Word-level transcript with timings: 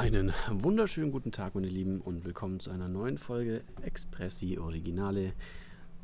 Einen 0.00 0.32
wunderschönen 0.50 1.12
guten 1.12 1.30
Tag, 1.30 1.54
meine 1.54 1.68
Lieben, 1.68 2.00
und 2.00 2.24
willkommen 2.24 2.58
zu 2.58 2.70
einer 2.70 2.88
neuen 2.88 3.18
Folge 3.18 3.60
Expressi 3.82 4.56
Originale. 4.56 5.34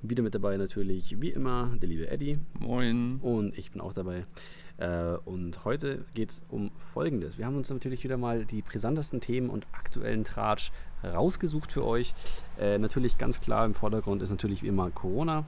Wieder 0.02 0.22
mit 0.22 0.34
dabei 0.34 0.58
natürlich, 0.58 1.18
wie 1.22 1.30
immer, 1.30 1.74
der 1.80 1.88
liebe 1.88 2.10
Eddie. 2.10 2.38
Moin. 2.60 3.18
Und 3.22 3.56
ich 3.56 3.70
bin 3.70 3.80
auch 3.80 3.94
dabei. 3.94 4.26
Äh, 4.76 5.16
und 5.24 5.64
heute 5.64 6.04
geht 6.12 6.28
es 6.28 6.42
um 6.50 6.72
Folgendes. 6.76 7.38
Wir 7.38 7.46
haben 7.46 7.56
uns 7.56 7.70
natürlich 7.70 8.04
wieder 8.04 8.18
mal 8.18 8.44
die 8.44 8.60
brisantesten 8.60 9.22
Themen 9.22 9.48
und 9.48 9.66
aktuellen 9.72 10.24
Tratsch 10.24 10.72
rausgesucht 11.02 11.72
für 11.72 11.82
euch. 11.82 12.12
Äh, 12.60 12.76
natürlich 12.76 13.16
ganz 13.16 13.40
klar 13.40 13.64
im 13.64 13.72
Vordergrund 13.72 14.20
ist 14.20 14.28
natürlich 14.28 14.62
wie 14.62 14.68
immer 14.68 14.90
Corona. 14.90 15.46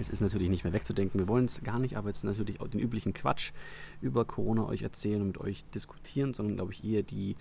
Es 0.00 0.08
ist 0.08 0.20
natürlich 0.22 0.48
nicht 0.48 0.64
mehr 0.64 0.72
wegzudenken. 0.72 1.20
Wir 1.20 1.28
wollen 1.28 1.44
es 1.44 1.62
gar 1.62 1.78
nicht, 1.78 1.96
aber 1.96 2.08
jetzt 2.08 2.24
natürlich 2.24 2.60
auch 2.60 2.68
den 2.68 2.80
üblichen 2.80 3.12
Quatsch 3.12 3.52
über 4.00 4.24
Corona 4.24 4.66
euch 4.66 4.82
erzählen 4.82 5.20
und 5.20 5.26
mit 5.28 5.38
euch 5.38 5.64
diskutieren, 5.74 6.32
sondern 6.32 6.56
glaube 6.56 6.72
ich 6.72 6.82
eher 6.84 7.02
die 7.02 7.36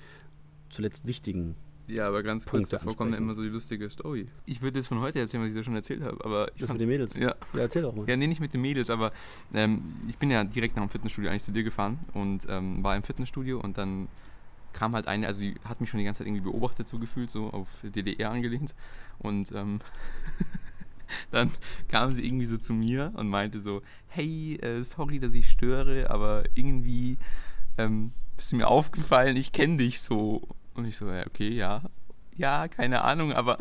zuletzt 0.69 1.07
wichtigen 1.07 1.55
Ja, 1.87 2.07
aber 2.07 2.21
ganz 2.21 2.45
kurz, 2.45 2.69
davor 2.69 2.95
kommt 2.95 3.11
ja 3.13 3.17
immer 3.17 3.33
so 3.33 3.41
die 3.41 3.49
lustige 3.49 3.89
Story. 3.89 4.27
Ich 4.45 4.61
würde 4.61 4.77
jetzt 4.79 4.87
von 4.87 4.99
heute 4.99 5.19
erzählen, 5.19 5.41
was 5.41 5.49
ich 5.49 5.55
da 5.55 5.63
schon 5.63 5.75
erzählt 5.75 6.03
habe, 6.03 6.23
aber 6.23 6.51
ich 6.53 6.59
Das 6.59 6.67
fand, 6.67 6.79
mit 6.79 6.81
den 6.81 6.89
Mädels. 6.89 7.13
ja, 7.15 7.33
Ja, 7.53 7.59
erzähl 7.61 7.81
doch 7.81 7.95
mal. 7.95 8.07
ja, 8.07 8.15
nee, 8.17 8.27
nicht 8.27 8.41
mit 8.41 8.53
den 8.53 8.61
Mädels, 8.61 8.89
aber 8.89 9.11
ähm, 9.53 9.81
ich 10.07 10.17
bin 10.17 10.29
ja 10.29 10.43
direkt 10.43 10.75
nach 10.75 10.83
dem 10.83 10.89
Fitnessstudio 10.89 11.31
eigentlich 11.31 11.43
zu 11.43 11.51
dir 11.53 11.63
gefahren 11.63 11.97
und 12.13 12.45
ähm, 12.49 12.83
war 12.83 12.95
im 12.95 13.03
Fitnessstudio 13.03 13.59
und 13.59 13.77
dann 13.77 14.07
kam 14.73 14.93
halt 14.93 15.07
eine, 15.07 15.25
also 15.25 15.41
die 15.41 15.55
hat 15.63 15.81
mich 15.81 15.89
schon 15.89 15.97
die 15.97 16.03
ganze 16.03 16.19
Zeit 16.19 16.27
irgendwie 16.27 16.43
beobachtet, 16.43 16.87
so 16.87 16.99
gefühlt, 16.99 17.31
so 17.31 17.49
auf 17.49 17.81
DDR 17.83 18.29
angelehnt 18.31 18.75
und 19.17 19.51
ähm, 19.53 19.79
dann 21.31 21.51
kam 21.87 22.11
sie 22.11 22.25
irgendwie 22.25 22.45
so 22.45 22.57
zu 22.57 22.73
mir 22.73 23.11
und 23.15 23.27
meinte 23.27 23.59
so, 23.59 23.81
hey, 24.07 24.55
äh, 24.61 24.83
sorry, 24.83 25.19
dass 25.19 25.33
ich 25.33 25.49
störe, 25.49 26.09
aber 26.09 26.43
irgendwie 26.55 27.17
ähm, 27.77 28.11
bist 28.35 28.51
du 28.51 28.57
mir 28.57 28.67
aufgefallen, 28.67 29.35
ich 29.35 29.51
kenne 29.51 29.77
dich 29.77 30.01
so. 30.01 30.41
Und 30.73 30.85
ich 30.85 30.97
so, 30.97 31.09
ja, 31.09 31.25
okay, 31.27 31.49
ja, 31.49 31.81
ja, 32.35 32.67
keine 32.67 33.01
Ahnung, 33.01 33.33
aber 33.33 33.57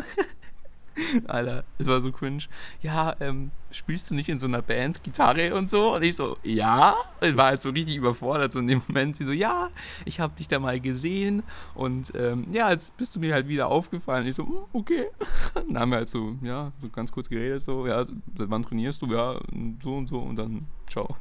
Alter, 1.27 1.65
es 1.79 1.87
war 1.87 2.01
so 2.01 2.13
cringe. 2.13 2.45
Ja, 2.83 3.15
ähm, 3.21 3.51
spielst 3.71 4.11
du 4.11 4.15
nicht 4.15 4.29
in 4.29 4.39
so 4.39 4.47
einer 4.47 4.63
Band 4.63 5.03
Gitarre 5.03 5.55
und 5.55 5.69
so? 5.69 5.95
Und 5.95 6.03
ich 6.03 6.17
so, 6.17 6.37
ja. 6.43 6.97
Und 7.21 7.37
war 7.37 7.47
halt 7.47 7.63
so 7.63 7.71
richtig 7.71 7.97
überfordert. 7.97 8.53
So 8.53 8.59
in 8.61 8.67
dem 8.69 8.83
Moment, 8.89 9.17
sie 9.17 9.25
so, 9.25 9.33
ja, 9.33 9.69
ich 10.05 10.21
habe 10.21 10.35
dich 10.37 10.49
da 10.49 10.59
mal 10.59 10.81
gesehen. 10.81 11.43
Und 11.75 12.13
ähm, 12.15 12.47
ja, 12.51 12.71
jetzt 12.71 12.97
bist 12.97 13.15
du 13.17 13.21
mir 13.21 13.35
halt 13.35 13.49
wieder 13.49 13.69
aufgefallen. 13.69 14.23
Und 14.25 14.29
ich 14.31 14.37
so, 14.37 14.47
"Hm, 14.47 14.59
okay. 14.73 15.07
Dann 15.55 15.79
haben 15.79 15.91
wir 15.91 15.99
halt 15.99 16.09
so, 16.09 16.37
ja, 16.43 16.73
so 16.81 16.89
ganz 16.89 17.13
kurz 17.13 17.29
geredet, 17.29 17.63
so, 17.63 17.87
ja, 17.87 18.03
seit 18.05 18.17
wann 18.37 18.63
trainierst 18.63 19.03
du? 19.03 19.07
Ja, 19.07 19.39
so 19.83 19.97
und 19.97 20.07
so. 20.07 20.19
Und 20.19 20.37
dann, 20.37 20.67
ciao. 20.89 21.17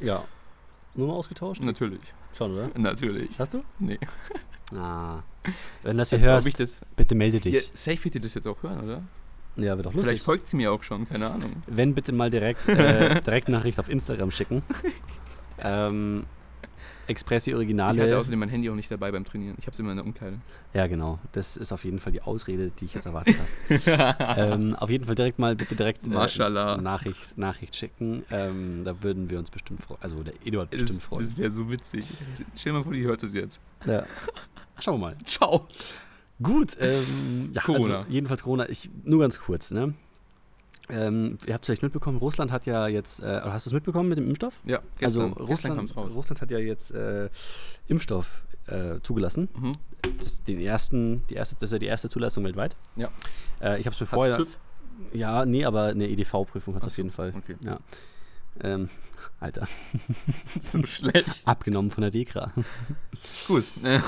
Ja. 0.00 0.24
Nummer 0.94 1.14
ausgetauscht? 1.14 1.62
Natürlich, 1.62 2.00
Schon, 2.36 2.52
oder? 2.54 2.70
natürlich. 2.76 3.38
Hast 3.38 3.54
du? 3.54 3.62
Nee. 3.78 3.98
Ah. 4.76 5.22
Wenn 5.82 5.98
das 5.98 6.10
hier 6.10 6.18
ob 6.20 6.24
hörst, 6.24 6.60
das, 6.60 6.80
bitte 6.96 7.14
melde 7.14 7.40
dich. 7.40 7.54
ja, 7.54 7.60
safe 7.72 8.04
wird 8.04 8.16
ihr 8.16 8.20
das 8.20 8.34
jetzt 8.34 8.46
auch 8.46 8.62
hören, 8.62 8.84
oder? 8.84 9.02
Ja, 9.56 9.76
wird 9.76 9.86
doch 9.86 9.92
lustig. 9.92 10.08
Vielleicht 10.08 10.24
folgt 10.24 10.48
sie 10.48 10.56
mir 10.56 10.72
auch 10.72 10.82
schon, 10.82 11.08
keine 11.08 11.30
Ahnung. 11.30 11.62
Wenn 11.66 11.94
bitte 11.94 12.12
mal 12.12 12.30
direkt 12.30 12.68
äh, 12.68 13.20
Direktnachricht 13.26 13.80
auf 13.80 13.88
Instagram 13.88 14.30
schicken. 14.30 14.62
ähm, 15.58 16.24
Expressi 17.08 17.50
Ich 17.50 17.54
hatte 17.54 17.58
Originale. 17.58 18.18
außerdem 18.18 18.38
mein 18.38 18.48
Handy 18.48 18.70
auch 18.70 18.74
nicht 18.74 18.90
dabei 18.90 19.10
beim 19.10 19.24
Trainieren. 19.24 19.56
Ich 19.58 19.64
habe 19.64 19.72
es 19.72 19.78
immer 19.78 19.90
in 19.90 19.96
der 19.96 20.04
Umkleide. 20.06 20.38
Ja, 20.74 20.86
genau. 20.86 21.18
Das 21.32 21.56
ist 21.56 21.72
auf 21.72 21.84
jeden 21.84 21.98
Fall 21.98 22.12
die 22.12 22.22
Ausrede, 22.22 22.70
die 22.70 22.84
ich 22.84 22.94
jetzt 22.94 23.06
erwartet 23.06 23.36
habe. 23.38 24.36
ähm, 24.40 24.74
auf 24.76 24.90
jeden 24.90 25.04
Fall 25.04 25.14
direkt 25.14 25.38
mal 25.38 25.56
bitte 25.56 25.74
direkt 25.74 26.04
äh. 26.04 26.10
Nachricht, 26.10 27.38
Nachricht 27.38 27.76
schicken. 27.76 28.24
Ähm, 28.30 28.82
da 28.84 29.02
würden 29.02 29.30
wir 29.30 29.38
uns 29.38 29.50
bestimmt 29.50 29.82
freuen. 29.82 30.00
Also 30.02 30.22
der 30.22 30.34
Eduard 30.44 30.70
bestimmt 30.70 30.90
Das, 30.98 31.04
freuen. 31.04 31.22
das 31.22 31.36
wäre 31.36 31.50
so 31.50 31.70
witzig. 31.70 32.06
Stell 32.54 32.72
dir 32.72 32.78
mal 32.78 32.84
vor, 32.84 32.92
die 32.92 33.04
hört 33.04 33.22
das 33.22 33.32
jetzt. 33.32 33.60
Ja. 33.86 34.04
Schauen 34.78 34.94
wir 35.00 35.06
mal. 35.08 35.16
Ciao. 35.24 35.66
Gut, 36.42 36.76
ähm, 36.78 37.50
ja, 37.52 37.62
Corona. 37.62 37.98
Also 38.00 38.10
jedenfalls 38.10 38.42
Corona. 38.42 38.68
Ich, 38.68 38.90
nur 39.04 39.20
ganz 39.20 39.40
kurz, 39.40 39.70
ne? 39.70 39.94
Ähm, 40.90 41.38
ihr 41.46 41.54
habt 41.54 41.64
es 41.64 41.66
vielleicht 41.66 41.82
mitbekommen, 41.82 42.18
Russland 42.18 42.50
hat 42.50 42.66
ja 42.66 42.86
jetzt, 42.86 43.20
äh, 43.20 43.24
oder 43.24 43.52
hast 43.52 43.66
du 43.66 43.70
es 43.70 43.74
mitbekommen 43.74 44.08
mit 44.08 44.18
dem 44.18 44.26
Impfstoff? 44.26 44.60
Ja, 44.64 44.80
gestern, 44.98 45.32
also 45.34 45.44
gestern 45.46 45.72
Russland, 45.72 45.90
es 45.90 45.96
raus. 45.96 46.14
Russland 46.14 46.40
hat 46.40 46.50
ja 46.50 46.58
jetzt 46.58 46.92
äh, 46.92 47.28
Impfstoff 47.86 48.44
äh, 48.66 49.00
zugelassen. 49.02 49.48
Mhm. 49.54 49.76
Das, 50.18 50.42
den 50.44 50.60
ersten, 50.60 51.26
die 51.28 51.34
erste, 51.34 51.56
das 51.56 51.70
ist 51.70 51.72
ja 51.72 51.78
die 51.78 51.86
erste 51.86 52.08
Zulassung 52.08 52.44
weltweit. 52.44 52.76
Ja. 52.96 53.08
Äh, 53.60 53.80
ich 53.80 53.86
habe 53.86 53.94
es 53.94 54.00
mir 54.00 54.06
vorher. 54.06 54.36
TÜV? 54.36 54.58
Ja, 55.12 55.44
nee, 55.44 55.64
aber 55.64 55.84
eine 55.84 56.08
EDV-Prüfung 56.08 56.74
hat 56.74 56.82
es 56.82 56.88
auf 56.88 56.96
jeden 56.96 57.10
Fall. 57.10 57.32
Okay. 57.36 57.56
Ja. 57.60 57.78
Ähm, 58.60 58.88
Alter, 59.40 59.68
so 60.60 60.84
schlecht. 60.84 61.42
abgenommen 61.44 61.90
von 61.90 62.02
der 62.02 62.10
DEKRA. 62.10 62.52
Gut. 63.46 63.64
Äh, 63.84 64.00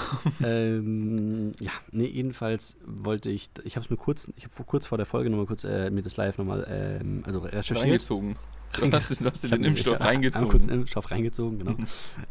ähm, 0.44 1.52
ja, 1.60 1.70
nee, 1.92 2.06
jedenfalls 2.06 2.76
wollte 2.84 3.30
ich, 3.30 3.50
ich 3.64 3.76
habe 3.76 3.84
es 3.84 3.90
mir 3.90 3.96
kurz, 3.96 4.32
ich 4.36 4.44
habe 4.44 4.64
kurz 4.64 4.86
vor 4.86 4.98
der 4.98 5.06
Folge 5.06 5.30
nochmal 5.30 5.46
kurz 5.46 5.64
äh, 5.64 5.90
mir 5.90 6.02
das 6.02 6.16
live 6.16 6.38
nochmal, 6.38 6.66
ähm, 6.68 7.22
also 7.24 7.40
recherchiert. 7.40 7.80
reingezogen. 7.80 8.36
Du 8.72 8.90
hast, 8.92 9.20
du 9.20 9.24
hast 9.24 9.50
den 9.50 9.64
Impfstoff 9.64 9.98
kurz 9.98 10.08
reingezogen. 10.08 10.60
den 10.60 10.70
Impfstoff 10.70 11.10
reingezogen, 11.10 11.58
genau. 11.58 11.76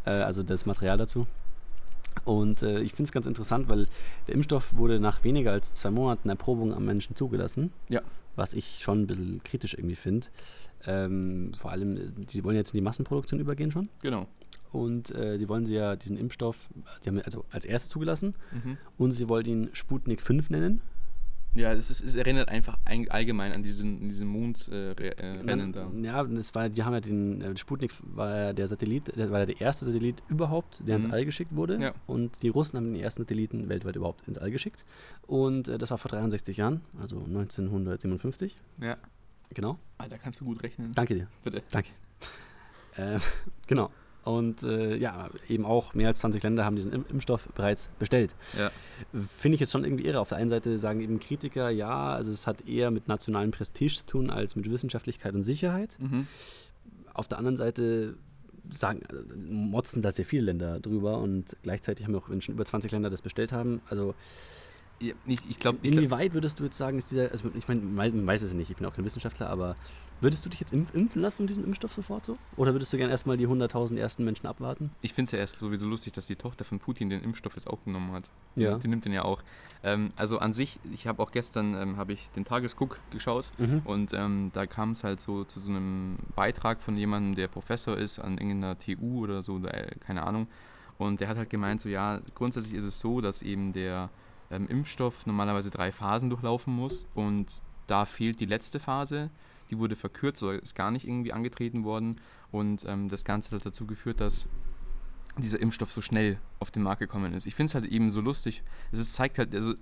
äh, 0.06 0.09
also 0.09 0.44
das 0.44 0.66
Material 0.66 0.97
dazu. 0.97 1.28
Und 2.25 2.62
äh, 2.62 2.81
ich 2.81 2.92
finde 2.92 3.03
es 3.03 3.12
ganz 3.12 3.28
interessant, 3.28 3.70
weil 3.70 3.88
der 4.28 4.36
Impfstoff 4.36 4.75
wurde 4.75 5.00
nach 5.00 5.24
weniger 5.24 5.52
als 5.52 5.74
zwei 5.74 5.90
Monaten 5.90 6.30
Erprobung 6.30 6.74
am 6.74 6.86
Menschen 6.86 7.16
zugelassen. 7.16 7.72
Ja. 7.88 8.02
Was 8.36 8.53
ich 8.53 8.80
schon 8.81 9.02
ein 9.02 9.08
bisschen 9.08 9.44
kritisch 9.44 9.74
irgendwie 9.74 9.96
finde. 9.96 10.28
Ähm, 10.86 11.52
vor 11.58 11.72
allem, 11.72 11.97
äh, 11.97 12.02
die 12.18 12.44
wollen 12.44 12.56
jetzt 12.56 12.74
in 12.74 12.78
die 12.78 12.84
Massenproduktion 12.84 13.40
übergehen 13.40 13.72
schon. 13.72 13.90
Genau. 14.02 14.28
Und 14.72 15.14
äh, 15.16 15.38
sie 15.38 15.50
wollen 15.50 15.66
sie 15.66 15.74
ja 15.74 15.96
diesen 15.96 16.18
Impfstoff, 16.18 16.70
die 17.03 17.09
haben 17.09 17.18
ihn 17.18 17.24
also 17.25 17.46
als 17.52 17.66
erstes 17.66 17.90
zugelassen. 17.90 18.36
Mhm. 18.52 18.78
Und 18.97 19.12
sie 19.12 19.28
wollen 19.28 19.46
ihn 19.46 19.70
Sputnik 19.74 20.22
5 20.22 20.50
nennen. 20.52 20.81
Ja, 21.56 21.74
es, 21.74 21.90
ist, 21.90 22.04
es 22.04 22.16
erinnert 22.16 22.48
einfach 22.50 22.78
ein, 22.86 23.10
allgemein 23.10 23.54
an 23.54 23.64
diesen, 23.64 24.08
diesen 24.08 24.28
Mondrennen 24.28 25.70
äh, 25.70 25.72
da. 25.72 25.90
Ja, 26.02 26.24
das 26.24 26.54
war, 26.54 26.70
die 26.70 26.84
haben 26.84 26.94
ja 26.94 27.02
den 27.02 27.42
äh, 27.42 27.58
Sputnik 27.58 27.92
war 28.04 28.54
der 28.54 28.68
Satellit, 28.68 29.16
der 29.18 29.32
war 29.32 29.46
der 29.48 29.59
erste 29.59 29.86
Satellit 29.86 30.22
überhaupt, 30.30 30.80
der 30.86 31.00
Mhm. 31.00 31.06
ins 31.06 31.14
All 31.14 31.26
geschickt 31.26 31.56
wurde. 31.56 31.78
Ja. 31.82 31.94
Und 32.06 32.44
die 32.44 32.50
Russen 32.50 32.78
haben 32.78 32.94
den 32.94 33.02
ersten 33.02 33.24
Satelliten 33.24 33.68
weltweit 33.68 33.96
überhaupt 33.96 34.28
ins 34.28 34.38
All 34.38 34.52
geschickt. 34.52 34.86
Und 35.26 35.68
äh, 35.68 35.78
das 35.80 35.90
war 35.90 35.98
vor 35.98 36.12
63 36.12 36.58
Jahren, 36.58 36.82
also 37.02 37.18
1957. 37.18 38.56
Ja. 38.82 38.98
Genau. 39.54 39.80
Alter, 39.98 40.20
kannst 40.20 40.42
du 40.42 40.46
gut 40.46 40.62
rechnen. 40.62 40.94
Danke 40.94 41.16
dir. 41.16 41.28
Bitte. 41.44 41.64
Danke. 41.72 41.90
Äh, 42.96 43.20
genau. 43.68 43.90
Und 44.29 44.62
äh, 44.62 44.95
ja, 44.95 45.28
eben 45.47 45.66
auch 45.66 45.95
mehr 45.95 46.09
als 46.09 46.19
20 46.19 46.44
Länder 46.44 46.63
haben 46.63 46.75
diesen 46.75 46.94
Im 46.94 47.03
Impfstoff 47.09 47.50
bereits 47.56 47.90
bestellt. 47.97 48.35
Ja. 48.56 48.69
Finde 49.38 49.56
ich 49.56 49.59
jetzt 49.59 49.72
schon 49.72 49.84
irgendwie 49.84 50.06
irre. 50.06 50.19
Auf 50.19 50.29
der 50.29 50.38
einen 50.38 50.51
Seite 50.51 50.78
sagen 50.78 51.01
eben 51.01 51.19
Kritiker, 51.19 51.72
ja, 51.72 52.13
also 52.13 52.29
es 52.29 52.45
hat 52.45 52.67
eher 52.67 52.91
mit 52.91 53.07
nationalem 53.07 53.50
Prestige 53.50 53.95
zu 53.95 54.06
tun 54.06 54.29
als 54.29 54.56
mit 54.56 54.69
Wissenschaftlichkeit 54.69 55.34
und 55.34 55.41
Sicherheit. 55.41 55.97
Mhm. 56.00 56.28
Auf 57.12 57.28
der 57.28 57.40
anderen 57.40 57.57
Seite 57.57 58.17
sagen, 58.69 59.01
motzen 59.50 60.03
da 60.03 60.12
sehr 60.12 60.25
viele 60.25 60.44
Länder 60.44 60.79
drüber 60.79 61.17
und 61.17 61.56
gleichzeitig 61.63 62.06
haben 62.06 62.13
wir 62.13 62.19
auch, 62.19 62.29
wenn 62.29 62.40
schon 62.40 62.53
über 62.53 62.66
20 62.66 62.91
Länder 62.91 63.09
das 63.09 63.23
bestellt 63.23 63.51
haben, 63.51 63.81
also 63.90 64.13
ich 65.00 65.16
ich 65.28 65.60
glaube, 65.60 65.80
ich 65.82 65.92
glaub, 65.92 66.04
inwieweit 66.04 66.34
würdest 66.34 66.60
du 66.60 66.64
jetzt 66.66 66.78
sagen, 66.78 66.98
ist 66.98 67.10
dieser, 67.12 67.32
also 67.32 67.50
ich 67.56 67.68
meine, 67.68 67.82
man 67.82 68.28
weiß 68.28 68.42
es 68.42 68.52
ja 68.52 68.58
nicht, 68.58 68.70
ich 68.70 68.76
bin 68.78 68.86
auch 68.86 68.94
kein 68.94 69.06
Wissenschaftler, 69.06 69.50
aber 69.50 69.76
würdest 70.22 70.46
du 70.46 70.50
dich 70.50 70.60
jetzt 70.60 70.74
impf 70.74 70.94
impfen 70.94 71.22
lassen 71.22 71.44
mit 71.44 71.50
diesem 71.52 71.64
Impfstoff 71.64 71.94
sofort 71.94 72.26
so? 72.26 72.38
Oder 72.58 72.74
würdest 72.74 72.92
du 72.92 72.98
gerne 72.98 73.12
erstmal 73.12 73.38
die 73.38 73.48
100.000 73.48 73.98
ersten 73.98 74.26
Menschen 74.26 74.46
abwarten? 74.48 74.92
ich 75.02 75.14
finde 75.14 75.28
es 75.28 75.32
ja 75.32 75.40
erst 75.40 75.59
sowieso 75.59 75.88
lustig, 75.88 76.14
dass 76.14 76.28
die 76.28 76.36
Tochter 76.36 76.66
von 76.66 76.80
Putin 76.80 77.09
den 77.09 77.22
Impfstoff 77.24 77.56
jetzt 77.56 77.68
auch 77.70 77.84
genommen 77.86 78.12
hat. 78.12 78.30
Ja. 78.56 78.78
Die 78.78 78.88
nimmt 78.90 79.06
den 79.06 79.14
ja 79.14 79.24
auch. 79.24 79.42
Ähm, 79.84 80.09
also 80.18 80.40
an 80.40 80.52
sich, 80.52 80.80
ich 80.92 81.08
habe 81.08 81.24
auch 81.24 81.32
gestern 81.32 81.74
ähm, 81.76 81.98
habe 81.98 82.12
ich 82.14 82.30
den 82.36 82.44
Tagesguck 82.44 83.00
geschaut 83.12 83.50
Mhm. 83.58 83.82
und 83.86 84.12
ähm, 84.14 84.52
da 84.54 84.66
kam 84.68 84.92
es 84.92 85.04
halt 85.06 85.22
so 85.22 85.46
zu 85.46 85.59
so 85.62 85.70
einem 85.72 86.18
Beitrag 86.36 86.82
von 86.82 86.98
jemandem, 86.98 87.36
der 87.36 87.48
Professor 87.48 87.98
ist 87.98 88.20
an 88.20 88.34
irgendeiner 88.38 88.78
TU 88.78 89.24
oder 89.24 89.44
so, 89.44 89.54
oder, 89.54 89.74
äh, 89.74 89.96
keine 90.00 90.24
Ahnung. 90.28 90.48
Und 90.98 91.22
der 91.22 91.30
hat 91.30 91.38
halt 91.38 91.50
gemeint, 91.50 91.80
so 91.80 91.88
ja, 91.88 92.20
grundsätzlich 92.36 92.74
ist 92.76 92.84
es 92.84 93.00
so, 93.00 93.22
dass 93.22 93.42
eben 93.42 93.72
der 93.72 94.09
ähm, 94.51 94.67
Impfstoff 94.67 95.25
normalerweise 95.25 95.72
drei 95.72 95.91
Phasen 95.91 96.29
durchlaufen 96.29 96.73
muss 96.73 97.07
und 97.13 97.61
da 97.87 98.05
fehlt 98.05 98.40
die 98.40 98.46
letzte 98.46 98.79
Phase, 98.79 99.29
die 99.69 99.78
wurde 99.78 99.96
verkürzt 99.96 100.43
oder 100.43 100.61
ist 100.61 100.75
gar 100.75 100.91
nicht 100.91 101.07
irgendwie 101.07 101.34
angetreten 101.34 101.84
worden 101.84 102.17
und 102.51 102.85
ähm, 102.87 103.09
das 103.09 103.23
Ganze 103.23 103.55
hat 103.55 103.66
dazu 103.66 103.85
geführt, 103.85 104.22
dass 104.22 104.47
dieser 105.37 105.61
Impfstoff 105.61 105.91
so 105.91 106.01
schnell 106.01 106.40
auf 106.59 106.72
den 106.72 106.84
Markt 106.84 106.99
gekommen 106.99 107.34
ist. 107.34 107.46
Ich 107.46 107.55
finde 107.55 107.69
es 107.69 107.75
halt 107.75 107.85
eben 107.85 108.11
so 108.11 108.19
lustig. 108.19 108.63
Es 108.91 109.13
zeigt 109.13 109.37
halt, 109.37 109.53
also 109.53 109.75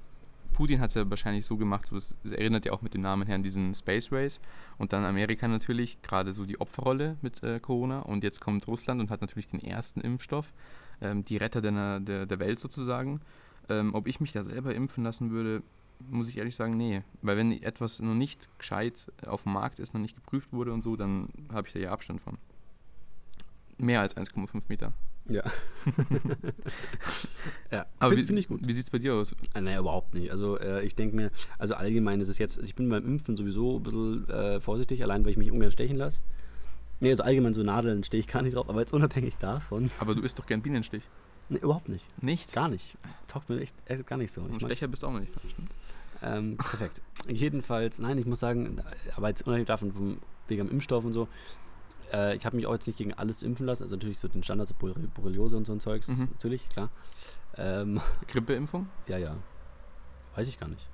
Putin 0.53 0.79
hat 0.79 0.89
es 0.89 0.95
ja 0.95 1.09
wahrscheinlich 1.09 1.45
so 1.45 1.57
gemacht, 1.57 1.87
so, 1.87 1.95
es 1.95 2.15
es 2.23 2.31
erinnert 2.31 2.65
ja 2.65 2.71
auch 2.71 2.81
mit 2.81 2.93
dem 2.93 3.01
Namen 3.01 3.27
her 3.27 3.35
an 3.35 3.43
diesen 3.43 3.73
Space 3.73 4.11
Race 4.11 4.41
und 4.77 4.91
dann 4.93 5.05
Amerika 5.05 5.47
natürlich, 5.47 6.01
gerade 6.01 6.33
so 6.33 6.45
die 6.45 6.59
Opferrolle 6.59 7.17
mit 7.21 7.43
äh, 7.43 7.59
Corona 7.59 7.99
und 7.99 8.23
jetzt 8.23 8.41
kommt 8.41 8.67
Russland 8.67 8.99
und 8.99 9.09
hat 9.09 9.21
natürlich 9.21 9.47
den 9.47 9.61
ersten 9.61 10.01
Impfstoff, 10.01 10.53
ähm, 11.01 11.23
die 11.23 11.37
Retter 11.37 11.61
der, 11.61 11.99
der, 11.99 12.25
der 12.25 12.39
Welt 12.39 12.59
sozusagen. 12.59 13.21
Ähm, 13.69 13.93
ob 13.93 14.07
ich 14.07 14.19
mich 14.19 14.31
da 14.31 14.43
selber 14.43 14.73
impfen 14.73 15.03
lassen 15.03 15.31
würde, 15.31 15.61
muss 16.09 16.29
ich 16.29 16.37
ehrlich 16.37 16.55
sagen, 16.55 16.77
nee. 16.77 17.03
Weil 17.21 17.37
wenn 17.37 17.51
etwas 17.51 17.99
noch 17.99 18.13
nicht 18.13 18.49
gescheit 18.57 19.11
auf 19.25 19.43
dem 19.43 19.53
Markt 19.53 19.79
ist, 19.79 19.93
noch 19.93 20.01
nicht 20.01 20.15
geprüft 20.15 20.53
wurde 20.53 20.73
und 20.73 20.81
so, 20.81 20.95
dann 20.95 21.29
habe 21.51 21.67
ich 21.67 21.73
da 21.73 21.79
ja 21.79 21.91
Abstand 21.91 22.21
von. 22.21 22.37
Mehr 23.77 24.01
als 24.01 24.15
1,5 24.15 24.63
Meter. 24.69 24.93
Ja. 25.29 25.43
ja, 27.71 27.85
Aber 27.99 28.11
finde 28.11 28.25
find 28.25 28.39
ich 28.39 28.47
gut. 28.47 28.61
Wie 28.65 28.71
sieht 28.71 28.85
es 28.85 28.91
bei 28.91 28.97
dir 28.97 29.13
aus? 29.15 29.35
Ah, 29.53 29.61
nee, 29.61 29.77
überhaupt 29.77 30.13
nicht. 30.13 30.31
Also 30.31 30.57
äh, 30.57 30.83
ich 30.85 30.95
denke 30.95 31.15
mir, 31.15 31.31
also 31.59 31.75
allgemein 31.75 32.21
ist 32.21 32.29
es 32.29 32.37
jetzt, 32.37 32.59
ich 32.59 32.75
bin 32.75 32.89
beim 32.89 33.05
Impfen 33.05 33.35
sowieso 33.35 33.77
ein 33.77 33.83
bisschen 33.83 34.29
äh, 34.29 34.61
vorsichtig, 34.61 35.03
allein 35.03 35.25
weil 35.25 35.31
ich 35.31 35.37
mich 35.37 35.51
ungern 35.51 35.71
stechen 35.71 35.97
lasse. 35.97 36.21
Nee, 36.99 37.09
also 37.09 37.23
allgemein 37.23 37.53
so 37.53 37.61
Nadeln 37.61 38.03
stehe 38.03 38.21
ich 38.21 38.27
gar 38.27 38.41
nicht 38.41 38.55
drauf, 38.55 38.69
aber 38.69 38.79
jetzt 38.79 38.93
unabhängig 38.93 39.37
davon. 39.37 39.91
Aber 39.99 40.15
du 40.15 40.21
isst 40.21 40.39
doch 40.39 40.45
gern 40.45 40.61
Bienenstich. 40.61 41.03
Nee, 41.49 41.59
überhaupt 41.59 41.87
nicht. 41.89 42.05
Nicht? 42.21 42.51
Gar 42.53 42.67
nicht. 42.69 42.97
Taugt 43.27 43.49
mir 43.49 43.59
echt, 43.61 43.73
echt 43.85 44.05
gar 44.07 44.17
nicht 44.17 44.31
so. 44.31 44.41
Und 44.41 44.51
Ich 44.51 44.57
Stecher 44.63 44.87
bist 44.87 45.03
du 45.03 45.07
auch 45.07 45.13
nicht. 45.19 45.31
Ähm, 46.21 46.57
perfekt. 46.57 47.01
Jedenfalls, 47.27 47.99
nein, 47.99 48.17
ich 48.17 48.25
muss 48.25 48.39
sagen, 48.39 48.81
aber 49.15 49.29
jetzt 49.29 49.43
unabhängig 49.43 49.67
davon, 49.67 49.93
vom, 49.93 50.17
wegen 50.47 50.65
dem 50.67 50.71
Impfstoff 50.73 51.05
und 51.05 51.13
so, 51.13 51.27
äh, 52.11 52.35
ich 52.35 52.45
habe 52.45 52.55
mich 52.55 52.65
auch 52.65 52.73
jetzt 52.73 52.87
nicht 52.87 52.97
gegen 52.97 53.13
alles 53.13 53.43
impfen 53.43 53.65
lassen, 53.65 53.83
also 53.83 53.95
natürlich 53.95 54.17
so 54.19 54.27
den 54.27 54.43
Standards, 54.43 54.71
so 54.71 54.75
Borre- 54.77 54.99
Borreliose 55.13 55.55
und 55.57 55.65
so 55.65 55.73
ein 55.73 55.79
Zeugs, 55.79 56.07
Mhm. 56.07 56.29
natürlich, 56.31 56.67
klar. 56.69 56.89
Ähm, 57.55 58.01
Grippeimpfung? 58.27 58.87
ja, 59.07 59.17
ja. 59.17 59.35
Weiß 60.35 60.47
ich 60.47 60.59
gar 60.59 60.67
nicht. 60.69 60.87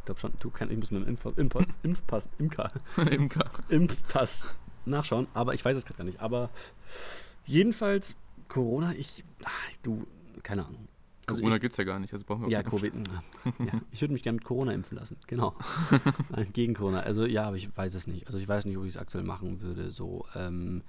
Ich 0.00 0.04
glaube 0.06 0.20
schon, 0.20 0.32
du 0.40 0.50
kannst, 0.50 0.72
ich 0.72 0.78
muss 0.78 0.90
mit 0.90 1.02
dem 1.02 1.08
Impf 1.08 1.24
Impf 1.36 1.54
Impfpass, 1.82 2.28
Imker, 2.38 2.72
Imker. 3.10 3.50
Impfpass 3.68 4.48
nachschauen, 4.84 5.28
aber 5.34 5.54
ich 5.54 5.64
weiß 5.64 5.76
es 5.76 5.84
gerade 5.84 5.98
gar 5.98 6.04
nicht. 6.04 6.20
Aber 6.20 6.50
jedenfalls, 7.44 8.16
Corona, 8.52 8.92
ich, 8.92 9.24
ach, 9.44 9.50
du, 9.82 10.06
keine 10.42 10.66
Ahnung. 10.66 10.88
Also 11.26 11.40
Corona 11.40 11.58
gibt 11.58 11.72
es 11.72 11.78
ja 11.78 11.84
gar 11.84 11.98
nicht, 12.00 12.12
also 12.12 12.24
brauchen 12.26 12.42
wir 12.42 12.46
auch 12.48 12.50
ja, 12.50 12.62
Covid. 12.62 12.92
ja, 13.60 13.80
ich 13.92 14.00
würde 14.02 14.12
mich 14.12 14.22
gerne 14.22 14.36
mit 14.36 14.44
Corona 14.44 14.72
impfen 14.72 14.98
lassen. 14.98 15.16
Genau. 15.26 15.54
Nein, 16.30 16.48
gegen 16.52 16.74
Corona. 16.74 17.00
Also 17.00 17.24
ja, 17.24 17.44
aber 17.46 17.56
ich 17.56 17.74
weiß 17.74 17.94
es 17.94 18.06
nicht. 18.06 18.26
Also 18.26 18.38
ich 18.38 18.46
weiß 18.48 18.64
nicht, 18.66 18.76
ob 18.76 18.82
ich 18.84 18.90
es 18.90 18.96
aktuell 18.96 19.24
machen 19.24 19.62
würde. 19.62 19.90
So, 19.92 20.26
ähm, 20.34 20.82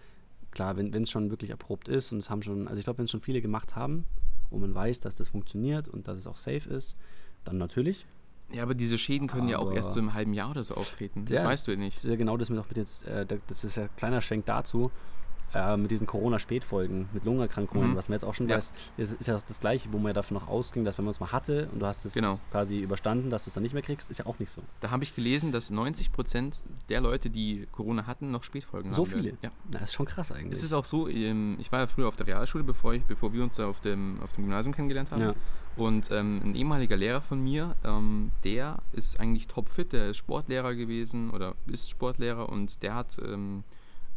klar, 0.51 0.75
wenn 0.75 0.91
es 0.93 1.09
schon 1.11 1.29
wirklich 1.29 1.53
abrupt 1.53 1.87
ist 1.87 2.11
und 2.11 2.17
es 2.17 2.29
haben 2.29 2.41
schon, 2.43 2.67
also 2.67 2.79
ich 2.79 2.83
glaube, 2.83 2.97
wenn 2.97 3.05
es 3.05 3.11
schon 3.11 3.21
viele 3.21 3.41
gemacht 3.41 3.75
haben 3.75 4.05
und 4.49 4.59
man 4.61 4.73
weiß, 4.75 4.99
dass 5.01 5.15
das 5.15 5.29
funktioniert 5.29 5.87
und 5.87 6.07
dass 6.07 6.17
es 6.17 6.27
auch 6.27 6.35
safe 6.37 6.69
ist, 6.69 6.97
dann 7.45 7.57
natürlich. 7.57 8.05
Ja, 8.51 8.63
aber 8.63 8.73
diese 8.75 8.97
Schäden 8.97 9.27
können 9.27 9.47
ja 9.47 9.59
auch 9.59 9.67
Aber- 9.67 9.75
erst 9.75 9.93
so 9.93 9.99
im 9.99 10.13
halben 10.13 10.33
Jahr 10.33 10.49
oder 10.51 10.63
so 10.63 10.73
auftreten. 10.75 11.25
Das 11.25 11.41
Ja. 11.41 11.47
weißt 11.47 11.67
du 11.67 11.71
ja 11.71 11.77
nicht. 11.77 11.95
Das 11.97 12.03
ist 12.05 12.09
ja 12.09 12.17
genau 12.17 12.35
das 12.37 12.49
mit 12.49 12.59
auch 12.59 12.67
mit 12.67 12.77
jetzt, 12.77 13.05
äh, 13.07 13.25
da- 13.25 13.37
das 13.47 13.63
ist 13.63 13.77
ja 13.77 13.83
ein 13.83 13.89
kleiner 13.95 14.19
Schwenk 14.19 14.45
dazu, 14.47 14.91
äh, 15.53 15.77
mit 15.77 15.91
diesen 15.91 16.07
Corona-Spätfolgen, 16.07 17.09
mit 17.13 17.25
Lungenerkrankungen, 17.25 17.91
Mhm. 17.91 17.95
was 17.95 18.09
man 18.09 18.13
jetzt 18.15 18.25
auch 18.25 18.33
schon 18.33 18.47
Ja. 18.47 18.57
weiß, 18.57 18.71
ist, 18.97 19.13
ist 19.13 19.27
ja 19.27 19.39
das 19.47 19.59
Gleiche, 19.59 19.89
wo 19.91 19.97
man 19.97 20.07
ja 20.07 20.13
davon 20.13 20.35
noch 20.35 20.47
ausging, 20.47 20.83
dass 20.83 20.97
wenn 20.97 21.05
man 21.05 21.11
es 21.13 21.19
mal 21.19 21.31
hatte 21.31 21.69
und 21.71 21.79
du 21.79 21.85
hast 21.85 22.05
es 22.05 22.13
Genau. 22.13 22.39
quasi 22.51 22.79
überstanden, 22.79 23.29
dass 23.29 23.45
du 23.45 23.49
es 23.49 23.53
dann 23.53 23.63
nicht 23.63 23.73
mehr 23.73 23.81
kriegst, 23.83 24.09
ist 24.09 24.17
ja 24.17 24.25
auch 24.25 24.39
nicht 24.39 24.49
so. 24.51 24.61
Da 24.81 24.91
habe 24.91 25.03
ich 25.03 25.15
gelesen, 25.15 25.51
dass 25.51 25.71
90% 25.71 26.61
der 26.89 27.01
Leute, 27.01 27.29
die 27.29 27.67
Corona 27.71 28.07
hatten, 28.07 28.31
noch 28.31 28.43
Spätfolgen 28.43 28.93
So 28.93 29.03
haben. 29.03 29.11
werden. 29.11 29.21
viele? 29.23 29.37
Ja. 29.41 29.51
Na, 29.71 29.79
ist 29.79 29.93
schon 29.93 30.05
krass 30.05 30.31
eigentlich. 30.31 30.53
Es 30.53 30.63
ist 30.63 30.73
auch 30.73 30.85
so, 30.85 31.07
ähm, 31.07 31.57
ich 31.59 31.71
war 31.71 31.79
ja 31.79 31.87
früher 31.87 32.07
auf 32.07 32.15
der 32.15 32.27
Realschule, 32.27 32.63
bevor, 32.63 32.93
ich, 32.93 33.03
bevor 33.03 33.31
wir 33.33 33.43
uns 33.43 33.55
da 33.55 33.67
auf 33.67 33.79
dem, 33.79 34.19
auf 34.23 34.33
dem 34.33 34.45
Gymnasium 34.45 34.73
kennengelernt 34.73 35.11
haben. 35.11 35.21
ja. 35.21 35.33
Und 35.75 36.11
ähm, 36.11 36.39
ein 36.43 36.53
ehemaliger 36.55 36.95
Lehrer 36.95 37.21
von 37.21 37.41
mir, 37.43 37.75
ähm, 37.83 38.31
der 38.43 38.77
ist 38.91 39.19
eigentlich 39.19 39.47
topfit, 39.47 39.91
der 39.91 40.09
ist 40.11 40.17
Sportlehrer 40.17 40.75
gewesen 40.75 41.31
oder 41.31 41.55
ist 41.65 41.89
Sportlehrer 41.89 42.47
und 42.49 42.83
der 42.83 42.93
hat 42.93 43.19
ähm, 43.25 43.63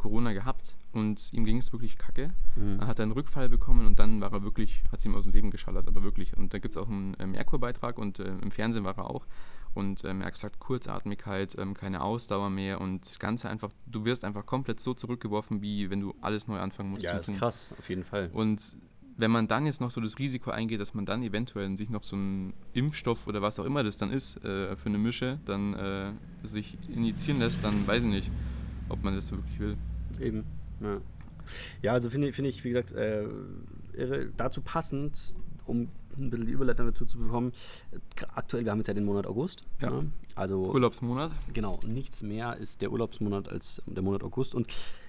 Corona 0.07 0.33
gehabt 0.33 0.77
und 0.93 1.33
ihm 1.33 1.45
ging 1.45 1.59
es 1.59 1.73
wirklich 1.73 1.99
kacke. 1.99 2.33
Mhm. 2.55 2.79
Er 2.79 2.87
hat 2.87 3.01
einen 3.01 3.11
Rückfall 3.11 3.49
bekommen 3.49 3.87
und 3.87 3.99
dann 3.99 4.21
war 4.21 4.33
er 4.33 4.45
wirklich, 4.45 4.85
hat 4.93 5.01
es 5.01 5.05
ihm 5.05 5.17
aus 5.17 5.25
dem 5.25 5.33
Leben 5.33 5.51
geschallert, 5.51 5.89
aber 5.89 6.05
wirklich. 6.05 6.37
Und 6.37 6.55
da 6.55 6.61
gibt 6.61 6.77
es 6.77 6.81
auch 6.81 6.89
einen 6.89 7.15
äh, 7.15 7.27
Merkur-Beitrag 7.27 7.99
und 7.99 8.21
äh, 8.21 8.29
im 8.41 8.53
Fernsehen 8.53 8.85
war 8.85 8.97
er 8.97 9.11
auch. 9.11 9.27
Und 9.75 10.05
ähm, 10.05 10.21
er 10.21 10.29
hat 10.29 10.35
gesagt, 10.35 10.61
Kurzatmigkeit, 10.61 11.57
ähm, 11.59 11.75
keine 11.75 12.03
Ausdauer 12.03 12.51
mehr 12.51 12.81
und 12.81 13.05
das 13.05 13.19
Ganze 13.19 13.51
einfach, 13.51 13.71
du 13.87 14.05
wirst 14.05 14.25
einfach 14.25 14.47
komplett 14.47 14.79
so 14.79 14.95
zurückgeworfen, 14.95 15.61
wie 15.61 15.91
wenn 15.91 16.01
du 16.01 16.15
alles 16.21 16.47
neu 16.47 16.61
anfangen 16.61 16.91
musst. 16.91 17.03
Ja, 17.03 17.19
ist 17.19 17.27
tun. 17.27 17.37
krass, 17.37 17.75
auf 17.77 17.89
jeden 17.89 18.05
Fall. 18.05 18.31
Und 18.33 18.77
wenn 19.17 19.33
man 19.33 19.49
dann 19.49 19.67
jetzt 19.67 19.81
noch 19.81 19.91
so 19.91 20.01
das 20.01 20.21
Risiko 20.21 20.53
eingeht, 20.53 20.81
dass 20.81 20.95
man 20.95 21.05
dann 21.05 21.25
eventuell 21.25 21.77
sich 21.77 21.91
noch 21.91 22.05
so 22.05 22.15
einen 22.15 22.55
Impfstoff 22.75 23.27
oder 23.27 23.43
was 23.43 23.59
auch 23.59 23.65
immer 23.65 23.83
das 23.83 23.97
dann 23.97 24.13
ist 24.13 24.37
äh, 24.45 24.77
für 24.77 24.89
eine 24.89 24.99
Mische, 24.99 25.41
dann 25.47 25.75
äh, 25.75 26.13
sich 26.45 26.79
injizieren 26.89 27.41
lässt, 27.41 27.65
dann 27.65 27.85
weiß 27.89 28.05
ich 28.05 28.11
nicht, 28.11 28.31
ob 28.89 29.03
man 29.03 29.15
das 29.15 29.33
wirklich 29.33 29.59
will. 29.59 29.77
Eben. 30.21 30.45
Ja, 30.81 30.99
ja 31.83 31.93
also 31.93 32.11
finde 32.11 32.33
finde 32.33 32.51
ich, 32.51 32.65
wie 32.65 32.71
gesagt, 32.71 32.93
äh, 32.93 33.25
irre, 33.95 34.31
dazu 34.37 34.61
passend, 34.61 35.35
um 35.67 35.89
ein 36.19 36.31
bisschen 36.31 36.47
die 36.47 36.53
Überleitung 36.53 36.87
dazu 36.87 37.05
zu 37.05 37.19
bekommen. 37.19 37.53
äh, 37.93 37.99
Aktuell, 38.35 38.65
wir 38.65 38.73
haben 38.73 38.79
jetzt 38.79 38.89
ja 38.89 38.95
den 38.95 39.05
Monat 39.05 39.27
August. 39.27 39.65
Ja. 39.81 40.03
Also 40.35 40.71
Urlaubsmonat. 40.73 41.31
genau, 41.53 41.79
nichts 41.87 42.23
mehr 42.23 42.57
ist 42.57 42.81
der 42.83 42.91
Urlaubsmonat 42.93 43.49
als 43.49 43.83
der 43.87 44.03
Monat 44.03 44.23
August. 44.23 44.55
Und 44.55 44.67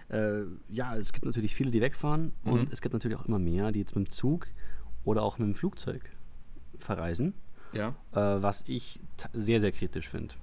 äh, 0.09 0.41
ja, 0.69 0.95
es 0.95 1.13
gibt 1.13 1.25
natürlich 1.25 1.53
viele, 1.55 1.71
die 1.71 1.81
wegfahren 1.81 2.33
Mhm. 2.43 2.51
und 2.53 2.73
es 2.73 2.81
gibt 2.81 2.93
natürlich 2.93 3.17
auch 3.17 3.25
immer 3.25 3.39
mehr, 3.39 3.71
die 3.71 3.79
jetzt 3.79 3.95
mit 3.95 4.07
dem 4.07 4.09
Zug 4.11 4.47
oder 5.05 5.23
auch 5.23 5.37
mit 5.37 5.47
dem 5.47 5.55
Flugzeug 5.55 6.11
verreisen. 6.79 7.33
Ja. 7.73 7.89
äh, 8.13 8.41
was 8.41 8.63
ich 8.67 9.01
sehr, 9.33 9.59
sehr 9.59 9.73
kritisch 9.73 10.07
finde. 10.07 10.35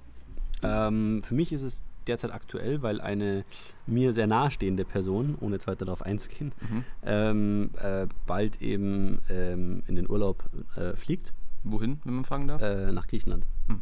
Ähm, 0.61 1.21
für 1.23 1.33
mich 1.33 1.51
ist 1.51 1.63
es 1.63 1.83
derzeit 2.07 2.31
aktuell, 2.31 2.81
weil 2.81 3.01
eine 3.01 3.43
mir 3.87 4.13
sehr 4.13 4.27
nahestehende 4.27 4.85
Person, 4.85 5.35
ohne 5.39 5.55
jetzt 5.55 5.67
weiter 5.67 5.85
darauf 5.85 6.01
einzugehen, 6.01 6.51
Mhm. 6.61 6.83
ähm, 7.03 7.69
äh, 7.81 8.07
bald 8.25 8.61
eben 8.61 9.19
ähm, 9.29 9.83
in 9.87 9.95
den 9.95 10.09
Urlaub 10.09 10.43
äh, 10.75 10.95
fliegt, 10.95 11.33
Wohin, 11.63 11.99
wenn 12.03 12.13
man 12.15 12.25
fragen 12.25 12.47
darf? 12.47 12.61
äh, 12.61 12.91
nach 12.91 13.07
Griechenland. 13.07 13.45
Hm. 13.67 13.81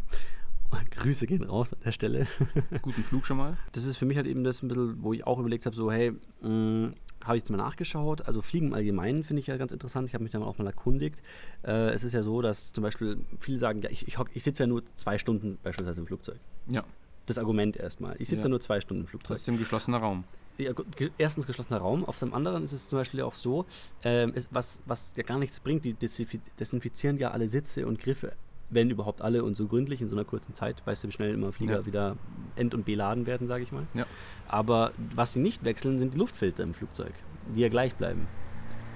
Grüße 0.91 1.27
gehen 1.27 1.43
raus 1.43 1.73
an 1.73 1.79
der 1.85 1.91
Stelle. 1.91 2.25
Guten 2.81 3.03
Flug 3.03 3.25
schon 3.27 3.37
mal. 3.37 3.57
Das 3.73 3.85
ist 3.85 3.97
für 3.97 4.05
mich 4.05 4.17
halt 4.17 4.25
eben 4.25 4.43
das 4.43 4.63
ein 4.63 4.67
bisschen, 4.69 5.03
wo 5.03 5.13
ich 5.13 5.25
auch 5.27 5.37
überlegt 5.39 5.65
habe, 5.67 5.75
so 5.75 5.91
hey, 5.91 6.13
mh, 6.41 6.93
habe 7.23 7.37
ich 7.37 7.43
jetzt 7.43 7.51
mal 7.51 7.57
nachgeschaut. 7.57 8.23
Also 8.25 8.41
Fliegen 8.41 8.67
im 8.67 8.73
Allgemeinen 8.73 9.23
finde 9.23 9.39
ich 9.41 9.47
ja 9.47 9.55
ganz 9.57 9.71
interessant. 9.71 10.07
Ich 10.09 10.13
habe 10.15 10.23
mich 10.23 10.33
da 10.33 10.39
auch 10.41 10.57
mal 10.57 10.65
erkundigt. 10.65 11.21
Äh, 11.63 11.91
es 11.91 12.03
ist 12.03 12.13
ja 12.13 12.23
so, 12.23 12.41
dass 12.41 12.73
zum 12.73 12.81
Beispiel 12.83 13.19
viele 13.39 13.59
sagen, 13.59 13.81
ja, 13.81 13.89
ich, 13.91 14.07
ich, 14.07 14.17
ich 14.33 14.43
sitze 14.43 14.63
ja 14.63 14.67
nur 14.67 14.81
zwei 14.95 15.17
Stunden 15.19 15.57
beispielsweise 15.61 16.01
im 16.01 16.07
Flugzeug. 16.07 16.39
Ja, 16.67 16.83
Das 17.25 17.37
Argument 17.37 17.77
erstmal. 17.77 18.15
Ich 18.19 18.29
sitze 18.29 18.43
ja. 18.43 18.49
Nur 18.49 18.59
zwei 18.59 18.81
Stunden 18.81 19.03
im 19.03 19.07
Flugzeug. 19.07 19.35
ist 19.35 19.47
im 19.47 19.57
geschlossenen 19.57 19.99
Raum. 20.01 20.23
Ja, 20.57 20.71
erstens 21.17 21.47
geschlossener 21.47 21.79
Raum, 21.79 22.05
auf 22.05 22.19
dem 22.19 22.33
anderen 22.33 22.63
ist 22.63 22.73
es 22.73 22.87
zum 22.89 22.99
Beispiel 22.99 23.21
auch 23.21 23.33
so, 23.33 23.65
ähm, 24.03 24.33
ist, 24.35 24.49
was, 24.51 24.81
was 24.85 25.13
ja 25.15 25.23
gar 25.23 25.39
nichts 25.39 25.59
bringt, 25.59 25.83
die 25.83 25.95
desinfi- 25.95 26.39
desinfizieren 26.59 27.17
ja 27.17 27.31
alle 27.31 27.47
Sitze 27.47 27.87
und 27.87 27.97
Griffe, 27.99 28.33
wenn 28.69 28.91
überhaupt 28.91 29.21
alle 29.23 29.43
und 29.43 29.55
so 29.55 29.67
gründlich 29.67 29.99
in 30.01 30.07
so 30.09 30.15
einer 30.15 30.25
kurzen 30.25 30.53
Zeit, 30.53 30.85
weißt 30.85 31.03
du, 31.03 31.07
wie 31.07 31.11
schnell 31.11 31.33
immer 31.33 31.51
Flieger 31.53 31.77
Ja. 31.79 31.85
wieder 31.87 32.17
end- 32.55 32.75
und 32.75 32.85
beladen 32.85 33.25
werden, 33.25 33.47
sage 33.47 33.63
ich 33.63 33.71
mal. 33.71 33.87
Ja. 33.95 34.05
Aber 34.47 34.91
was 35.15 35.33
sie 35.33 35.39
nicht 35.39 35.63
wechseln, 35.65 35.97
sind 35.97 36.13
die 36.13 36.17
Luftfilter 36.19 36.61
im 36.61 36.73
Flugzeug, 36.75 37.13
die 37.55 37.61
ja 37.61 37.69
gleich 37.69 37.95
bleiben. 37.95 38.27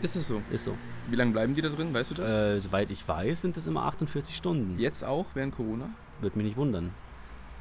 Ist 0.03 0.15
es 0.15 0.27
so? 0.27 0.41
Ist 0.51 0.65
so. 0.65 0.73
Wie 1.09 1.15
lange 1.15 1.31
bleiben 1.31 1.55
die 1.55 1.61
da 1.63 1.69
drin, 1.69 1.91
weißt 1.91 2.11
du 2.11 2.15
das? 2.15 2.31
Äh, 2.31 2.59
soweit 2.59 2.91
ich 2.91 3.07
weiß, 3.07 3.41
sind 3.41 3.57
das 3.57 3.65
immer 3.65 3.83
48 3.85 4.35
Stunden. 4.35 4.79
Jetzt 4.79 5.03
auch 5.03 5.25
während 5.33 5.55
Corona? 5.55 5.89
Würde 6.21 6.37
mich 6.37 6.45
nicht 6.45 6.57
wundern. 6.57 6.91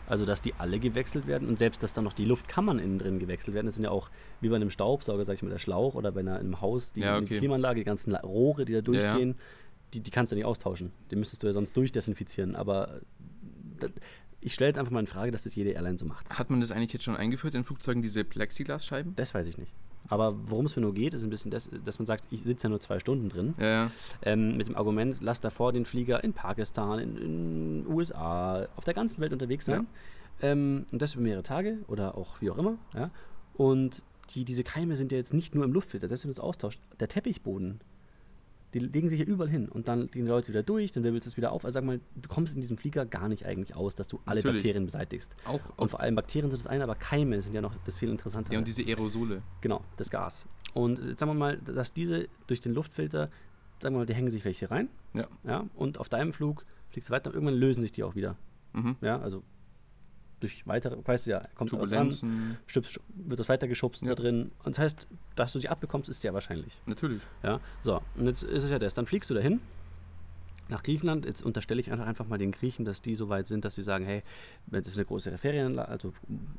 Also, 0.08 0.24
dass 0.24 0.40
die 0.40 0.54
alle 0.54 0.78
gewechselt 0.78 1.26
werden 1.26 1.48
und 1.48 1.58
selbst, 1.58 1.82
dass 1.82 1.92
dann 1.92 2.04
noch 2.04 2.12
die 2.12 2.24
Luftkammern 2.24 2.78
innen 2.78 2.98
drin 2.98 3.18
gewechselt 3.18 3.54
werden. 3.54 3.66
Das 3.66 3.74
sind 3.74 3.84
ja 3.84 3.90
auch 3.90 4.08
wie 4.40 4.48
bei 4.48 4.56
einem 4.56 4.70
Staubsauger, 4.70 5.24
sag 5.24 5.34
ich 5.34 5.42
mal, 5.42 5.48
der 5.50 5.58
Schlauch 5.58 5.94
oder 5.94 6.12
bei 6.12 6.20
einer, 6.20 6.38
einem 6.38 6.60
Haus, 6.60 6.92
die, 6.92 7.00
Ja, 7.00 7.18
die 7.20 7.26
okay. 7.26 7.38
Klimaanlage, 7.38 7.80
die 7.80 7.84
ganzen 7.84 8.14
Rohre, 8.14 8.64
die 8.64 8.72
da 8.72 8.78
ja. 8.78 8.82
durchgehen, 8.82 9.34
Die, 9.94 10.00
die 10.00 10.10
kannst 10.10 10.32
du 10.32 10.36
nicht 10.36 10.44
austauschen. 10.44 10.90
Die 11.10 11.16
müsstest 11.16 11.42
du 11.42 11.46
ja 11.48 11.52
sonst 11.52 11.76
durchdesinfizieren. 11.76 12.54
Aber 12.56 12.96
äh, 12.96 13.00
da- 13.80 13.88
ich 14.40 14.54
stelle 14.54 14.68
jetzt 14.68 14.78
einfach 14.78 14.92
mal 14.92 15.00
in 15.00 15.06
Frage, 15.08 15.32
dass 15.32 15.42
das 15.44 15.54
jede 15.56 15.70
Airline 15.70 15.98
so 15.98 16.06
macht. 16.06 16.30
Hat 16.30 16.50
man 16.50 16.60
das 16.60 16.70
eigentlich 16.70 16.92
jetzt 16.92 17.04
schon 17.04 17.16
eingeführt 17.16 17.54
in 17.56 17.64
Flugzeugen, 17.64 18.02
diese 18.02 18.22
Plexiglasscheiben? 18.24 19.16
Das 19.16 19.34
weiß 19.34 19.46
ich 19.48 19.58
nicht. 19.58 19.72
Aber 20.08 20.34
worum 20.48 20.66
es 20.66 20.76
mir 20.76 20.82
nur 20.82 20.94
geht, 20.94 21.14
ist 21.14 21.24
ein 21.24 21.30
bisschen 21.30 21.50
das, 21.50 21.68
dass 21.84 21.98
man 21.98 22.06
sagt, 22.06 22.26
ich 22.30 22.42
sitze 22.42 22.64
ja 22.64 22.70
nur 22.70 22.80
zwei 22.80 22.98
Stunden 22.98 23.28
drin. 23.28 23.54
Ja, 23.58 23.66
ja. 23.66 23.90
Ähm, 24.22 24.56
mit 24.56 24.66
dem 24.68 24.76
Argument, 24.76 25.18
lass 25.20 25.40
davor 25.40 25.72
den 25.72 25.84
Flieger 25.84 26.22
in 26.22 26.32
Pakistan, 26.32 26.98
in, 26.98 27.16
in 27.16 27.86
USA, 27.86 28.66
auf 28.76 28.84
der 28.84 28.94
ganzen 28.94 29.20
Welt 29.20 29.32
unterwegs 29.32 29.66
sein. 29.66 29.86
Ähm, 30.42 30.86
und 30.92 31.00
das 31.00 31.14
über 31.14 31.22
mehrere 31.22 31.42
Tage 31.42 31.78
oder 31.88 32.16
auch 32.16 32.40
wie 32.40 32.50
auch 32.50 32.58
immer. 32.58 32.76
Ja? 32.94 33.10
Und 33.54 34.02
die, 34.34 34.44
diese 34.44 34.64
Keime 34.64 34.96
sind 34.96 35.12
ja 35.12 35.18
jetzt 35.18 35.32
nicht 35.32 35.54
nur 35.54 35.64
im 35.64 35.72
Luftfilter, 35.72 36.08
selbst 36.08 36.24
wenn 36.24 36.30
du 36.30 36.32
es 36.32 36.40
austauscht. 36.40 36.80
Der 37.00 37.08
Teppichboden, 37.08 37.80
die 38.74 38.80
legen 38.80 39.08
sich 39.08 39.20
ja 39.20 39.26
überall 39.26 39.48
hin 39.48 39.68
und 39.68 39.88
dann 39.88 40.08
gehen 40.08 40.24
die 40.24 40.30
Leute 40.30 40.48
wieder 40.48 40.62
durch, 40.62 40.92
dann 40.92 41.04
wirbelst 41.04 41.26
du 41.26 41.30
es 41.30 41.36
wieder 41.36 41.52
auf. 41.52 41.64
Also 41.64 41.74
sag 41.74 41.84
mal, 41.84 42.00
du 42.14 42.28
kommst 42.28 42.54
in 42.54 42.60
diesem 42.60 42.76
Flieger 42.76 43.06
gar 43.06 43.28
nicht 43.28 43.46
eigentlich 43.46 43.74
aus, 43.76 43.94
dass 43.94 44.08
du 44.08 44.20
alle 44.24 44.38
Natürlich. 44.38 44.62
Bakterien 44.62 44.84
beseitigst. 44.84 45.34
Auch 45.44 45.70
Und 45.70 45.84
auf, 45.84 45.90
vor 45.92 46.00
allem 46.00 46.14
Bakterien 46.14 46.50
sind 46.50 46.60
das 46.60 46.66
eine, 46.66 46.84
aber 46.84 46.94
Keime 46.94 47.40
sind 47.40 47.54
ja 47.54 47.60
noch 47.60 47.74
das 47.84 47.98
viel 47.98 48.10
interessantere. 48.10 48.54
ja, 48.54 48.58
und 48.58 48.66
diese 48.66 48.82
Aerosole. 48.82 49.42
Genau, 49.60 49.82
das 49.96 50.10
Gas. 50.10 50.46
Und 50.74 50.98
jetzt 50.98 51.20
sagen 51.20 51.30
wir 51.30 51.38
mal, 51.38 51.58
dass 51.58 51.92
diese 51.92 52.28
durch 52.46 52.60
den 52.60 52.74
Luftfilter, 52.74 53.30
sagen 53.80 53.94
wir 53.94 54.00
mal, 54.00 54.06
die 54.06 54.14
hängen 54.14 54.30
sich 54.30 54.44
welche 54.44 54.70
rein. 54.70 54.88
Ja. 55.14 55.26
ja 55.44 55.64
und 55.74 55.98
auf 55.98 56.08
deinem 56.08 56.32
Flug 56.32 56.64
fliegst 56.90 57.08
du 57.08 57.14
weiter 57.14 57.30
und 57.30 57.34
irgendwann 57.34 57.56
lösen 57.56 57.80
sich 57.80 57.92
die 57.92 58.02
auch 58.02 58.14
wieder. 58.14 58.36
Mhm. 58.72 58.96
Ja, 59.00 59.18
also 59.20 59.42
durch 60.40 60.66
weitere, 60.66 60.96
weißt 61.04 61.26
du 61.26 61.30
ja, 61.32 61.38
kommt 61.54 61.72
was 61.72 61.88
Turbulenzen. 61.88 62.58
stüpst, 62.66 63.00
wird 63.14 63.40
das 63.40 63.48
weitergeschubst 63.48 64.02
Ja. 64.02 64.08
da 64.08 64.14
drin. 64.14 64.50
Und 64.64 64.76
das 64.76 64.78
heißt, 64.78 65.06
dass 65.34 65.52
du 65.52 65.58
sie 65.60 65.68
abbekommst, 65.68 66.08
ist 66.08 66.20
sehr 66.20 66.34
wahrscheinlich. 66.34 66.76
Natürlich. 66.86 67.22
Ja, 67.42 67.60
so. 67.82 68.02
Und 68.16 68.26
jetzt 68.26 68.42
ist 68.42 68.64
es 68.64 68.70
ja 68.70 68.78
das. 68.78 68.94
Dann 68.94 69.06
fliegst 69.06 69.30
du 69.30 69.34
dahin 69.34 69.60
nach 70.68 70.82
Griechenland. 70.82 71.24
Jetzt 71.26 71.42
unterstelle 71.42 71.80
ich 71.80 71.90
einfach, 71.92 72.26
mal 72.28 72.38
den 72.38 72.52
Griechen, 72.52 72.84
dass 72.84 73.02
die 73.02 73.14
so 73.14 73.28
weit 73.28 73.46
sind, 73.46 73.64
dass 73.64 73.74
sie 73.74 73.82
sagen, 73.82 74.04
hey, 74.04 74.22
wenn 74.66 74.82
es 74.82 74.94
eine 74.96 75.04
größere 75.04 75.38
Ferienanlage, 75.38 75.88
also 75.88 76.12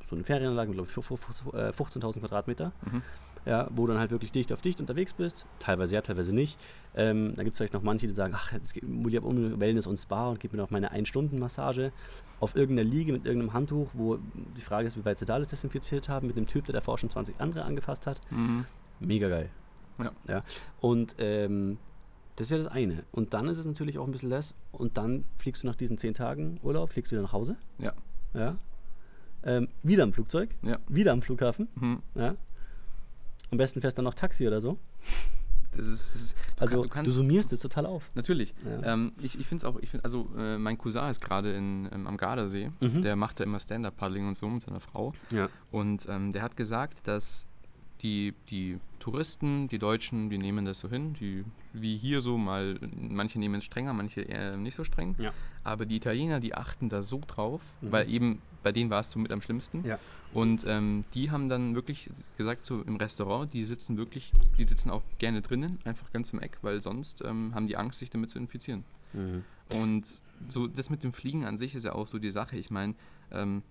so 0.05 0.15
eine 0.15 0.23
Ferienanlage 0.23 0.69
mit, 0.69 0.77
glaube 0.77 0.89
ich, 0.89 0.95
15.000 0.95 2.19
Quadratmeter, 2.19 2.71
Mhm. 2.91 3.01
ja, 3.45 3.67
wo 3.71 3.85
du 3.85 3.93
dann 3.93 3.99
halt 3.99 4.11
wirklich 4.11 4.31
dicht 4.31 4.51
auf 4.53 4.61
dicht 4.61 4.79
unterwegs 4.79 5.13
bist. 5.13 5.45
Teilweise 5.59 5.95
ja, 5.95 6.01
teilweise 6.01 6.33
nicht. 6.33 6.57
Ähm, 6.95 7.33
da 7.35 7.43
gibt 7.43 7.53
es 7.55 7.57
vielleicht 7.57 7.73
noch 7.73 7.81
manche, 7.83 8.07
die 8.07 8.13
sagen, 8.13 8.33
ach, 8.35 8.51
jetzt 8.53 8.73
geht- 8.73 8.83
ich 8.83 9.19
um 9.23 9.59
Wellness 9.59 9.87
und 9.87 9.97
Spa 9.97 10.29
und 10.29 10.39
gebe 10.39 10.55
mir 10.55 10.61
noch 10.63 10.69
meine 10.71 10.91
Ein-Stunden-Massage 10.91 11.91
auf 12.39 12.55
irgendeiner 12.55 12.89
Liege 12.89 13.11
mit 13.13 13.25
irgendeinem 13.25 13.53
Handtuch, 13.53 13.89
wo 13.93 14.17
die 14.57 14.61
Frage 14.61 14.87
ist, 14.87 14.97
wie 14.97 15.05
weit 15.05 15.17
sie 15.19 15.25
da 15.25 15.33
alles 15.35 15.49
desinfiziert 15.49 16.07
haben, 16.09 16.27
mit 16.27 16.37
einem 16.37 16.47
Typ, 16.47 16.65
der 16.65 16.73
davor 16.73 16.97
schon 16.97 17.09
20 17.09 17.35
andere 17.39 17.63
angefasst 17.63 18.07
hat. 18.07 18.21
Mhm. 18.31 18.65
Mega 18.99 19.27
geil. 19.29 19.49
Ja. 19.99 20.11
ja. 20.27 20.43
Und 20.81 21.15
ähm, 21.19 21.77
das 22.37 22.47
ist 22.47 22.51
ja 22.51 22.57
das 22.59 22.67
eine. 22.67 23.03
Und 23.11 23.33
dann 23.33 23.47
ist 23.49 23.57
es 23.57 23.65
natürlich 23.65 23.97
auch 23.97 24.05
ein 24.05 24.11
bisschen 24.11 24.29
less. 24.29 24.53
Und 24.71 24.97
dann 24.97 25.25
fliegst 25.37 25.63
du 25.63 25.67
nach 25.67 25.75
diesen 25.75 25.97
10 25.97 26.13
Tagen 26.13 26.59
Urlaub, 26.63 26.91
fliegst 26.93 27.11
wieder 27.11 27.21
nach 27.21 27.33
Hause. 27.33 27.57
Ja. 27.79 27.93
Ja. 28.33 28.55
Ähm, 29.43 29.67
wieder 29.83 30.03
am 30.03 30.13
Flugzeug, 30.13 30.49
Ja. 30.61 30.77
wieder 30.87 31.11
am 31.11 31.21
Flughafen. 31.21 31.67
Mhm. 31.75 32.01
Ja. 32.15 32.35
Am 33.51 33.57
besten 33.57 33.81
fährst 33.81 33.97
du 33.97 33.99
dann 33.99 34.05
noch 34.05 34.13
Taxi 34.13 34.47
oder 34.47 34.61
so. 34.61 34.77
Das 35.75 35.85
ist, 35.87 36.13
das 36.13 36.21
ist, 36.21 36.35
du 36.35 36.61
Also 36.61 36.75
kann- 36.75 36.81
du, 36.81 36.87
du 36.87 36.93
kannst, 36.93 37.11
summierst 37.11 37.53
es 37.53 37.59
total 37.59 37.85
auf. 37.85 38.11
Natürlich. 38.15 38.53
Ja. 38.65 38.93
Ähm, 38.93 39.13
ich 39.19 39.39
ich 39.39 39.47
finde 39.47 39.65
es 39.65 39.71
auch, 39.71 39.79
ich 39.79 39.89
find, 39.89 40.03
also 40.03 40.29
äh, 40.37 40.57
mein 40.59 40.77
Cousin 40.77 41.09
ist 41.09 41.21
gerade 41.21 41.53
ähm, 41.55 41.87
am 41.91 42.17
Gardasee. 42.17 42.71
Mhm. 42.81 43.01
Der 43.01 43.15
macht 43.15 43.39
da 43.39 43.43
immer 43.45 43.59
Stand-Up-Paddling 43.59 44.27
und 44.27 44.35
so 44.37 44.47
mit 44.47 44.61
seiner 44.61 44.79
Frau. 44.79 45.11
Ja. 45.31 45.49
Und 45.71 46.07
ähm, 46.09 46.31
der 46.31 46.43
hat 46.43 46.55
gesagt, 46.55 47.07
dass 47.07 47.45
die, 48.01 48.33
die 48.49 48.79
Touristen, 48.99 49.67
die 49.67 49.79
Deutschen, 49.79 50.29
die 50.29 50.37
nehmen 50.37 50.65
das 50.65 50.79
so 50.79 50.89
hin, 50.89 51.13
die, 51.19 51.43
wie 51.73 51.97
hier 51.97 52.21
so 52.21 52.37
mal, 52.37 52.79
manche 52.97 53.39
nehmen 53.39 53.55
es 53.55 53.63
strenger, 53.65 53.93
manche 53.93 54.21
eher 54.21 54.57
nicht 54.57 54.75
so 54.75 54.83
streng. 54.83 55.15
Ja. 55.17 55.33
Aber 55.63 55.85
die 55.85 55.95
Italiener, 55.95 56.39
die 56.39 56.53
achten 56.53 56.89
da 56.89 57.01
so 57.03 57.21
drauf, 57.25 57.61
Mhm. 57.81 57.91
weil 57.91 58.09
eben 58.09 58.41
bei 58.63 58.71
denen 58.71 58.89
war 58.89 58.99
es 58.99 59.11
so 59.11 59.19
mit 59.19 59.31
am 59.31 59.41
schlimmsten. 59.41 59.83
Ja. 59.85 59.97
Und 60.33 60.65
ähm, 60.67 61.05
die 61.13 61.31
haben 61.31 61.47
dann 61.49 61.73
wirklich 61.73 62.09
gesagt, 62.37 62.65
so 62.65 62.81
im 62.81 62.97
Restaurant, 62.97 63.53
die 63.53 63.63
sitzen 63.63 63.97
wirklich, 63.97 64.33
die 64.57 64.65
sitzen 64.65 64.89
auch 64.91 65.03
gerne 65.19 65.41
drinnen, 65.41 65.79
einfach 65.85 66.11
ganz 66.11 66.33
im 66.33 66.39
Eck, 66.41 66.57
weil 66.63 66.81
sonst 66.83 67.23
ähm, 67.23 67.55
haben 67.55 67.67
die 67.67 67.77
Angst, 67.77 67.99
sich 67.99 68.09
damit 68.09 68.29
zu 68.29 68.37
infizieren. 68.37 68.83
Mhm. 69.13 69.43
Und 69.69 70.21
so 70.49 70.67
das 70.67 70.89
mit 70.89 71.03
dem 71.03 71.13
Fliegen 71.13 71.45
an 71.45 71.57
sich 71.57 71.75
ist 71.75 71.83
ja 71.85 71.93
auch 71.93 72.07
so 72.07 72.19
die 72.19 72.31
Sache. 72.31 72.57
Ich 72.57 72.69
meine, 72.69 72.93
ähm, 73.31 73.63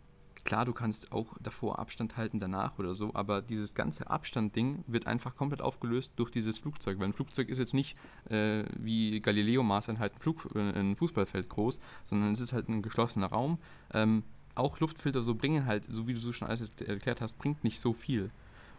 klar, 0.46 0.64
du 0.64 0.72
kannst 0.72 1.12
auch 1.12 1.26
davor 1.40 1.78
Abstand 1.78 2.16
halten, 2.16 2.38
danach 2.38 2.78
oder 2.78 2.94
so, 2.94 3.10
aber 3.14 3.42
dieses 3.42 3.74
ganze 3.74 4.08
Abstand-Ding 4.08 4.84
wird 4.86 5.06
einfach 5.06 5.36
komplett 5.36 5.60
aufgelöst 5.60 6.14
durch 6.16 6.30
dieses 6.30 6.56
Flugzeug. 6.56 6.98
Weil 6.98 7.08
ein 7.08 7.12
Flugzeug 7.12 7.50
ist 7.50 7.58
jetzt 7.58 7.74
nicht 7.74 7.96
äh, 8.30 8.64
wie 8.78 9.20
Galileo-Maßeinheit 9.20 10.14
ein, 10.14 10.20
Flug, 10.20 10.48
äh, 10.54 10.60
ein 10.60 10.96
Fußballfeld 10.96 11.50
groß, 11.50 11.80
sondern 12.04 12.32
es 12.32 12.40
ist 12.40 12.54
halt 12.54 12.68
ein 12.68 12.80
geschlossener 12.80 13.26
Raum. 13.26 13.58
Ähm, 13.92 14.22
auch 14.54 14.80
Luftfilter 14.80 15.22
so 15.22 15.34
bringen 15.34 15.66
halt, 15.66 15.84
so 15.90 16.06
wie 16.06 16.14
du 16.14 16.20
so 16.20 16.32
schon 16.32 16.48
alles 16.48 16.70
erklärt 16.86 17.20
hast, 17.20 17.38
bringt 17.38 17.62
nicht 17.62 17.80
so 17.80 17.92
viel. 17.92 18.30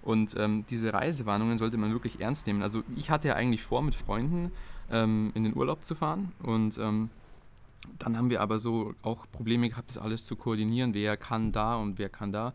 Und 0.02 0.36
ähm, 0.38 0.64
diese 0.70 0.94
Reisewarnungen 0.94 1.58
sollte 1.58 1.78
man 1.78 1.92
wirklich 1.92 2.22
ernst 2.22 2.48
nehmen. 2.48 2.62
Also 2.62 2.84
ich 2.96 3.12
hatte 3.12 3.28
ja 3.28 3.36
eigentlich 3.36 3.62
vor, 3.62 3.82
mit 3.82 3.94
Freunden 3.94 4.52
ähm, 4.90 5.32
in 5.36 5.44
den 5.44 5.56
Urlaub 5.56 5.84
zu 5.84 5.96
fahren 5.96 6.32
und 6.42 6.78
ähm, 6.78 7.10
dann 8.00 8.17
haben 8.17 8.29
wir 8.29 8.41
aber 8.41 8.60
so 8.60 8.93
auch 9.01 9.25
Probleme 9.31 9.69
gehabt, 9.69 9.89
das 9.89 9.98
alles 9.98 10.25
zu 10.25 10.36
koordinieren, 10.36 10.93
wer 10.93 11.17
kann 11.17 11.51
da 11.51 11.75
und 11.75 12.00
wer 12.00 12.10
kann 12.10 12.31
da. 12.31 12.53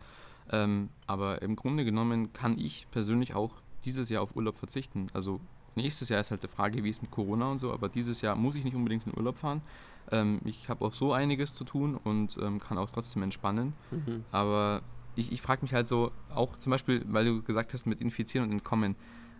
Ähm, 0.50 0.88
aber 1.06 1.42
im 1.42 1.56
Grunde 1.56 1.84
genommen 1.84 2.32
kann 2.32 2.58
ich 2.58 2.86
persönlich 2.90 3.34
auch 3.34 3.54
dieses 3.84 4.08
Jahr 4.08 4.22
auf 4.22 4.36
Urlaub 4.36 4.56
verzichten. 4.56 5.06
Also 5.12 5.40
nächstes 5.74 6.08
Jahr 6.08 6.20
ist 6.20 6.30
halt 6.30 6.42
die 6.42 6.48
Frage, 6.48 6.84
wie 6.84 6.90
es 6.90 7.02
mit 7.02 7.10
Corona 7.10 7.50
und 7.50 7.58
so, 7.58 7.72
aber 7.72 7.88
dieses 7.88 8.20
Jahr 8.20 8.36
muss 8.36 8.54
ich 8.54 8.64
nicht 8.64 8.74
unbedingt 8.74 9.06
in 9.06 9.16
Urlaub 9.16 9.38
fahren. 9.38 9.62
Ähm, 10.10 10.40
ich 10.44 10.68
habe 10.68 10.84
auch 10.84 10.92
so 10.92 11.12
einiges 11.12 11.54
zu 11.54 11.64
tun 11.64 11.96
und 11.96 12.38
ähm, 12.40 12.58
kann 12.58 12.78
auch 12.78 12.90
trotzdem 12.90 13.22
entspannen. 13.22 13.72
Mhm. 13.90 14.24
Aber 14.30 14.82
ich, 15.14 15.32
ich 15.32 15.42
frage 15.42 15.62
mich 15.62 15.74
halt 15.74 15.86
so, 15.86 16.10
auch 16.34 16.56
zum 16.58 16.70
Beispiel, 16.70 17.04
weil 17.08 17.24
du 17.24 17.42
gesagt 17.42 17.72
hast 17.72 17.86
mit 17.86 18.00
Infizieren 18.00 18.46
und 18.46 18.52
Entkommen. 18.52 18.96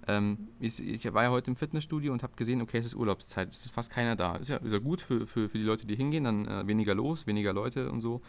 Ähm, 0.08 0.48
ich, 0.58 0.80
war 1.12 1.22
ja 1.24 1.30
heute 1.30 1.50
im 1.50 1.56
Fitnessstudio 1.56 2.12
und 2.12 2.22
habe 2.22 2.34
gesehen, 2.36 2.60
okay, 2.60 2.78
es 2.78 2.86
ist 2.86 2.94
Urlaubszeit, 2.94 3.48
es 3.48 3.64
ist 3.64 3.70
fast 3.70 3.90
keiner 3.90 4.16
da. 4.16 4.36
Ist 4.36 4.48
ja, 4.48 4.56
ist 4.56 4.72
ja 4.72 4.78
gut 4.78 5.00
für, 5.00 5.26
für, 5.26 5.48
für 5.48 5.58
die 5.58 5.64
Leute, 5.64 5.86
die 5.86 5.94
hingehen, 5.94 6.24
dann 6.24 6.46
äh, 6.46 6.66
weniger 6.66 6.94
los, 6.94 7.26
weniger 7.26 7.52
Leute 7.52 7.90
und 7.90 8.00
so. 8.00 8.20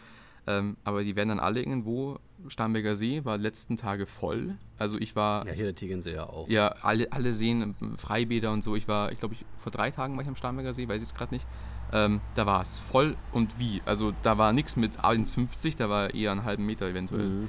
Ähm, 0.46 0.76
aber 0.84 1.02
die 1.02 1.16
werden 1.16 1.30
dann 1.30 1.40
alle 1.40 1.60
irgendwo, 1.60 2.18
Starnberger 2.48 2.96
See 2.96 3.24
war 3.24 3.38
letzten 3.38 3.76
Tage 3.76 4.06
voll. 4.06 4.56
Also 4.76 4.98
ich 4.98 5.16
war, 5.16 5.46
Ja, 5.46 5.52
hier 5.54 5.64
der 5.64 5.74
Tegernsee 5.74 6.14
ja 6.14 6.28
auch. 6.28 6.48
ja, 6.48 6.68
alle, 6.82 7.10
alle 7.12 7.32
Seen, 7.32 7.74
ähm, 7.80 7.96
Freibäder 7.96 8.52
und 8.52 8.62
so. 8.62 8.76
Ich 8.76 8.86
war, 8.86 9.10
ich 9.10 9.18
glaube, 9.18 9.34
ich, 9.34 9.44
vor 9.56 9.72
drei 9.72 9.90
Tagen 9.90 10.14
war 10.16 10.22
ich 10.22 10.28
am 10.28 10.36
Starnberger 10.36 10.74
See, 10.74 10.86
weiß 10.86 10.96
ich 10.96 11.08
jetzt 11.08 11.16
gerade 11.16 11.32
nicht. 11.34 11.46
Ähm, 11.92 12.20
da 12.34 12.44
war 12.44 12.60
es 12.60 12.78
voll 12.78 13.16
und 13.32 13.58
wie. 13.58 13.80
Also 13.86 14.12
da 14.22 14.36
war 14.36 14.52
nichts 14.52 14.76
mit 14.76 15.00
1,50, 15.00 15.76
da 15.78 15.88
war 15.88 16.12
eher 16.12 16.32
einen 16.32 16.44
halben 16.44 16.66
Meter 16.66 16.88
eventuell. 16.88 17.28
Mhm. 17.28 17.48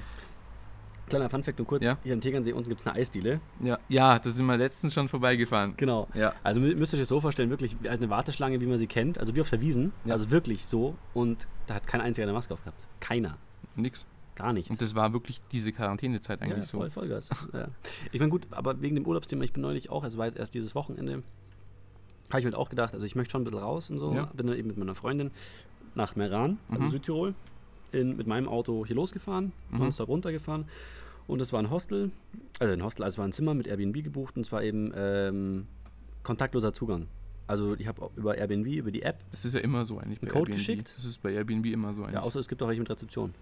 Kleiner 1.08 1.30
Funfact 1.30 1.60
nur 1.60 1.68
kurz, 1.68 1.84
Ja. 1.86 1.98
hier 2.04 2.14
am 2.14 2.22
Tegernsee 2.22 2.54
unten 2.54 2.68
gibt 2.70 2.82
es 2.82 2.88
eine 2.88 2.96
Eisdiele. 2.98 3.40
Ja, 3.62 3.78
ja, 3.90 4.18
da 4.18 4.30
sind 4.32 4.46
wir 4.48 4.58
letztens 4.58 4.94
schon 4.94 5.08
vorbeigefahren. 5.08 5.76
Genau. 5.78 6.08
Ja. 6.16 6.34
Also 6.44 6.60
mü- 6.60 6.78
müsst 6.78 6.94
ihr 6.94 6.98
euch 6.98 7.02
das 7.02 7.10
so 7.10 7.22
vorstellen, 7.22 7.50
wirklich 7.52 7.76
halt 7.88 8.02
eine 8.02 8.10
Warteschlange, 8.10 8.60
wie 8.60 8.66
man 8.66 8.80
sie 8.80 8.88
kennt, 8.88 9.18
also 9.20 9.36
wie 9.36 9.42
auf 9.42 9.50
der 9.50 9.62
Wiesen, 9.62 9.92
Ja. 10.06 10.14
also 10.14 10.32
wirklich 10.32 10.66
so 10.66 10.96
und 11.14 11.48
da 11.68 11.76
hat 11.76 11.86
kein 11.88 12.02
einziger 12.02 12.26
eine 12.26 12.34
Maske 12.34 12.54
aufgehabt. 12.54 12.88
Keiner. 13.00 13.38
Nix. 13.76 14.06
Gar 14.36 14.52
nicht. 14.52 14.70
Und 14.70 14.82
das 14.82 14.96
war 14.96 15.14
wirklich 15.14 15.40
diese 15.52 15.72
Quarantänezeit 15.72 16.42
eigentlich 16.42 16.58
ja, 16.58 16.64
so. 16.66 16.78
voll, 16.80 16.90
Vollgas. 16.90 17.30
ja. 17.54 17.68
Ich 18.12 18.20
meine, 18.20 18.32
gut, 18.32 18.48
aber 18.52 18.82
wegen 18.82 18.96
dem 18.96 19.06
Urlaubsthema, 19.06 19.44
ich 19.46 19.54
bin 19.54 19.62
neulich 19.62 19.90
auch, 19.90 20.04
es 20.04 20.18
war 20.18 20.26
jetzt 20.26 20.38
erst 20.38 20.54
dieses 20.56 20.76
Wochenende, 20.76 21.24
habe 22.30 22.40
ich 22.40 22.46
mir 22.46 22.52
halt 22.52 22.56
auch 22.56 22.70
gedacht, 22.70 22.94
also 22.94 23.06
ich 23.06 23.16
möchte 23.16 23.32
schon 23.32 23.42
ein 23.42 23.46
bisschen 23.46 23.60
raus 23.60 23.90
und 23.90 24.00
so. 24.00 24.14
Ja. 24.14 24.26
Bin 24.34 24.48
dann 24.48 24.58
eben 24.58 24.68
mit 24.68 24.78
meiner 24.78 24.96
Freundin 24.96 25.32
nach 25.94 26.16
Meran, 26.18 26.58
also 26.70 26.82
Mhm. 26.82 26.90
Südtirol, 26.90 27.36
in, 27.92 28.18
mit 28.18 28.28
meinem 28.28 28.48
Auto 28.48 28.86
hier 28.86 28.96
losgefahren, 28.96 29.52
Mhm. 29.72 29.80
nonstop 29.80 30.08
runtergefahren. 30.10 30.66
Und 31.28 31.42
es 31.42 31.52
war 31.54 31.60
ein 31.60 31.70
Hostel, 31.72 32.12
also 32.60 32.72
ein 32.74 32.84
Hostel, 32.84 33.04
also 33.04 33.18
war 33.18 33.26
ein 33.28 33.32
Zimmer 33.32 33.54
mit 33.56 33.68
Airbnb 33.68 34.04
gebucht 34.04 34.38
und 34.38 34.46
zwar 34.46 34.62
eben 34.64 34.92
ähm, 34.96 35.68
kontaktloser 36.24 36.72
Zugang. 36.74 37.08
Also 37.48 37.76
ich 37.78 37.88
habe 37.88 38.10
über 38.16 38.38
Airbnb, 38.38 38.68
über 38.68 38.92
die 38.92 39.02
App, 39.04 39.20
Das 39.32 39.46
ist 39.46 39.54
ja 39.54 39.60
immer 39.60 39.86
so 39.86 39.98
eigentlich 40.00 40.20
bei 40.20 40.28
Code 40.28 40.52
Airbnb. 40.52 40.56
geschickt? 40.58 40.94
Das 40.96 41.04
ist 41.06 41.22
bei 41.24 41.32
Airbnb 41.34 41.66
immer 41.68 41.94
so 41.94 42.04
eigentlich. 42.04 42.14
ja, 42.16 42.22
außer 42.22 42.40
es 42.40 42.48
gibt 42.48 42.62
auch 42.64 42.68
welche 42.68 42.82
mit 42.82 42.90
Rezeption. 42.90 43.34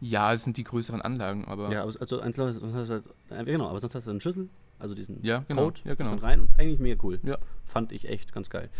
ja, 0.00 0.32
es 0.32 0.44
sind 0.44 0.56
die 0.56 0.64
größeren 0.64 1.00
Anlagen, 1.02 1.44
aber 1.46 1.72
Ja, 1.72 1.82
also 1.84 2.20
eins, 2.20 2.36
sonst 2.36 2.60
hast 2.62 2.88
du 2.90 2.92
halt, 2.94 3.04
äh, 3.30 3.44
genau, 3.44 3.68
aber 3.68 3.80
sonst 3.80 3.94
hast 3.94 4.06
du 4.06 4.10
einen 4.10 4.20
Schlüssel, 4.20 4.48
also 4.78 4.94
diesen 4.94 5.22
Ja, 5.24 5.44
genau. 5.48 5.64
Code, 5.64 5.80
Ja, 5.84 5.94
genau. 5.94 6.14
rein 6.16 6.40
und 6.40 6.50
eigentlich 6.58 6.78
mega 6.80 7.00
cool. 7.04 7.18
Ja. 7.24 7.38
Fand 7.66 7.90
ich 7.92 8.08
echt 8.08 8.32
ganz 8.32 8.48
geil. 8.50 8.70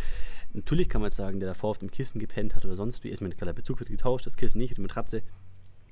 Natürlich 0.54 0.88
kann 0.88 1.00
man 1.00 1.08
jetzt 1.08 1.16
sagen, 1.16 1.40
der 1.40 1.49
davor 1.49 1.70
auf 1.70 1.78
dem 1.78 1.90
Kissen 1.90 2.20
gepennt 2.20 2.54
hat 2.54 2.64
oder 2.64 2.76
sonst 2.76 3.02
wie, 3.04 3.08
ist 3.08 3.20
mir 3.20 3.28
klar, 3.30 3.46
der 3.46 3.52
Bezug 3.52 3.80
wird 3.80 3.90
getauscht, 3.90 4.26
das 4.26 4.37
Kissen 4.37 4.58
nicht, 4.58 4.76
die 4.76 4.80
Matratze. 4.80 5.23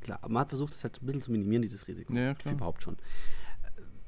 Klar, 0.01 0.19
aber 0.23 0.33
man 0.33 0.41
hat 0.43 0.49
versucht, 0.49 0.73
das 0.73 0.85
halt 0.85 1.01
ein 1.03 1.07
bisschen 1.07 1.23
zu 1.23 1.33
minimieren, 1.33 1.63
dieses 1.63 1.87
Risiko. 1.89 2.13
Ja, 2.13 2.35
klar. 2.35 2.55
überhaupt 2.55 2.83
schon. 2.83 2.97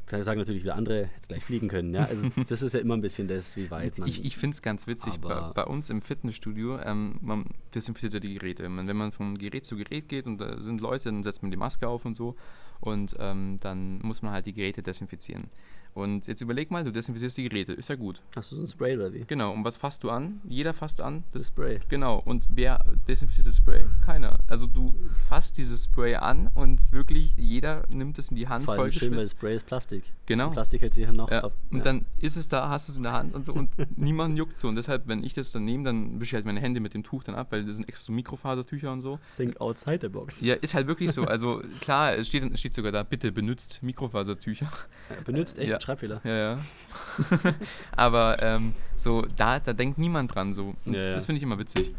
Da 0.06 0.23
sagen 0.23 0.38
natürlich 0.38 0.62
wieder 0.62 0.76
andere, 0.76 1.08
jetzt 1.14 1.28
gleich 1.28 1.42
fliegen 1.42 1.68
können. 1.68 1.94
Ja? 1.94 2.04
Also 2.04 2.28
das 2.49 2.62
ist 2.62 2.75
ja 2.75 2.80
immer 2.80 2.94
ein 2.94 3.00
bisschen 3.00 3.26
das, 3.26 3.56
wie 3.56 3.70
weit 3.70 3.99
man. 3.99 4.08
Ich, 4.08 4.25
ich 4.25 4.37
finde 4.37 4.54
es 4.54 4.62
ganz 4.62 4.87
witzig, 4.87 5.18
bei, 5.18 5.40
bei 5.54 5.64
uns 5.64 5.88
im 5.90 6.02
Fitnessstudio, 6.02 6.78
ähm, 6.80 7.18
man 7.20 7.46
desinfiziert 7.75 8.12
ja 8.14 8.20
die 8.20 8.34
Geräte. 8.34 8.68
Man, 8.68 8.87
wenn 8.87 8.96
man 8.96 9.12
von 9.12 9.37
Gerät 9.37 9.64
zu 9.64 9.76
Gerät 9.76 10.08
geht 10.08 10.26
und 10.26 10.38
da 10.38 10.61
sind 10.61 10.80
Leute, 10.80 11.04
dann 11.04 11.23
setzt 11.23 11.42
man 11.42 11.50
die 11.50 11.56
Maske 11.56 11.88
auf 11.88 12.04
und 12.04 12.14
so 12.14 12.37
und 12.80 13.16
ähm, 13.18 13.56
dann 13.61 13.99
muss 14.02 14.20
man 14.20 14.32
halt 14.32 14.46
die 14.46 14.52
Geräte 14.52 14.82
desinfizieren. 14.82 15.49
Und 15.94 16.26
jetzt 16.26 16.40
überleg 16.40 16.72
mal, 16.72 16.82
du 16.82 16.90
desinfizierst 16.90 17.38
die 17.38 17.48
Geräte, 17.48 17.72
ist 17.72 17.88
ja 17.88 17.94
gut. 17.94 18.20
Hast 18.34 18.50
du 18.50 18.56
so 18.56 18.62
ein 18.62 18.66
Spray 18.66 18.96
oder 18.96 19.12
wie? 19.12 19.24
Genau, 19.28 19.52
und 19.52 19.64
was 19.64 19.76
fasst 19.76 20.02
du 20.02 20.10
an? 20.10 20.40
Jeder 20.48 20.74
fasst 20.74 21.00
an, 21.00 21.22
Das 21.32 21.42
das 21.42 21.48
Spray. 21.48 21.78
Genau, 21.88 22.20
und 22.24 22.48
wer 22.50 22.84
desinfiziert 23.06 23.46
das 23.46 23.58
Spray? 23.58 23.84
Keiner. 24.04 24.38
Also 24.48 24.66
du 24.66 24.92
fasst 25.28 25.56
dieses 25.56 25.84
Spray 25.84 26.16
an 26.16 26.50
und 26.54 26.92
wirklich 26.92 27.34
jeder 27.36 27.84
nimmt 27.90 28.18
es 28.18 28.28
in 28.30 28.36
die 28.36 28.48
Hand 28.48 28.64
Vor 28.64 28.74
allem 28.74 28.82
voll 28.82 28.92
schön, 28.92 29.12
weil 29.12 29.18
das. 29.22 29.30
Spray 29.30 29.54
ist 29.54 29.66
Plastik. 29.66 30.02
Genau. 30.26 30.48
Und 30.48 30.54
Plastik 30.54 30.82
hält 30.82 30.94
sich 30.94 31.04
ja 31.04 31.12
noch 31.12 31.30
Ja. 31.30 31.42
auf. 31.44 31.52
Und 31.70 31.78
ja. 31.78 31.84
dann 31.84 32.06
ist 32.18 32.36
es 32.36 32.48
da, 32.48 32.68
hast 32.68 32.88
du 32.88 32.92
es 32.92 32.96
in 32.96 33.04
der 33.04 33.12
Hand 33.12 33.32
und 33.32 33.46
so 33.46 33.52
und 33.52 33.70
niemand 33.96 34.36
juckt 34.36 34.58
so. 34.58 34.66
Und 34.66 34.74
deshalb, 34.74 35.06
wenn 35.06 35.22
ich 35.22 35.32
das 35.34 35.52
dann 35.52 35.64
nehme, 35.64 35.84
dann 35.84 36.20
wische 36.20 36.30
ich 36.30 36.34
halt 36.34 36.44
meine 36.46 36.60
Hände 36.60 36.80
mit 36.80 36.94
dem 36.94 37.04
Tuch 37.04 37.22
dann 37.22 37.36
ab, 37.36 37.48
weil 37.52 37.64
das 37.64 37.76
sind 37.76 37.88
extra 37.88 38.12
Mikrofasertücher 38.12 38.92
und 38.92 39.00
so. 39.00 39.20
Think 39.36 39.60
outside 39.60 39.98
the 40.00 40.08
box. 40.08 40.40
Ja, 40.40 40.54
ist 40.54 40.74
halt 40.74 40.88
wirklich 40.88 41.12
so. 41.12 41.22
Also 41.24 41.62
klar, 41.80 42.16
es 42.16 42.26
steht, 42.26 42.42
es 42.52 42.58
steht 42.58 42.74
sogar 42.74 42.90
da, 42.90 43.04
bitte 43.04 43.30
benutzt 43.30 43.80
Mikrofasertücher. 43.82 44.66
Ja, 45.10 45.16
Benutzt 45.24 45.58
echt 45.58 45.70
Ja. 45.70 45.78
Schreibfehler. 45.84 46.20
Ja, 46.24 46.36
ja. 46.36 46.58
Aber 47.96 48.42
ähm, 48.42 48.74
so, 48.96 49.26
da, 49.36 49.60
da 49.60 49.72
denkt 49.72 49.98
niemand 49.98 50.34
dran 50.34 50.52
so. 50.52 50.74
Ja. 50.86 51.10
Das 51.10 51.26
finde 51.26 51.36
ich 51.38 51.42
immer 51.42 51.58
witzig. 51.58 51.94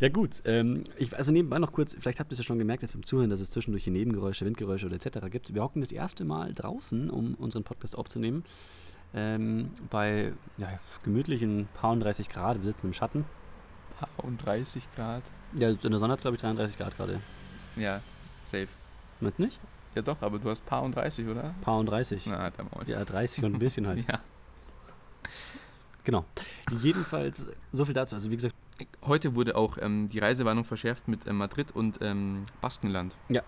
Ja 0.00 0.08
gut, 0.08 0.42
ähm, 0.44 0.84
ich, 0.96 1.16
also 1.16 1.32
nebenbei 1.32 1.58
noch 1.58 1.72
kurz, 1.72 1.96
vielleicht 1.98 2.20
habt 2.20 2.30
ihr 2.30 2.34
es 2.34 2.38
ja 2.38 2.44
schon 2.44 2.58
gemerkt 2.58 2.82
jetzt 2.82 2.92
beim 2.92 3.04
Zuhören, 3.04 3.28
dass 3.28 3.40
es 3.40 3.50
zwischendurch 3.50 3.84
hier 3.84 3.92
Nebengeräusche, 3.92 4.44
Windgeräusche 4.46 4.86
oder 4.86 4.94
etc. 4.94 5.18
gibt. 5.30 5.52
Wir 5.52 5.62
hocken 5.62 5.80
das 5.80 5.90
erste 5.90 6.24
Mal 6.24 6.54
draußen, 6.54 7.10
um 7.10 7.34
unseren 7.34 7.64
Podcast 7.64 7.98
aufzunehmen. 7.98 8.44
Ähm, 9.14 9.70
bei 9.90 10.32
ja, 10.58 10.78
gemütlichen 11.02 11.68
paar 11.74 11.92
und 11.92 12.00
30 12.00 12.28
Grad, 12.28 12.58
wir 12.58 12.66
sitzen 12.66 12.86
im 12.86 12.92
Schatten. 12.92 13.24
Und 14.18 14.44
30 14.46 14.84
Grad. 14.94 15.24
Ja, 15.54 15.70
in 15.70 15.78
der 15.80 15.98
Sonne 15.98 16.12
hat 16.12 16.20
es 16.20 16.22
glaube 16.22 16.36
ich 16.36 16.40
33 16.40 16.78
Grad 16.78 16.96
gerade. 16.96 17.20
Ja, 17.74 18.00
safe. 18.44 18.68
Meinst 19.20 19.38
du 19.38 19.42
nicht? 19.42 19.58
Ja 19.94 20.02
doch, 20.02 20.20
aber 20.22 20.38
du 20.38 20.48
hast 20.50 20.64
paar 20.66 20.82
und 20.82 20.94
30, 20.94 21.26
oder? 21.28 21.54
Paar 21.60 21.78
und 21.78 21.86
30. 21.86 22.26
Na, 22.26 22.50
da 22.50 22.62
mal. 22.62 22.86
Ja, 22.86 23.04
30 23.04 23.44
und 23.44 23.54
ein 23.54 23.58
bisschen 23.58 23.86
halt. 23.86 24.04
Ja. 24.08 24.20
Genau. 26.04 26.24
Jedenfalls, 26.80 27.50
so 27.70 27.84
viel 27.84 27.92
dazu. 27.92 28.14
Also 28.14 28.30
wie 28.30 28.36
gesagt, 28.36 28.54
Heute 29.06 29.34
wurde 29.34 29.56
auch 29.56 29.76
ähm, 29.80 30.06
die 30.06 30.18
Reisewarnung 30.18 30.64
verschärft 30.64 31.08
mit 31.08 31.26
ähm, 31.26 31.36
Madrid 31.38 31.72
und 31.72 31.98
ähm, 32.00 32.44
Baskenland. 32.60 33.16
ja, 33.28 33.42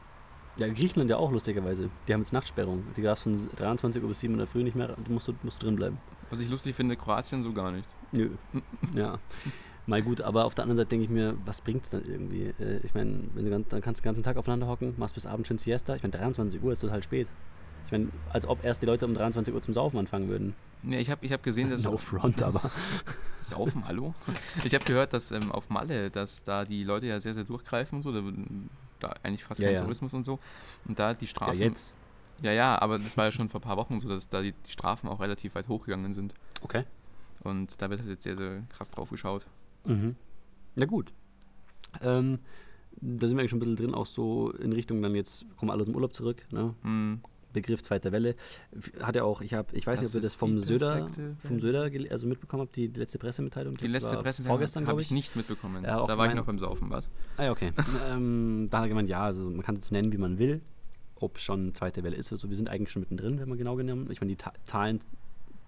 Griechenland 0.59 1.09
ja 1.09 1.17
auch 1.17 1.31
lustigerweise. 1.31 1.89
Die 2.09 2.13
haben 2.13 2.21
jetzt 2.21 2.33
Nachtsperrung. 2.33 2.85
Die 2.97 3.03
darfst 3.03 3.23
von 3.23 3.39
23 3.57 4.03
Uhr 4.03 4.09
bis 4.09 4.21
7 4.21 4.33
Uhr 4.33 4.35
in 4.35 4.39
der 4.39 4.47
Früh 4.49 4.65
nicht 4.65 4.75
mehr, 4.77 4.89
du 4.89 5.13
musst, 5.13 5.29
du 5.29 5.35
musst 5.43 5.63
drin 5.63 5.77
bleiben. 5.77 5.99
Was 6.31 6.41
ich 6.41 6.49
lustig 6.49 6.75
finde, 6.75 6.97
Kroatien 6.97 7.43
so 7.43 7.53
gar 7.53 7.71
nicht. 7.71 7.89
Nö. 8.13 8.31
ja. 8.95 9.19
Mal 9.91 10.03
gut, 10.03 10.21
aber 10.21 10.45
auf 10.45 10.55
der 10.55 10.63
anderen 10.65 10.77
Seite 10.77 10.89
denke 10.91 11.05
ich 11.05 11.11
mir, 11.11 11.37
was 11.45 11.61
bringt 11.61 11.85
es 11.85 11.91
dann 11.91 12.05
irgendwie? 12.05 12.55
Äh, 12.61 12.79
Ich 12.85 12.95
meine, 12.95 13.25
wenn 13.35 13.45
du 13.45 13.51
ganz- 13.51 13.69
dann 13.69 13.81
kannst 13.83 13.99
du 14.01 14.03
den 14.03 14.09
ganzen 14.09 14.23
Tag 14.23 14.37
aufeinander 14.37 14.67
hocken, 14.69 14.95
machst 14.97 15.15
bis 15.17 15.27
abends 15.27 15.49
schön 15.49 15.59
Siesta. 15.59 15.97
Ich 15.97 16.03
meine, 16.03 16.13
23 16.13 16.63
Uhr 16.63 16.73
ist 16.73 16.81
total 16.81 17.03
spät. 17.03 17.27
Ich 17.87 17.93
meine, 17.93 18.09
als 18.33 18.47
ob 18.47 18.63
erst 18.65 18.83
die 18.83 18.87
Leute 18.87 19.05
um 19.05 19.15
23 19.15 19.53
Uhr 19.53 19.61
zum 19.63 19.75
Saufen 19.75 19.99
anfangen 19.99 20.29
würden. 20.29 20.55
Ja, 20.85 20.99
ich 20.99 21.11
habe 21.11 21.27
ich 21.27 21.33
hab 21.33 21.43
gesehen, 21.43 21.71
dass 21.71 21.83
No 21.85 21.97
front, 21.97 22.41
aber. 22.43 22.71
Saufen, 23.43 23.87
hallo? 23.89 24.15
Ich 24.65 24.75
habe 24.75 24.85
gehört, 24.85 25.13
dass 25.13 25.31
ähm, 25.33 25.51
auf 25.51 25.71
Malle, 25.71 26.11
dass 26.11 26.45
da 26.45 26.65
die 26.65 26.85
Leute 26.85 27.07
ja 27.07 27.19
sehr, 27.19 27.35
sehr 27.35 27.45
durchgreifen 27.45 27.97
und 27.97 28.03
so, 28.03 28.13
da, 28.13 28.23
da 29.01 29.15
eigentlich 29.25 29.43
fast 29.45 29.61
Ja, 29.61 29.67
kein 29.69 29.75
ja. 29.77 29.81
Tourismus 29.83 30.15
und 30.15 30.25
so. 30.25 30.39
Und 30.87 30.99
da 30.99 31.15
die 31.15 31.25
Ja, 31.25 31.31
Strafen. 31.31 31.59
jetzt. 31.59 31.97
Ja, 32.43 32.53
ja, 32.53 32.81
aber 32.81 32.99
das 32.99 33.17
war 33.17 33.25
ja 33.27 33.33
schon 33.33 33.49
vor 33.49 33.61
ein 33.61 33.65
paar 33.65 33.77
Wochen 33.77 33.99
so, 33.99 34.09
dass 34.09 34.29
da 34.29 34.41
die, 34.41 34.53
die 34.53 34.71
Strafen 34.71 35.09
auch 35.09 35.21
relativ 35.21 35.55
weit 35.57 35.67
hochgegangen 35.69 36.13
sind. 36.15 36.33
Okay. 36.63 36.85
Und 37.43 37.81
da 37.83 37.91
wird 37.91 38.01
halt 38.01 38.11
jetzt 38.11 38.23
sehr, 38.23 38.37
sehr 38.37 38.63
krass 38.73 38.91
drauf 38.91 39.11
geschaut. 39.11 39.47
Mhm. 39.87 40.17
Na 40.77 40.87
gut. 40.87 41.13
Ähm, 42.03 42.39
da 43.01 43.27
sind 43.27 43.37
wir 43.37 43.41
eigentlich 43.41 43.51
schon 43.51 43.59
ein 43.59 43.61
bisschen 43.61 43.77
drin, 43.77 43.95
auch 43.95 44.07
so 44.07 44.51
in 44.53 44.73
Richtung 44.73 45.01
dann 45.03 45.15
jetzt 45.15 45.47
kommen 45.57 45.71
alle 45.71 45.81
aus 45.81 45.87
dem 45.87 45.95
Urlaub 45.95 46.13
zurück. 46.15 46.45
Ne? 46.53 46.75
Hm, 46.83 47.21
Begriff 47.53 47.83
zweiter 47.83 48.13
Welle. 48.13 48.37
Hat 49.03 49.17
er 49.17 49.25
auch, 49.25 49.41
ich 49.41 49.55
habe, 49.55 49.75
ich 49.77 49.87
weiß 49.87 49.99
Das 49.99 50.09
nicht, 50.11 50.17
ob 50.17 50.21
ihr 50.21 50.23
das 50.23 50.35
vom 50.37 50.55
die 50.57 50.61
Söder, 50.63 51.09
vom. 51.39 51.59
Söder 51.61 51.91
also 52.11 52.27
mitbekommen 52.29 52.63
habt, 52.63 52.77
die, 52.77 52.89
die 52.89 53.01
letzte 53.01 53.19
Pressemitteilung. 53.19 53.77
die 53.77 53.89
letzte 53.89 54.17
war 54.17 54.23
Presse 54.23 54.45
vorgestern, 54.45 54.83
habe 54.83 54.91
glaube 54.91 55.03
ich 55.03 55.09
ich. 55.09 55.13
nicht 55.13 55.35
mitbekommen. 55.35 55.83
Ja, 55.83 56.07
da 56.07 56.17
war 56.17 56.27
ich 56.27 56.31
mein- 56.31 56.37
noch 56.37 56.47
beim 56.47 56.59
Saufen, 56.59 56.91
was? 56.91 57.09
Ah 57.37 57.45
ja, 57.45 57.51
okay. 57.51 57.73
ähm, 58.09 58.69
da 58.71 58.79
hat 58.79 58.85
er 58.85 58.89
gemeint, 58.91 59.09
ja, 59.09 59.23
also 59.25 59.45
man 59.51 59.63
kann 59.63 59.77
es 59.77 59.91
nennen, 59.91 60.13
wie 60.13 60.19
man 60.19 60.39
will, 60.39 60.61
ob 61.17 61.39
schon 61.41 61.75
zweite 61.75 62.05
Welle 62.05 62.17
ist. 62.17 62.31
Also 62.31 62.49
wir 62.49 62.57
sind 62.57 62.69
eigentlich 62.69 62.91
schon 62.93 63.01
mittendrin, 63.01 63.41
wenn 63.41 63.49
man 63.49 63.59
genau 63.59 63.75
genommen. 63.75 64.09
Ich 64.13 64.21
meine, 64.21 64.31
die 64.31 64.37
Ta 64.37 64.53
Zahlen, 64.67 65.01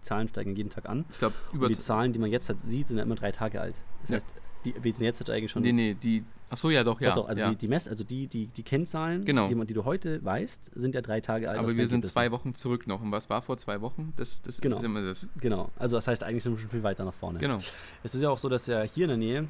Zahlen 0.03 0.29
steigen 0.29 0.55
jeden 0.57 0.71
Tag 0.71 0.89
an. 0.89 1.05
Ich 1.11 1.19
glaube, 1.19 1.35
Und 1.53 1.59
über. 1.59 1.69
die 1.69 1.79
Zahlen, 1.79 2.13
die 2.13 2.19
man 2.19 2.31
jetzt 2.31 2.49
halt 2.49 2.61
sieht, 2.63 2.89
sind 2.89 2.97
ja 2.99 3.03
immer 3.03 3.15
drei 3.15 3.33
Tage 3.33 3.61
alt. 3.61 3.75
Das 4.03 4.11
Ja. 4.11 4.17
heißt, 4.17 4.27
die, 4.65 4.75
wir 4.81 4.95
sind 4.95 5.05
jetzt 5.05 5.29
eigentlich 5.29 5.51
schon 5.51 5.63
Nee, 5.63 5.73
nee, 5.73 5.95
die. 5.95 6.25
Achso, 6.49 6.69
ja, 6.71 6.85
doch, 6.85 7.01
ja. 7.01 7.09
Doch, 7.15 7.23
doch, 7.23 7.29
also 7.31 7.41
ja. 7.43 7.51
die, 7.51 7.57
die 7.57 7.67
Mess, 7.69 7.89
also 7.89 8.05
die, 8.05 8.27
die, 8.27 8.47
die 8.47 8.63
Kennzahlen, 8.63 9.25
Genau. 9.25 9.49
die, 9.49 9.55
man, 9.55 9.67
die 9.67 9.75
du 9.75 9.85
heute 9.87 10.23
weißt, 10.25 10.71
sind 10.75 10.95
ja 10.95 11.01
drei 11.01 11.21
Tage 11.21 11.49
alt. 11.49 11.59
aber 11.59 11.75
wir 11.77 11.87
sind 11.89 12.07
zwei 12.07 12.31
Wochen 12.31 12.55
zurück 12.55 12.87
noch. 12.87 13.01
Und 13.01 13.11
was 13.11 13.31
war 13.31 13.41
vor 13.43 13.57
zwei 13.57 13.81
Wochen? 13.81 14.13
Das, 14.17 14.43
das 14.43 14.61
Genau. 14.61 14.77
ist 14.77 14.85
immer 14.85 15.03
das. 15.03 15.27
Genau. 15.41 15.71
Also 15.79 15.97
das 15.97 16.07
heißt, 16.07 16.23
eigentlich 16.23 16.43
sind 16.45 16.53
wir 16.53 16.59
schon 16.61 16.71
viel 16.71 16.83
weiter 16.83 17.05
nach 17.05 17.15
vorne. 17.15 17.39
Genau. 17.39 17.59
Es 18.05 18.15
ist 18.15 18.21
ja 18.21 18.29
auch 18.31 18.39
so, 18.39 18.49
dass 18.51 18.67
ja 18.67 18.83
hier 18.83 19.05
in 19.07 19.09
der 19.09 19.17
Nähe 19.17 19.49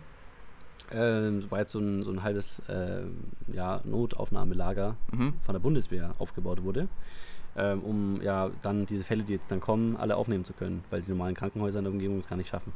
ähm, 0.92 1.44
bereits 1.49 1.73
so 1.73 1.78
ein, 1.80 2.02
so 2.02 2.11
ein 2.12 2.23
halbes 2.23 2.62
ähm, 2.68 3.18
ja, 3.52 3.80
Notaufnahmelager 3.85 4.97
Mhm. 5.12 5.35
von 5.42 5.52
der 5.54 5.61
Bundeswehr 5.61 6.14
aufgebaut 6.18 6.62
wurde, 6.62 6.88
ähm, 7.56 7.80
um 7.82 8.23
ja 8.23 8.50
dann 8.62 8.87
diese 8.87 9.04
Fälle, 9.04 9.23
die 9.25 9.35
jetzt 9.35 9.50
dann 9.50 9.61
kommen, 9.61 9.97
alle 9.97 10.16
aufnehmen 10.16 10.44
zu 10.44 10.52
können, 10.52 10.85
weil 10.90 11.02
die 11.02 11.11
normalen 11.11 11.35
Krankenhäuser 11.35 11.78
in 11.80 11.85
der 11.85 11.92
Umgebung 11.92 12.21
das 12.21 12.28
gar 12.28 12.37
nicht 12.37 12.49
schaffen. 12.49 12.73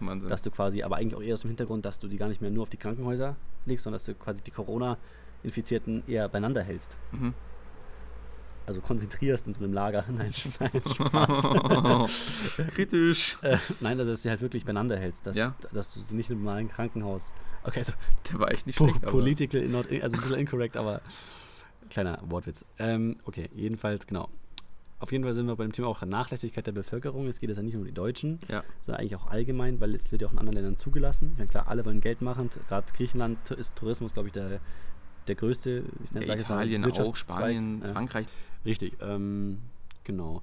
Wahnsinn. 0.00 0.28
Dass 0.30 0.42
du 0.42 0.50
quasi, 0.50 0.82
aber 0.82 0.96
eigentlich 0.96 1.14
auch 1.16 1.22
eher 1.22 1.34
aus 1.34 1.40
dem 1.40 1.48
Hintergrund, 1.48 1.84
dass 1.84 1.98
du 1.98 2.08
die 2.08 2.16
gar 2.18 2.28
nicht 2.28 2.40
mehr 2.42 2.50
nur 2.50 2.62
auf 2.64 2.70
die 2.70 2.76
Krankenhäuser 2.76 3.36
legst, 3.64 3.84
sondern 3.84 3.96
dass 3.96 4.04
du 4.06 4.14
quasi 4.14 4.42
die 4.42 4.50
Corona-Infizierten 4.50 6.02
eher 6.06 6.28
beieinander 6.28 6.62
hältst. 6.62 6.96
Mhm. 7.12 7.34
Also 8.66 8.80
konzentrierst 8.80 9.46
in 9.46 9.54
so 9.54 9.62
einem 9.62 9.72
Lager. 9.72 10.04
Nein, 10.10 10.32
nein 10.60 10.70
Spaß. 10.84 11.46
Kritisch. 12.74 13.36
äh, 13.42 13.58
nein, 13.80 13.96
dass 13.96 14.08
du 14.08 14.16
sie 14.16 14.28
halt 14.28 14.40
wirklich 14.40 14.64
beieinander 14.64 14.96
hältst. 14.98 15.26
Dass, 15.26 15.36
Ja. 15.36 15.54
dass 15.72 15.88
du 15.90 16.00
sie 16.00 16.14
nicht 16.14 16.30
im 16.30 16.38
normalen 16.38 16.68
Krankenhaus. 16.68 17.32
Okay, 17.64 17.78
also 17.80 17.92
Der 18.32 18.38
war 18.40 18.50
echt 18.50 18.66
nicht 18.66 18.78
po 18.78 18.84
schlecht. 18.88 19.02
aber- 19.04 19.12
political, 19.12 19.62
not, 19.68 19.86
also 20.02 20.16
ein 20.16 20.20
bisschen 20.20 20.38
incorrect, 20.40 20.76
aber 20.76 21.00
kleiner 21.90 22.18
Wortwitz. 22.28 22.64
Ähm, 22.78 23.16
okay, 23.24 23.48
jedenfalls, 23.54 24.06
genau. 24.06 24.28
Auf 24.98 25.12
jeden 25.12 25.24
Fall 25.24 25.34
sind 25.34 25.46
wir 25.46 25.56
beim 25.56 25.72
Thema 25.72 25.88
auch 25.88 26.00
Nachlässigkeit 26.02 26.66
der 26.66 26.72
Bevölkerung. 26.72 27.26
Es 27.26 27.38
geht 27.38 27.50
jetzt 27.50 27.58
ja 27.58 27.62
nicht 27.62 27.74
nur 27.74 27.82
um 27.82 27.86
die 27.86 27.92
Deutschen, 27.92 28.38
Ja. 28.48 28.64
sondern 28.80 29.00
eigentlich 29.02 29.16
auch 29.16 29.26
allgemein, 29.26 29.78
weil 29.80 29.94
es 29.94 30.10
wird 30.10 30.22
ja 30.22 30.28
auch 30.28 30.32
in 30.32 30.38
anderen 30.38 30.54
Ländern 30.56 30.76
zugelassen. 30.76 31.34
Ja 31.38 31.44
klar, 31.44 31.68
alle 31.68 31.84
wollen 31.84 32.00
Geld 32.00 32.22
machen. 32.22 32.48
Gerade 32.68 32.90
Griechenland 32.94 33.50
ist 33.50 33.76
Tourismus, 33.76 34.14
glaube 34.14 34.28
ich, 34.28 34.32
der, 34.32 34.58
der 35.28 35.34
größte. 35.34 35.84
Ich 36.04 36.12
nenne- 36.12 36.26
Ja, 36.26 36.32
jetzt 36.34 36.48
mal, 36.48 36.66
Italien 36.66 36.84
auch. 36.90 37.14
Spanien, 37.16 37.82
Ja. 37.82 37.88
Frankreich. 37.92 38.26
Richtig, 38.64 38.94
ähm, 39.02 39.58
genau. 40.04 40.40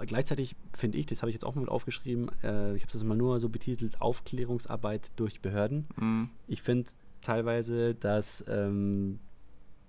Äh, 0.00 0.06
gleichzeitig 0.06 0.56
finde 0.76 0.98
ich, 0.98 1.06
das 1.06 1.22
habe 1.22 1.30
ich 1.30 1.34
jetzt 1.34 1.44
auch 1.44 1.54
mal 1.54 1.60
mit 1.60 1.70
aufgeschrieben, 1.70 2.30
äh, 2.42 2.74
ich 2.74 2.82
habe 2.82 2.92
es 2.92 3.04
mal 3.04 3.16
nur 3.16 3.38
so 3.38 3.48
betitelt, 3.48 4.00
Aufklärungsarbeit 4.00 5.12
durch 5.14 5.40
Behörden. 5.40 5.86
Mhm. 5.96 6.30
Ich 6.48 6.62
finde 6.62 6.90
teilweise, 7.22 7.94
dass 7.94 8.44
ähm, 8.48 9.20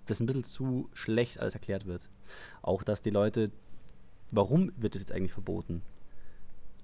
das 0.06 0.20
ein 0.20 0.26
bisschen 0.26 0.44
zu 0.44 0.88
schlecht 0.92 1.38
alles 1.38 1.54
erklärt 1.54 1.86
wird. 1.86 2.08
Auch, 2.62 2.82
dass 2.82 3.02
die 3.02 3.10
Leute, 3.10 3.50
warum 4.30 4.72
wird 4.76 4.94
das 4.94 5.02
jetzt 5.02 5.12
eigentlich 5.12 5.32
verboten? 5.32 5.82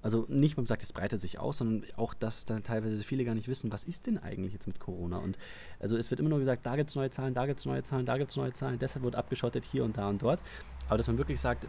Also 0.01 0.25
nicht, 0.27 0.57
man 0.57 0.65
sagt, 0.65 0.83
es 0.83 0.91
breitet 0.91 1.21
sich 1.21 1.39
aus, 1.39 1.59
sondern 1.59 1.89
auch, 1.95 2.13
dass 2.13 2.43
da 2.43 2.59
teilweise 2.59 3.01
viele 3.03 3.23
gar 3.23 3.35
nicht 3.35 3.47
wissen, 3.47 3.71
was 3.71 3.85
ist 3.85 4.05
denn 4.05 4.17
eigentlich 4.17 4.51
jetzt 4.51 4.67
mit 4.67 4.77
Corona? 4.77 5.17
Und 5.17 5.37
also 5.79 5.95
es 5.95 6.11
wird 6.11 6.19
immer 6.19 6.27
nur 6.27 6.39
gesagt, 6.39 6.65
da 6.65 6.75
gibt 6.75 6.89
es 6.89 6.95
neue 6.97 7.09
Zahlen, 7.09 7.33
da 7.33 7.45
gibt 7.47 7.61
es 7.61 7.65
neue 7.65 7.83
Zahlen, 7.83 8.05
da 8.05 8.17
gibt 8.17 8.31
es 8.31 8.35
neue 8.35 8.51
Zahlen, 8.51 8.77
deshalb 8.79 9.05
wird 9.05 9.15
abgeschottet 9.15 9.63
hier 9.63 9.85
und 9.85 9.95
da 9.97 10.09
und 10.09 10.21
dort. 10.21 10.41
Aber 10.89 10.97
dass 10.97 11.07
man 11.07 11.17
wirklich 11.17 11.39
sagt, 11.39 11.67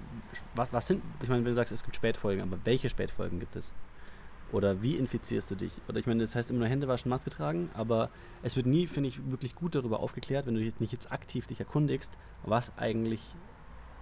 was, 0.56 0.72
was 0.72 0.88
sind, 0.88 1.00
ich 1.22 1.28
meine, 1.28 1.44
wenn 1.44 1.52
du 1.52 1.54
sagst, 1.54 1.72
es 1.72 1.84
gibt 1.84 1.94
Spätfolgen, 1.94 2.42
aber 2.42 2.58
welche 2.64 2.90
Spätfolgen 2.90 3.38
gibt 3.38 3.54
es? 3.54 3.70
Oder 4.54 4.82
wie 4.82 4.94
infizierst 4.94 5.50
du 5.50 5.56
dich? 5.56 5.72
Oder 5.88 5.98
ich 5.98 6.06
meine, 6.06 6.22
das 6.22 6.36
heißt 6.36 6.48
immer 6.50 6.60
nur 6.60 6.68
Hände 6.68 6.86
waschen, 6.86 7.08
Maske 7.08 7.28
tragen, 7.28 7.70
aber 7.74 8.08
es 8.44 8.54
wird 8.54 8.66
nie, 8.66 8.86
finde 8.86 9.08
ich, 9.08 9.28
wirklich 9.28 9.56
gut 9.56 9.74
darüber 9.74 9.98
aufgeklärt, 9.98 10.46
wenn 10.46 10.54
du 10.54 10.60
jetzt 10.60 10.80
nicht 10.80 10.92
jetzt 10.92 11.10
aktiv 11.10 11.48
dich 11.48 11.58
erkundigst, 11.58 12.12
was 12.44 12.78
eigentlich 12.78 13.20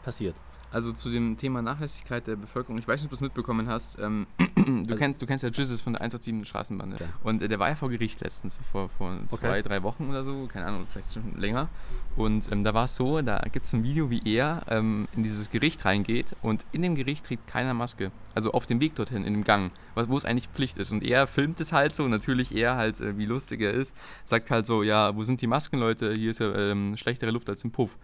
passiert. 0.02 0.36
Also 0.70 0.90
zu 0.92 1.10
dem 1.10 1.36
Thema 1.36 1.60
Nachlässigkeit 1.60 2.26
der 2.26 2.36
Bevölkerung, 2.36 2.78
ich 2.78 2.88
weiß 2.88 2.98
nicht, 3.02 3.04
ob 3.04 3.10
du 3.10 3.16
es 3.16 3.20
mitbekommen 3.20 3.68
hast, 3.68 3.98
ähm, 3.98 4.26
du, 4.56 4.62
Also- 4.64 4.96
kennst, 4.96 5.20
du 5.20 5.26
kennst 5.26 5.44
ja 5.44 5.50
Jesus 5.50 5.82
von 5.82 5.92
der 5.92 6.00
187 6.00 6.48
Straßenbande. 6.48 6.96
Ja. 6.98 7.06
Und 7.22 7.42
äh, 7.42 7.48
der 7.48 7.58
war 7.58 7.68
ja 7.68 7.74
vor 7.74 7.90
Gericht 7.90 8.22
letztens, 8.22 8.58
vor, 8.72 8.88
vor 8.88 9.14
zwei, 9.28 9.58
Okay. 9.60 9.62
drei 9.68 9.82
Wochen 9.82 10.08
oder 10.08 10.24
so, 10.24 10.46
keine 10.50 10.64
Ahnung, 10.64 10.86
vielleicht 10.90 11.12
schon 11.12 11.36
länger. 11.38 11.68
Und 12.16 12.50
ähm, 12.50 12.64
da 12.64 12.72
war 12.72 12.84
es 12.84 12.96
so, 12.96 13.20
da 13.20 13.38
gibt 13.52 13.66
es 13.66 13.74
ein 13.74 13.82
Video, 13.84 14.08
wie 14.08 14.22
er 14.24 14.62
ähm, 14.70 15.08
in 15.14 15.22
dieses 15.22 15.50
Gericht 15.50 15.84
reingeht 15.84 16.34
und 16.40 16.64
in 16.72 16.80
dem 16.80 16.94
Gericht 16.94 17.26
trägt 17.26 17.46
keiner 17.46 17.74
Maske. 17.74 18.10
Also 18.34 18.52
auf 18.52 18.64
dem 18.64 18.80
Weg 18.80 18.94
dorthin, 18.94 19.24
in 19.24 19.34
dem 19.34 19.44
Gang, 19.44 19.72
wo 19.94 20.16
es 20.16 20.24
eigentlich 20.24 20.48
Pflicht 20.48 20.78
ist. 20.78 20.90
Und 20.90 21.04
er 21.04 21.26
filmt 21.26 21.60
es 21.60 21.72
halt 21.72 21.94
so, 21.94 22.08
natürlich 22.08 22.56
er 22.56 22.76
halt, 22.76 22.98
äh, 23.02 23.18
wie 23.18 23.26
lustig 23.26 23.60
er 23.60 23.72
ist, 23.74 23.94
sagt 24.24 24.50
halt 24.50 24.64
so, 24.66 24.82
ja, 24.82 25.14
wo 25.14 25.22
sind 25.22 25.42
die 25.42 25.46
Masken, 25.46 25.78
Leute? 25.78 26.14
Hier 26.14 26.30
ist 26.30 26.40
ja 26.40 26.50
ähm, 26.54 26.96
schlechtere 26.96 27.30
Luft 27.30 27.50
als 27.50 27.62
im 27.62 27.72
Puff. 27.72 27.98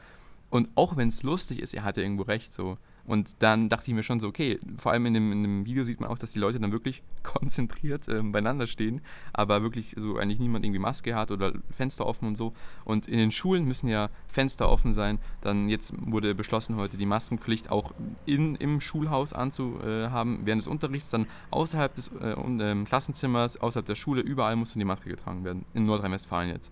Und 0.50 0.68
auch 0.74 0.96
wenn 0.96 1.08
es 1.08 1.22
lustig 1.22 1.61
ist, 1.61 1.74
er 1.74 1.84
hatte 1.84 2.02
irgendwo 2.02 2.22
recht 2.22 2.52
so. 2.52 2.78
Und 3.08 3.42
dann 3.42 3.70
dachte 3.70 3.90
ich 3.90 3.94
mir 3.94 4.02
schon 4.02 4.20
so, 4.20 4.28
okay, 4.28 4.61
vor 4.76 4.92
allem 4.92 5.06
in 5.06 5.14
dem, 5.14 5.32
in 5.32 5.42
dem 5.42 5.64
Video 5.64 5.82
sieht 5.84 5.98
man 5.98 6.11
auch, 6.11 6.18
dass 6.18 6.32
die 6.32 6.38
Leute 6.38 6.61
dann 6.61 6.72
wirklich 6.72 7.02
konzentriert 7.22 8.06
ähm, 8.08 8.32
beieinander 8.32 8.66
stehen, 8.66 9.00
aber 9.32 9.62
wirklich 9.62 9.94
so 9.96 10.18
eigentlich 10.18 10.38
niemand 10.38 10.64
irgendwie 10.66 10.78
Maske 10.78 11.14
hat 11.14 11.30
oder 11.30 11.54
Fenster 11.70 12.04
offen 12.04 12.28
und 12.28 12.37
so. 12.37 12.52
Und 12.84 13.08
in 13.08 13.16
den 13.16 13.30
Schulen 13.30 13.64
müssen 13.64 13.88
ja 13.88 14.11
Fenster 14.28 14.68
offen 14.68 14.92
sein. 14.92 15.18
Dann 15.40 15.70
jetzt 15.70 15.94
wurde 15.98 16.34
beschlossen 16.34 16.76
heute 16.76 16.98
die 16.98 17.06
Maskenpflicht 17.06 17.70
auch 17.70 17.92
in, 18.26 18.56
im 18.56 18.78
Schulhaus 18.78 19.32
anzuhaben 19.32 20.40
während 20.44 20.61
des 20.61 20.68
Unterrichts, 20.68 21.08
dann 21.08 21.26
außerhalb 21.50 21.94
des 21.94 22.08
äh, 22.08 22.34
und, 22.34 22.61
ähm, 22.61 22.84
Klassenzimmers, 22.84 23.58
außerhalb 23.58 23.87
der 23.87 23.94
Schule, 23.94 24.20
überall 24.20 24.56
musste 24.56 24.78
die 24.78 24.84
Maske 24.84 25.08
getragen 25.08 25.44
werden. 25.44 25.64
In 25.72 25.87
Nordrhein-Westfalen 25.87 26.50
jetzt. 26.50 26.70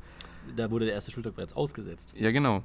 Da 0.54 0.70
wurde 0.70 0.84
der 0.84 0.94
erste 0.94 1.10
Schultag 1.10 1.34
bereits 1.34 1.56
ausgesetzt. 1.56 2.12
Ja, 2.14 2.30
genau. 2.30 2.62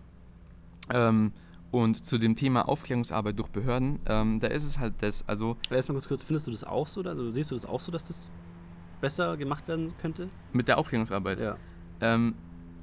Ähm, 0.93 1.31
und 1.71 2.03
zu 2.03 2.17
dem 2.17 2.35
Thema 2.35 2.67
Aufklärungsarbeit 2.67 3.39
durch 3.39 3.47
Behörden, 3.49 3.99
ähm, 4.05 4.39
da 4.41 4.47
ist 4.47 4.65
es 4.65 4.77
halt 4.77 4.95
das, 4.99 5.27
also 5.29 5.55
Aber 5.67 5.77
Erstmal 5.77 5.95
kurz, 5.95 6.07
kurz, 6.09 6.23
findest 6.23 6.47
du 6.47 6.51
das 6.51 6.63
auch 6.65 6.85
so? 6.87 7.01
Also 7.01 7.31
siehst 7.31 7.49
du 7.51 7.55
das 7.55 7.65
auch 7.65 7.79
so, 7.79 7.91
dass 7.93 8.07
das 8.07 8.21
besser 8.99 9.37
gemacht 9.37 9.67
werden 9.67 9.93
könnte? 10.01 10.29
mit 10.53 10.67
der 10.67 10.77
Aufklärungsarbeit. 10.77 11.39
Ja. 11.41 11.57
Ähm, 12.01 12.35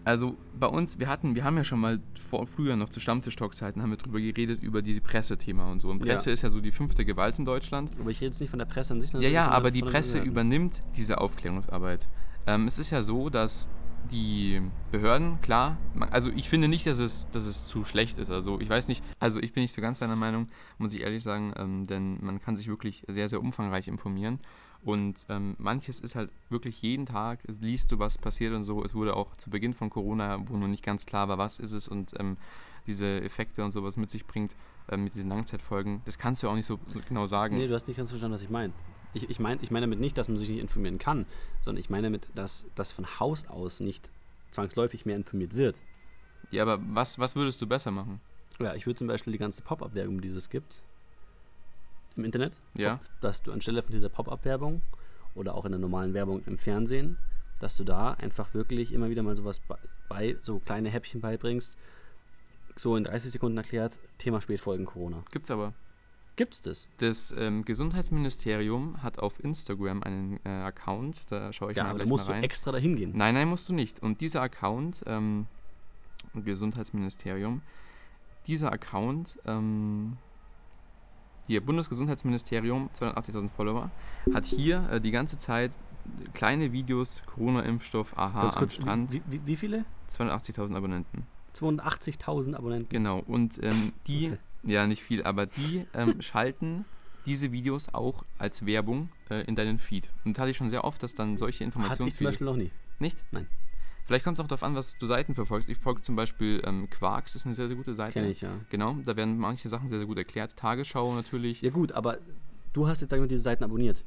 also 0.04 0.36
bei 0.58 0.66
uns, 0.68 0.98
wir 0.98 1.06
hatten, 1.08 1.34
wir 1.34 1.44
haben 1.44 1.58
ja 1.58 1.64
schon 1.64 1.80
mal 1.80 2.00
vor, 2.18 2.46
früher 2.46 2.76
noch 2.76 2.88
zu 2.88 2.98
Stammtisch-Talk-Zeiten 2.98 3.82
haben 3.82 3.90
wir 3.90 3.98
drüber 3.98 4.20
geredet, 4.20 4.62
über 4.62 4.80
diese 4.80 5.02
Pressethema 5.02 5.70
und 5.70 5.80
so. 5.80 5.90
Und 5.90 5.98
Ja. 6.06 6.14
Presse 6.14 6.30
ist 6.30 6.40
ja 6.42 6.48
so 6.48 6.60
die 6.62 6.70
fünfte 6.70 7.04
Gewalt 7.04 7.38
in 7.38 7.44
Deutschland. 7.44 7.90
Aber 8.00 8.08
ich 8.10 8.18
rede 8.22 8.28
jetzt 8.30 8.40
nicht 8.40 8.48
von 8.48 8.58
der 8.58 8.64
Presse 8.66 8.94
an 8.94 9.02
sich, 9.02 9.10
Ja, 9.10 9.12
sondern 9.12 9.32
ja, 9.32 9.44
der- 9.48 9.52
aber 9.54 9.70
die 9.70 9.82
Presse 9.82 10.18
übernimmt 10.20 10.80
diese 10.96 11.20
Aufklärungsarbeit. 11.20 12.08
Ähm, 12.46 12.66
es 12.66 12.78
ist 12.78 12.88
ja 12.90 13.02
so, 13.02 13.28
dass 13.28 13.68
die 14.10 14.62
Behörden, 14.90 15.40
klar, 15.40 15.76
also 16.10 16.30
ich 16.30 16.48
finde 16.48 16.68
nicht, 16.68 16.86
dass 16.86 16.98
es, 16.98 17.28
dass 17.30 17.46
es 17.46 17.66
zu 17.66 17.84
schlecht 17.84 18.18
ist. 18.18 18.30
Also 18.30 18.60
ich 18.60 18.68
weiß 18.68 18.88
nicht, 18.88 19.04
also 19.18 19.40
ich 19.40 19.52
bin 19.52 19.62
nicht 19.62 19.74
so 19.74 19.80
ganz 19.80 19.98
deiner 19.98 20.16
Meinung, 20.16 20.48
muss 20.78 20.94
ich 20.94 21.02
ehrlich 21.02 21.22
sagen, 21.22 21.52
ähm, 21.56 21.86
denn 21.86 22.18
man 22.22 22.40
kann 22.40 22.56
sich 22.56 22.68
wirklich 22.68 23.02
sehr, 23.08 23.28
sehr 23.28 23.40
umfangreich 23.40 23.88
informieren. 23.88 24.40
Und 24.82 25.26
ähm, 25.28 25.56
manches 25.58 25.98
ist 26.00 26.14
halt 26.14 26.30
wirklich 26.50 26.80
jeden 26.82 27.04
Tag, 27.04 27.40
es 27.48 27.60
liest 27.60 27.90
du, 27.90 27.98
was 27.98 28.16
passiert 28.16 28.54
und 28.54 28.62
so. 28.62 28.84
Es 28.84 28.94
wurde 28.94 29.16
auch 29.16 29.36
zu 29.36 29.50
Beginn 29.50 29.74
von 29.74 29.90
Corona, 29.90 30.38
wo 30.48 30.56
noch 30.56 30.68
nicht 30.68 30.84
ganz 30.84 31.04
klar 31.04 31.28
war, 31.28 31.36
was 31.36 31.58
ist 31.58 31.72
es 31.72 31.88
und 31.88 32.12
ähm, 32.18 32.36
diese 32.86 33.20
Effekte 33.22 33.64
und 33.64 33.72
sowas 33.72 33.96
mit 33.96 34.08
sich 34.08 34.26
bringt, 34.26 34.54
ähm, 34.88 35.04
mit 35.04 35.14
diesen 35.14 35.28
Langzeitfolgen, 35.28 36.00
das 36.04 36.18
kannst 36.18 36.42
du 36.42 36.48
auch 36.48 36.54
nicht 36.54 36.66
so 36.66 36.78
genau 37.08 37.26
sagen. 37.26 37.56
Nee, 37.56 37.66
du 37.66 37.74
hast 37.74 37.86
nicht 37.88 37.96
ganz 37.96 38.10
verstanden, 38.10 38.34
was 38.34 38.42
ich 38.42 38.50
meine. 38.50 38.72
Ich, 39.14 39.28
ich 39.30 39.40
meine 39.40 39.60
ich 39.62 39.70
mein 39.70 39.80
damit 39.82 39.98
nicht, 40.00 40.18
dass 40.18 40.28
man 40.28 40.36
sich 40.36 40.48
nicht 40.48 40.60
informieren 40.60 40.98
kann, 40.98 41.26
sondern 41.62 41.80
ich 41.80 41.90
meine 41.90 42.08
damit, 42.08 42.28
dass 42.34 42.66
das 42.74 42.92
von 42.92 43.06
Haus 43.18 43.46
aus 43.48 43.80
nicht 43.80 44.10
zwangsläufig 44.50 45.06
mehr 45.06 45.16
informiert 45.16 45.54
wird. 45.54 45.76
Ja, 46.50 46.62
aber 46.62 46.78
was, 46.94 47.18
was 47.18 47.34
würdest 47.36 47.60
du 47.62 47.66
besser 47.66 47.90
machen? 47.90 48.20
Ja, 48.58 48.74
ich 48.74 48.86
würde 48.86 48.98
zum 48.98 49.06
Beispiel 49.06 49.32
die 49.32 49.38
ganze 49.38 49.62
Pop-Up-Werbung, 49.62 50.20
die 50.20 50.28
es 50.28 50.50
gibt 50.50 50.80
im 52.16 52.24
Internet, 52.24 52.52
Ja. 52.74 52.96
Pop- 52.96 53.06
dass 53.20 53.42
du 53.42 53.52
anstelle 53.52 53.82
von 53.82 53.92
dieser 53.92 54.08
Pop-Up-Werbung 54.08 54.82
oder 55.34 55.54
auch 55.54 55.64
in 55.64 55.72
der 55.72 55.78
normalen 55.78 56.14
Werbung 56.14 56.42
im 56.46 56.58
Fernsehen, 56.58 57.16
dass 57.60 57.76
du 57.76 57.84
da 57.84 58.12
einfach 58.14 58.54
wirklich 58.54 58.92
immer 58.92 59.08
wieder 59.10 59.22
mal 59.22 59.36
sowas 59.36 59.60
bei, 59.60 59.76
bei 60.08 60.36
so 60.42 60.58
kleine 60.58 60.90
Häppchen 60.90 61.20
beibringst, 61.20 61.76
so 62.76 62.96
in 62.96 63.04
30 63.04 63.32
Sekunden 63.32 63.56
erklärt, 63.58 63.98
Thema 64.18 64.40
Spätfolgen 64.40 64.86
Corona. 64.86 65.22
Gibt's 65.30 65.50
aber. 65.50 65.74
Gibt's 66.38 66.62
das? 66.62 66.88
Das 66.98 67.34
ähm, 67.36 67.64
Gesundheitsministerium 67.64 69.02
hat 69.02 69.18
auf 69.18 69.42
Instagram 69.42 70.04
einen 70.04 70.38
äh, 70.44 70.48
Account, 70.48 71.22
da 71.30 71.52
schaue 71.52 71.72
ich 71.72 71.76
ja, 71.76 71.82
mal 71.82 71.90
aber 71.90 71.98
da 71.98 72.04
gleich 72.04 72.10
musst 72.10 72.26
mal 72.26 72.32
du 72.32 72.36
rein. 72.36 72.44
extra 72.44 72.70
dahin 72.70 72.94
gehen. 72.94 73.12
Nein, 73.16 73.34
nein, 73.34 73.48
musst 73.48 73.68
du 73.68 73.74
nicht. 73.74 74.00
Und 74.04 74.20
dieser 74.20 74.40
Account, 74.40 75.02
ähm, 75.08 75.46
Gesundheitsministerium, 76.34 77.60
dieser 78.46 78.70
Account, 78.72 79.40
ähm, 79.46 80.16
hier, 81.48 81.60
Bundesgesundheitsministerium, 81.60 82.88
280.000 82.94 83.48
Follower, 83.48 83.90
hat 84.32 84.44
hier 84.44 84.88
äh, 84.92 85.00
die 85.00 85.10
ganze 85.10 85.38
Zeit 85.38 85.72
kleine 86.34 86.72
Videos, 86.72 87.24
Corona-Impfstoff, 87.26 88.16
aha, 88.16 88.42
Ganz 88.42 88.54
am 88.54 88.58
kurz, 88.60 88.74
Strand, 88.74 89.12
wie, 89.12 89.22
wie, 89.26 89.40
wie 89.44 89.56
viele? 89.56 89.84
280.000 90.08 90.76
Abonnenten. 90.76 91.26
82.000 91.56 92.54
Abonnenten. 92.54 92.88
Genau, 92.90 93.24
und 93.26 93.60
ähm, 93.60 93.92
die, 94.06 94.28
Okay. 94.28 94.38
Ja, 94.68 94.86
nicht 94.86 95.02
viel, 95.02 95.22
aber 95.22 95.46
die 95.46 95.86
ähm, 95.94 96.16
schalten 96.22 96.84
diese 97.26 97.52
Videos 97.52 97.92
auch 97.92 98.24
als 98.38 98.64
Werbung 98.64 99.10
äh, 99.30 99.42
in 99.44 99.54
deinen 99.54 99.78
Feed. 99.78 100.08
Und 100.24 100.36
das 100.36 100.40
hatte 100.42 100.50
ich 100.50 100.56
schon 100.56 100.68
sehr 100.68 100.84
oft, 100.84 101.02
dass 101.02 101.14
dann 101.14 101.36
solche 101.36 101.66
Hatte 101.66 102.04
ich 102.06 102.16
zum. 102.16 102.24
Beispiel 102.26 102.46
noch 102.46 102.56
nie. 102.56 102.70
Nicht? 102.98 103.18
Nein. 103.30 103.46
Vielleicht 104.06 104.24
kommt 104.24 104.38
es 104.38 104.44
auch 104.44 104.48
darauf 104.48 104.62
an, 104.62 104.74
was 104.74 104.96
du 104.96 105.04
Seiten 105.04 105.34
verfolgst. 105.34 105.68
Ich 105.68 105.76
folge 105.76 106.00
zum 106.00 106.16
Beispiel 106.16 106.62
ähm, 106.64 106.88
Quarks, 106.88 107.34
ist 107.34 107.44
eine 107.44 107.54
sehr, 107.54 107.68
sehr 107.68 107.76
gute 107.76 107.92
Seite. 107.92 108.14
Kenne 108.14 108.30
ich, 108.30 108.40
ja. 108.40 108.58
Genau, 108.70 108.96
da 109.04 109.16
werden 109.16 109.36
manche 109.36 109.68
Sachen 109.68 109.90
sehr, 109.90 109.98
sehr 109.98 110.06
gut 110.06 110.16
erklärt. 110.16 110.56
Tagesschau 110.56 111.14
natürlich. 111.14 111.60
Ja 111.60 111.68
gut, 111.68 111.92
aber 111.92 112.16
du 112.72 112.88
hast 112.88 113.02
jetzt, 113.02 113.10
sagen 113.10 113.22
wir, 113.22 113.28
diese 113.28 113.42
Seiten 113.42 113.64
abonniert. 113.64 114.04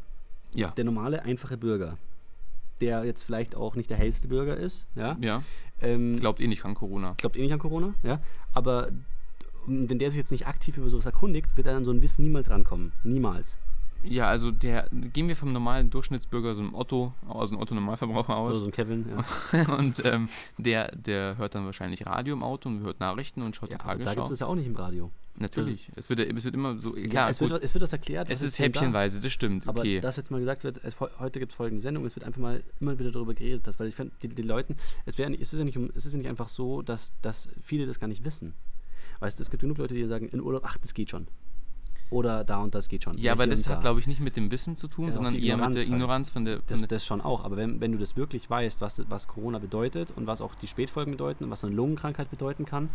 Ja. 0.55 0.71
Der 0.71 0.85
normale, 0.85 1.21
einfache 1.21 1.55
Bürger, 1.55 1.99
der 2.81 3.05
jetzt 3.05 3.23
vielleicht 3.23 3.53
auch 3.55 3.75
nicht 3.75 3.91
der 3.91 3.97
hellste 3.97 4.27
Bürger 4.27 4.57
ist, 4.57 4.87
ja, 4.95 5.15
Ja, 5.21 5.43
ähm, 5.81 6.19
glaubt 6.19 6.41
eh 6.41 6.47
nicht 6.47 6.65
an 6.65 6.73
Corona. 6.73 7.13
glaubt 7.17 7.37
eh 7.37 7.41
nicht 7.41 7.53
an 7.53 7.59
Corona, 7.59 7.93
ja, 8.01 8.19
aber 8.53 8.89
wenn 9.67 9.99
der 9.99 10.09
sich 10.11 10.17
jetzt 10.17 10.31
nicht 10.31 10.47
aktiv 10.47 10.77
über 10.77 10.89
sowas 10.89 11.05
erkundigt, 11.05 11.55
wird 11.55 11.67
er 11.67 11.75
an 11.77 11.85
so 11.85 11.91
ein 11.91 12.01
Wissen 12.01 12.23
niemals 12.23 12.49
rankommen. 12.49 12.91
Niemals. 13.03 13.59
Ja, 14.03 14.27
also 14.27 14.49
der, 14.49 14.87
gehen 14.91 15.27
wir 15.27 15.35
vom 15.35 15.53
normalen 15.53 15.91
Durchschnittsbürger, 15.91 16.55
so 16.55 16.61
einem 16.61 16.73
Otto, 16.73 17.11
also 17.29 17.53
einem 17.53 17.61
Otto-Normalverbraucher 17.61 18.33
Oder 18.33 18.51
aus. 18.51 18.57
so 18.57 18.65
ein 18.65 18.71
Kevin, 18.71 19.05
ja. 19.51 19.75
und 19.77 20.03
ähm, 20.03 20.27
der, 20.57 20.95
der 20.95 21.37
hört 21.37 21.53
dann 21.53 21.65
wahrscheinlich 21.65 22.05
Radio 22.07 22.33
im 22.33 22.41
Auto 22.41 22.67
und 22.67 22.79
hört 22.81 22.99
Nachrichten 22.99 23.43
und 23.43 23.55
schaut 23.55 23.69
ja 23.69 23.77
die 23.77 23.83
aber 23.83 23.99
da 23.99 24.05
Tagesschau. 24.05 24.23
gibt 24.23 24.33
es 24.33 24.39
ja 24.39 24.47
auch 24.47 24.55
nicht 24.55 24.65
im 24.65 24.75
Radio. 24.75 25.11
Natürlich. 25.37 25.91
Es 25.95 26.09
wird, 26.09 26.19
es 26.19 26.43
wird 26.43 26.55
immer 26.55 26.77
so. 26.79 26.97
Ja, 26.97 27.07
Klar, 27.07 27.29
es, 27.29 27.39
gut. 27.39 27.51
wird, 27.51 27.63
es 27.63 27.73
wird 27.73 27.81
das 27.83 27.93
erklärt. 27.93 28.29
es 28.29 28.41
ist 28.41 28.57
denn 28.57 28.71
da? 28.71 28.79
häppchenweise, 28.79 29.19
das 29.19 29.31
stimmt. 29.31 29.67
Aber 29.67 29.81
Okay. 29.81 29.99
dass 30.01 30.17
jetzt 30.17 30.29
mal 30.31 30.39
gesagt 30.39 30.63
wird, 30.63 30.79
es, 30.83 30.99
heute 30.99 31.39
gibt 31.39 31.51
es 31.51 31.55
folgende 31.55 31.81
Sendung, 31.81 32.03
es 32.05 32.15
wird 32.15 32.25
einfach 32.25 32.41
mal 32.41 32.63
immer 32.79 32.97
wieder 32.97 33.11
darüber 33.11 33.33
geredet, 33.35 33.65
dass, 33.67 33.79
weil 33.79 33.87
ich 33.87 33.95
finde, 33.95 34.13
die, 34.23 34.27
die 34.29 34.41
Leuten, 34.41 34.77
es, 35.05 35.17
wär, 35.17 35.29
es, 35.31 35.53
ist 35.53 35.59
ja 35.59 35.63
nicht, 35.63 35.77
es 35.95 36.05
ist 36.05 36.13
ja 36.13 36.17
nicht 36.17 36.27
einfach 36.29 36.47
so, 36.47 36.81
dass, 36.81 37.13
dass 37.21 37.49
viele 37.61 37.85
das 37.85 37.99
gar 37.99 38.07
nicht 38.07 38.25
wissen. 38.25 38.55
Weißt 39.21 39.39
du, 39.39 39.43
es 39.43 39.49
gibt 39.49 39.61
genug 39.61 39.77
Leute, 39.77 39.93
die 39.93 40.05
sagen, 40.05 40.27
in 40.27 40.41
Urlaub, 40.41 40.63
ach, 40.65 40.77
das 40.77 40.93
geht 40.93 41.09
schon. 41.09 41.27
Oder 42.09 42.43
da 42.43 42.57
und 42.57 42.75
das 42.75 42.89
geht 42.89 43.05
schon. 43.05 43.17
ja, 43.17 43.31
aber 43.31 43.47
das 43.47 43.69
hat, 43.69 43.77
da. 43.77 43.81
glaube 43.81 44.01
ich, 44.01 44.07
nicht 44.07 44.19
mit 44.19 44.35
dem 44.35 44.51
Wissen 44.51 44.75
zu 44.75 44.89
tun, 44.89 45.05
Ja, 45.05 45.11
sondern 45.13 45.33
eher 45.33 45.55
mit 45.55 45.73
der 45.73 45.83
halt. 45.83 45.93
Ignoranz 45.93 46.29
von 46.29 46.43
der. 46.43 46.55
Von 46.55 46.63
Das, 46.67 46.85
das 46.85 47.05
schon 47.05 47.21
auch, 47.21 47.45
aber 47.45 47.55
wenn, 47.55 47.79
wenn 47.79 47.93
du 47.93 47.97
das 47.97 48.17
wirklich 48.17 48.49
weißt, 48.49 48.81
was, 48.81 49.01
was 49.09 49.29
Corona 49.29 49.59
bedeutet 49.59 50.11
und 50.17 50.27
was 50.27 50.41
auch 50.41 50.53
die 50.55 50.67
Spätfolgen 50.67 51.11
bedeuten 51.11 51.45
und 51.45 51.51
was 51.51 51.61
so 51.61 51.67
eine 51.67 51.75
Lungenkrankheit 51.77 52.29
bedeuten 52.29 52.65
kann, 52.65 52.89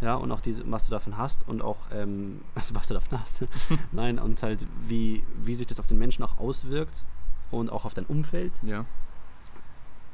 ja, 0.00 0.14
und 0.14 0.32
auch 0.32 0.40
diese, 0.40 0.68
was 0.70 0.86
du 0.86 0.90
davon 0.90 1.16
hast 1.16 1.46
und 1.46 1.62
auch, 1.62 1.78
ähm, 1.92 2.40
also 2.56 2.74
was 2.74 2.88
du 2.88 2.94
davon 2.94 3.20
hast, 3.20 3.44
nein, 3.92 4.18
und 4.18 4.42
halt 4.42 4.66
wie, 4.88 5.22
wie 5.44 5.54
sich 5.54 5.68
das 5.68 5.78
auf 5.78 5.86
den 5.86 5.98
Menschen 5.98 6.24
auch 6.24 6.38
auswirkt 6.38 7.04
und 7.52 7.70
auch 7.70 7.84
auf 7.84 7.94
dein 7.94 8.06
Umfeld. 8.06 8.54
ja. 8.62 8.84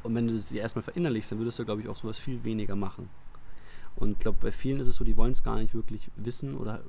Und 0.03 0.15
wenn 0.15 0.27
du 0.27 0.35
das 0.35 0.49
dir 0.49 0.61
erstmal 0.61 0.83
verinnerlichst, 0.83 1.33
dann 1.33 1.39
würdest 1.39 1.59
du, 1.59 1.65
glaube 1.65 1.81
ich, 1.81 1.89
auch 1.89 1.97
sowas 1.97 2.19
viel 2.19 2.45
weniger 2.45 2.77
machen. 2.77 3.09
Und 3.97 4.13
ich 4.13 4.19
glaube, 4.19 4.39
bei 4.41 4.51
vielen 4.51 4.81
ist 4.81 4.89
es 4.89 4.97
so, 4.97 5.05
die 5.05 5.17
wollen 5.17 5.33
es 5.33 5.43
gar 5.43 5.57
nicht 5.57 5.73
wirklich 5.75 6.11
wissen 6.17 6.57
oder 6.57 6.83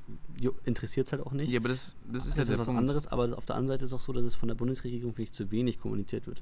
interessiert 0.64 1.06
es 1.06 1.14
halt 1.14 1.26
auch 1.26 1.34
nicht. 1.34 1.52
ja, 1.52 1.60
aber 1.60 1.70
das, 1.70 1.96
das 2.12 2.26
ist 2.26 2.38
das 2.38 2.48
ja 2.48 2.54
ist 2.56 2.60
was 2.60 2.68
Punkt. 2.68 2.80
anderes, 2.80 3.08
aber 3.08 3.38
auf 3.38 3.46
der 3.46 3.56
anderen 3.56 3.76
Seite 3.76 3.84
ist 3.84 3.92
es 3.92 3.94
auch 3.94 4.02
so, 4.02 4.12
dass 4.12 4.24
es 4.24 4.34
von 4.34 4.48
der 4.48 4.56
Bundesregierung 4.56 5.14
vielleicht 5.14 5.36
zu 5.36 5.52
wenig 5.52 5.80
kommuniziert 5.80 6.26
wird. 6.26 6.42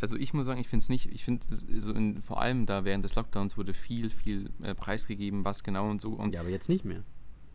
Also 0.00 0.16
ich 0.16 0.32
muss 0.32 0.46
sagen, 0.46 0.60
ich 0.60 0.68
finde 0.68 0.82
es 0.82 0.88
nicht, 0.88 1.06
ich 1.12 1.24
finde 1.24 1.46
so 1.78 1.92
in, 1.92 2.22
vor 2.22 2.40
allem 2.40 2.66
da 2.66 2.84
während 2.84 3.04
des 3.04 3.14
Lockdowns 3.14 3.56
wurde 3.56 3.74
viel, 3.74 4.10
viel 4.10 4.50
äh, 4.62 4.74
preisgegeben, 4.74 5.44
was 5.44 5.62
genau 5.62 5.90
und 5.90 6.00
so. 6.00 6.10
Und 6.10 6.34
Ja, 6.34 6.40
aber 6.40 6.50
jetzt 6.50 6.68
nicht 6.68 6.84
mehr. 6.84 7.04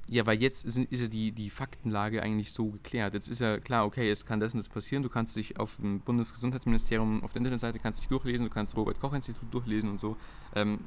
Ja, 0.08 0.24
weil 0.28 0.40
jetzt 0.40 0.70
sind, 0.70 0.92
ist 0.92 1.02
ja 1.02 1.08
die, 1.08 1.32
die 1.32 1.50
Faktenlage 1.50 2.22
eigentlich 2.22 2.54
so 2.54 2.70
geklärt. 2.70 3.16
Jetzt 3.16 3.28
ist 3.28 3.42
ja 3.42 3.58
klar, 3.60 3.86
okay, 3.86 4.08
es 4.12 4.24
kann 4.24 4.40
das 4.40 4.54
und 4.54 4.60
das 4.60 4.70
passieren. 4.70 5.02
Du 5.02 5.10
kannst 5.10 5.36
dich 5.36 5.60
auf 5.60 5.78
dem 5.78 6.00
Bundesgesundheitsministerium 6.02 7.24
auf 7.24 7.34
der 7.34 7.40
Internetseite 7.40 7.80
kannst 7.80 8.02
dich 8.02 8.08
durchlesen, 8.10 8.46
du 8.46 8.54
kannst 8.54 8.78
Robert 8.78 9.00
Koch 9.00 9.14
Institut 9.14 9.52
durchlesen 9.52 9.90
und 9.90 10.00
so. 10.00 10.16
Ähm, 10.54 10.80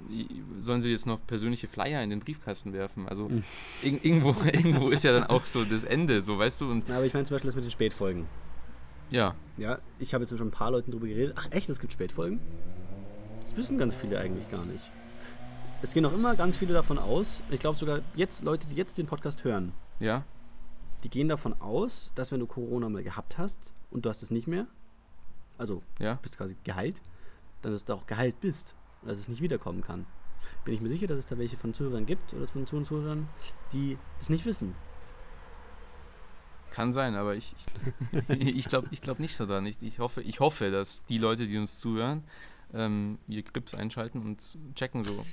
sollen 0.61 0.81
sie 0.81 0.91
jetzt 0.93 1.07
noch 1.07 1.19
persönliche 1.27 1.67
Flyer 1.67 2.01
in 2.03 2.11
den 2.11 2.21
Briefkasten 2.21 2.73
werfen? 2.73 3.09
Also 3.09 3.29
Mhm. 3.29 3.43
irg 3.83 4.05
irgendwo, 4.05 4.29
irgendwo 4.45 4.89
ist 4.91 5.03
ja 5.03 5.13
dann 5.13 5.25
auch 5.25 5.47
so 5.47 5.65
das 5.65 5.83
Ende, 5.83 6.23
so 6.23 6.39
weißt 6.39 6.61
du. 6.61 6.71
Und 6.71 6.85
Na, 6.89 6.99
aber 6.99 7.07
ich 7.07 7.13
meine 7.13 7.25
zum 7.27 7.35
Beispiel 7.35 7.49
das 7.49 7.57
mit 7.57 7.65
den 7.65 7.73
Spätfolgen. 7.73 8.27
ja, 9.11 9.35
Ja, 9.57 9.81
ich 9.99 10.15
habe 10.15 10.23
jetzt 10.23 10.37
schon 10.39 10.47
ein 10.47 10.53
paar 10.53 10.71
Leuten 10.71 10.93
drüber 10.93 11.09
geredet. 11.09 11.35
Ach 11.37 11.49
echt, 11.51 11.69
es 11.69 11.81
gibt 11.81 11.93
Spätfolgen? 11.93 12.39
Das 13.43 13.57
wissen 13.57 13.79
ganz 13.79 13.97
viele 13.97 14.21
eigentlich 14.21 14.49
gar 14.49 14.65
nicht. 14.65 14.89
Es 15.81 15.93
gehen 15.95 16.05
auch 16.07 16.13
immer 16.13 16.35
ganz 16.35 16.57
viele 16.57 16.75
davon 16.75 16.99
aus, 16.99 17.43
ich 17.51 17.61
glaube 17.61 17.79
sogar 17.79 18.01
jetzt 18.17 18.43
Leute, 18.43 18.67
die 18.67 18.75
jetzt 18.75 18.99
den 18.99 19.07
Podcast 19.07 19.45
hören, 19.45 19.73
ja, 20.01 20.25
die 21.05 21.09
gehen 21.09 21.29
davon 21.29 21.61
aus, 21.61 22.11
dass 22.17 22.33
wenn 22.33 22.41
du 22.41 22.47
Corona 22.47 22.89
mal 22.89 23.05
gehabt 23.05 23.39
hast 23.39 23.73
und 23.91 24.05
du 24.05 24.09
hast 24.09 24.23
es 24.23 24.31
nicht 24.33 24.49
mehr, 24.49 24.67
also 25.57 25.83
ja. 26.01 26.15
bist 26.15 26.37
quasi 26.37 26.57
geheilt, 26.65 27.01
dann 27.63 27.73
dass 27.73 27.85
du 27.85 27.95
auch 27.95 28.07
geheilt 28.07 28.41
bist 28.41 28.75
und 29.03 29.09
dass 29.09 29.19
es 29.19 29.29
nicht 29.29 29.41
wiederkommen 29.41 29.83
kann. 29.83 30.07
Bin 30.65 30.75
ich 30.75 30.81
mir 30.81 30.89
sicher, 30.89 31.07
dass 31.07 31.19
es 31.19 31.27
da 31.27 31.39
welche 31.39 31.57
von 31.57 31.73
Zuhörern 31.75 32.07
gibt 32.07 32.35
oder 32.35 32.49
von 32.49 32.67
Zuh- 32.67 32.83
Zuhörern, 32.83 33.29
die 33.73 33.99
das 34.19 34.31
nicht 34.31 34.45
wissen. 34.45 34.75
Kann 36.71 36.93
sein, 36.93 37.15
aber 37.15 37.37
ich, 37.37 37.55
ich, 38.29 38.29
ich 38.57 38.65
glaube 38.67 38.89
ich 38.91 39.01
glaub 39.01 39.21
nicht 39.21 39.37
so 39.37 39.47
dran. 39.47 39.65
Ich, 39.67 39.81
ich, 39.83 40.01
hoffe, 40.01 40.23
ich 40.23 40.41
hoffe, 40.41 40.71
dass 40.71 41.05
die 41.05 41.19
Leute, 41.19 41.47
die 41.47 41.57
uns 41.57 41.79
zuhören, 41.79 42.25
ähm, 42.75 43.19
ihr 43.29 43.43
Grips 43.43 43.75
einschalten 43.75 44.21
und 44.21 44.59
checken 44.75 45.05
so. 45.05 45.25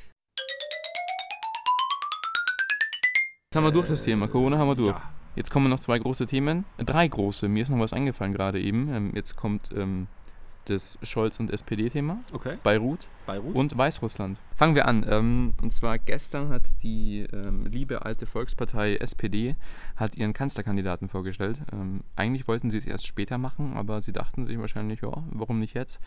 Jetzt 3.55 3.59
haben 3.59 3.67
wir 3.67 3.71
durch 3.71 3.87
das 3.87 4.03
Thema. 4.03 4.27
Corona 4.27 4.57
haben 4.57 4.67
wir 4.67 4.75
durch. 4.75 4.89
Ja. 4.89 5.01
Jetzt 5.37 5.49
kommen 5.49 5.69
noch 5.69 5.79
zwei 5.79 5.97
große 5.97 6.25
Themen. 6.25 6.65
Äh, 6.77 6.83
drei 6.83 7.07
große. 7.07 7.47
Mir 7.47 7.63
ist 7.63 7.69
noch 7.69 7.79
was 7.79 7.93
eingefallen 7.93 8.33
gerade 8.33 8.59
eben. 8.59 8.93
Ähm, 8.93 9.11
jetzt 9.15 9.37
kommt 9.37 9.69
ähm, 9.73 10.07
das 10.65 10.99
Scholz- 11.03 11.39
und 11.39 11.51
SPD-Thema. 11.51 12.19
Okay, 12.33 12.57
Beirut 12.63 13.07
Beirut. 13.25 13.55
und 13.55 13.77
Weißrussland. 13.77 14.39
Fangen 14.55 14.75
wir 14.75 14.87
an. 14.87 15.05
Ähm, 15.09 15.53
und 15.61 15.73
zwar 15.73 15.97
gestern 15.99 16.49
hat 16.49 16.63
die 16.83 17.27
ähm, 17.33 17.65
liebe 17.65 18.05
alte 18.05 18.25
Volkspartei 18.25 18.95
SPD 18.95 19.55
hat 19.95 20.15
ihren 20.15 20.33
Kanzlerkandidaten 20.33 21.09
vorgestellt. 21.09 21.59
Ähm, 21.71 22.01
eigentlich 22.15 22.47
wollten 22.47 22.69
sie 22.69 22.77
es 22.77 22.85
erst 22.85 23.07
später 23.07 23.37
machen, 23.37 23.73
aber 23.75 24.01
sie 24.01 24.13
dachten 24.13 24.45
sich 24.45 24.59
wahrscheinlich, 24.59 25.01
ja, 25.01 25.11
warum 25.31 25.59
nicht 25.59 25.73
jetzt? 25.73 25.99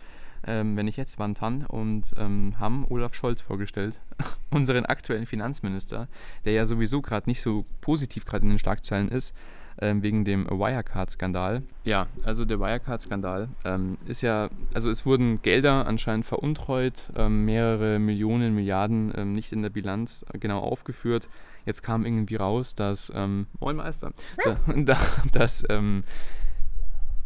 Ähm, 0.46 0.76
wenn 0.76 0.86
nicht 0.86 0.96
jetzt, 0.98 1.18
wann 1.18 1.34
dann? 1.34 1.66
Und 1.66 2.14
ähm, 2.16 2.54
haben 2.58 2.86
Olaf 2.88 3.14
Scholz 3.14 3.42
vorgestellt, 3.42 4.00
unseren 4.50 4.86
aktuellen 4.86 5.26
Finanzminister, 5.26 6.08
der 6.44 6.52
ja 6.52 6.64
sowieso 6.66 7.02
gerade 7.02 7.28
nicht 7.28 7.42
so 7.42 7.64
positiv 7.80 8.24
gerade 8.24 8.44
in 8.44 8.50
den 8.50 8.58
Schlagzeilen 8.58 9.08
ist, 9.08 9.34
ähm, 9.80 10.02
wegen 10.02 10.24
dem 10.24 10.46
Wirecard-Skandal. 10.46 11.62
Ja, 11.84 12.06
also 12.24 12.44
der 12.44 12.60
Wirecard-Skandal 12.60 13.48
ähm, 13.64 13.98
ist 14.06 14.22
ja, 14.22 14.50
also 14.74 14.90
es 14.90 15.06
wurden 15.06 15.40
Gelder 15.42 15.86
anscheinend 15.86 16.26
veruntreut, 16.26 17.10
ähm, 17.16 17.44
mehrere 17.44 17.98
Millionen, 17.98 18.54
Milliarden 18.54 19.12
ähm, 19.16 19.32
nicht 19.32 19.52
in 19.52 19.62
der 19.62 19.70
Bilanz 19.70 20.24
äh, 20.32 20.38
genau 20.38 20.60
aufgeführt. 20.60 21.28
Jetzt 21.64 21.82
kam 21.82 22.04
irgendwie 22.04 22.36
raus, 22.36 22.74
dass, 22.74 23.12
ähm, 23.14 23.46
Moin 23.60 23.76
Meister, 23.76 24.12
da, 24.44 24.56
da, 24.76 24.98
dass 25.32 25.64
ähm, 25.68 26.04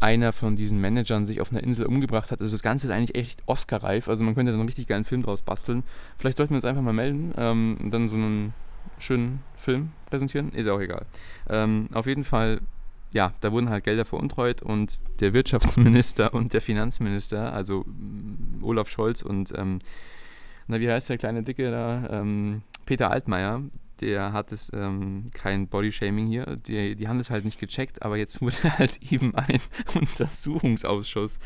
einer 0.03 0.33
von 0.33 0.57
diesen 0.57 0.81
Managern 0.81 1.25
sich 1.25 1.39
auf 1.39 1.51
einer 1.51 1.63
Insel 1.63 1.85
umgebracht 1.85 2.29
hat. 2.29 2.41
Also 2.41 2.51
das 2.51 2.61
Ganze 2.61 2.87
ist 2.87 2.93
eigentlich 2.93 3.15
echt 3.15 3.41
Oscar-reif. 3.45 4.09
Also 4.09 4.25
man 4.25 4.35
könnte 4.35 4.51
da 4.51 4.57
einen 4.57 4.67
richtig 4.67 4.87
geilen 4.87 5.05
Film 5.05 5.23
draus 5.23 5.41
basteln. 5.41 5.83
Vielleicht 6.17 6.35
sollten 6.37 6.51
wir 6.51 6.57
uns 6.57 6.65
einfach 6.65 6.81
mal 6.81 6.91
melden 6.91 7.33
ähm, 7.37 7.77
dann 7.89 8.09
so 8.09 8.17
einen 8.17 8.53
schönen 8.99 9.41
Film 9.55 9.91
präsentieren. 10.09 10.51
Ist 10.53 10.67
auch 10.67 10.79
egal. 10.79 11.05
Ähm, 11.49 11.87
auf 11.93 12.05
jeden 12.05 12.23
Fall, 12.23 12.61
ja, 13.13 13.33
da 13.41 13.51
wurden 13.51 13.69
halt 13.69 13.83
Gelder 13.83 14.05
veruntreut 14.05 14.61
und 14.61 15.01
der 15.19 15.33
Wirtschaftsminister 15.33 16.33
und 16.33 16.53
der 16.53 16.61
Finanzminister, 16.61 17.53
also 17.53 17.85
mm, 17.85 18.63
Olaf 18.63 18.89
Scholz 18.89 19.21
und, 19.21 19.53
ähm, 19.57 19.79
na, 20.67 20.79
wie 20.79 20.89
heißt 20.89 21.09
der 21.09 21.17
kleine 21.17 21.43
Dicke 21.43 21.69
da? 21.71 22.07
Ähm, 22.09 22.61
Peter 22.85 23.11
Altmaier, 23.11 23.61
der 24.03 24.33
hat 24.33 24.51
es 24.51 24.71
ähm, 24.73 25.25
kein 25.33 25.67
Bodyshaming 25.67 26.27
hier. 26.27 26.57
Die, 26.57 26.95
die 26.95 27.07
haben 27.07 27.17
das 27.17 27.29
halt 27.29 27.45
nicht 27.45 27.59
gecheckt, 27.59 28.01
aber 28.01 28.17
jetzt 28.17 28.41
wurde 28.41 28.57
halt 28.77 28.99
eben 29.11 29.33
ein 29.35 29.61
Untersuchungsausschuss 29.95 31.39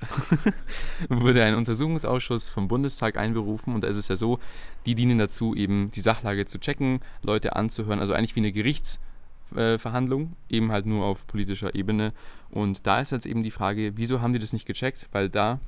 wurde 1.08 1.44
ein 1.44 1.54
Untersuchungsausschuss 1.54 2.48
vom 2.48 2.68
Bundestag 2.68 3.16
einberufen 3.16 3.74
und 3.74 3.84
da 3.84 3.88
ist 3.88 3.96
es 3.96 4.08
ja 4.08 4.16
so, 4.16 4.38
die 4.86 4.94
dienen 4.94 5.18
dazu, 5.18 5.54
eben 5.54 5.90
die 5.90 6.00
Sachlage 6.00 6.46
zu 6.46 6.58
checken, 6.58 7.00
Leute 7.22 7.56
anzuhören, 7.56 8.00
also 8.00 8.12
eigentlich 8.12 8.34
wie 8.36 8.40
eine 8.40 8.52
Gerichtsverhandlung, 8.52 10.36
eben 10.48 10.72
halt 10.72 10.86
nur 10.86 11.04
auf 11.04 11.26
politischer 11.26 11.74
Ebene. 11.74 12.12
Und 12.50 12.86
da 12.86 13.00
ist 13.00 13.12
jetzt 13.12 13.26
eben 13.26 13.42
die 13.42 13.50
Frage, 13.50 13.92
wieso 13.96 14.20
haben 14.20 14.32
die 14.32 14.38
das 14.38 14.52
nicht 14.52 14.66
gecheckt? 14.66 15.08
Weil 15.12 15.28
da 15.28 15.60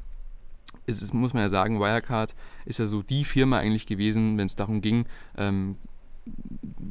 ist 0.86 1.02
es, 1.02 1.12
muss 1.12 1.32
man 1.32 1.42
ja 1.42 1.48
sagen, 1.48 1.80
Wirecard 1.80 2.34
ist 2.64 2.78
ja 2.78 2.86
so 2.86 3.02
die 3.02 3.24
Firma 3.24 3.58
eigentlich 3.58 3.86
gewesen, 3.86 4.38
wenn 4.38 4.46
es 4.46 4.56
darum 4.56 4.80
ging, 4.80 5.06
ähm, 5.36 5.76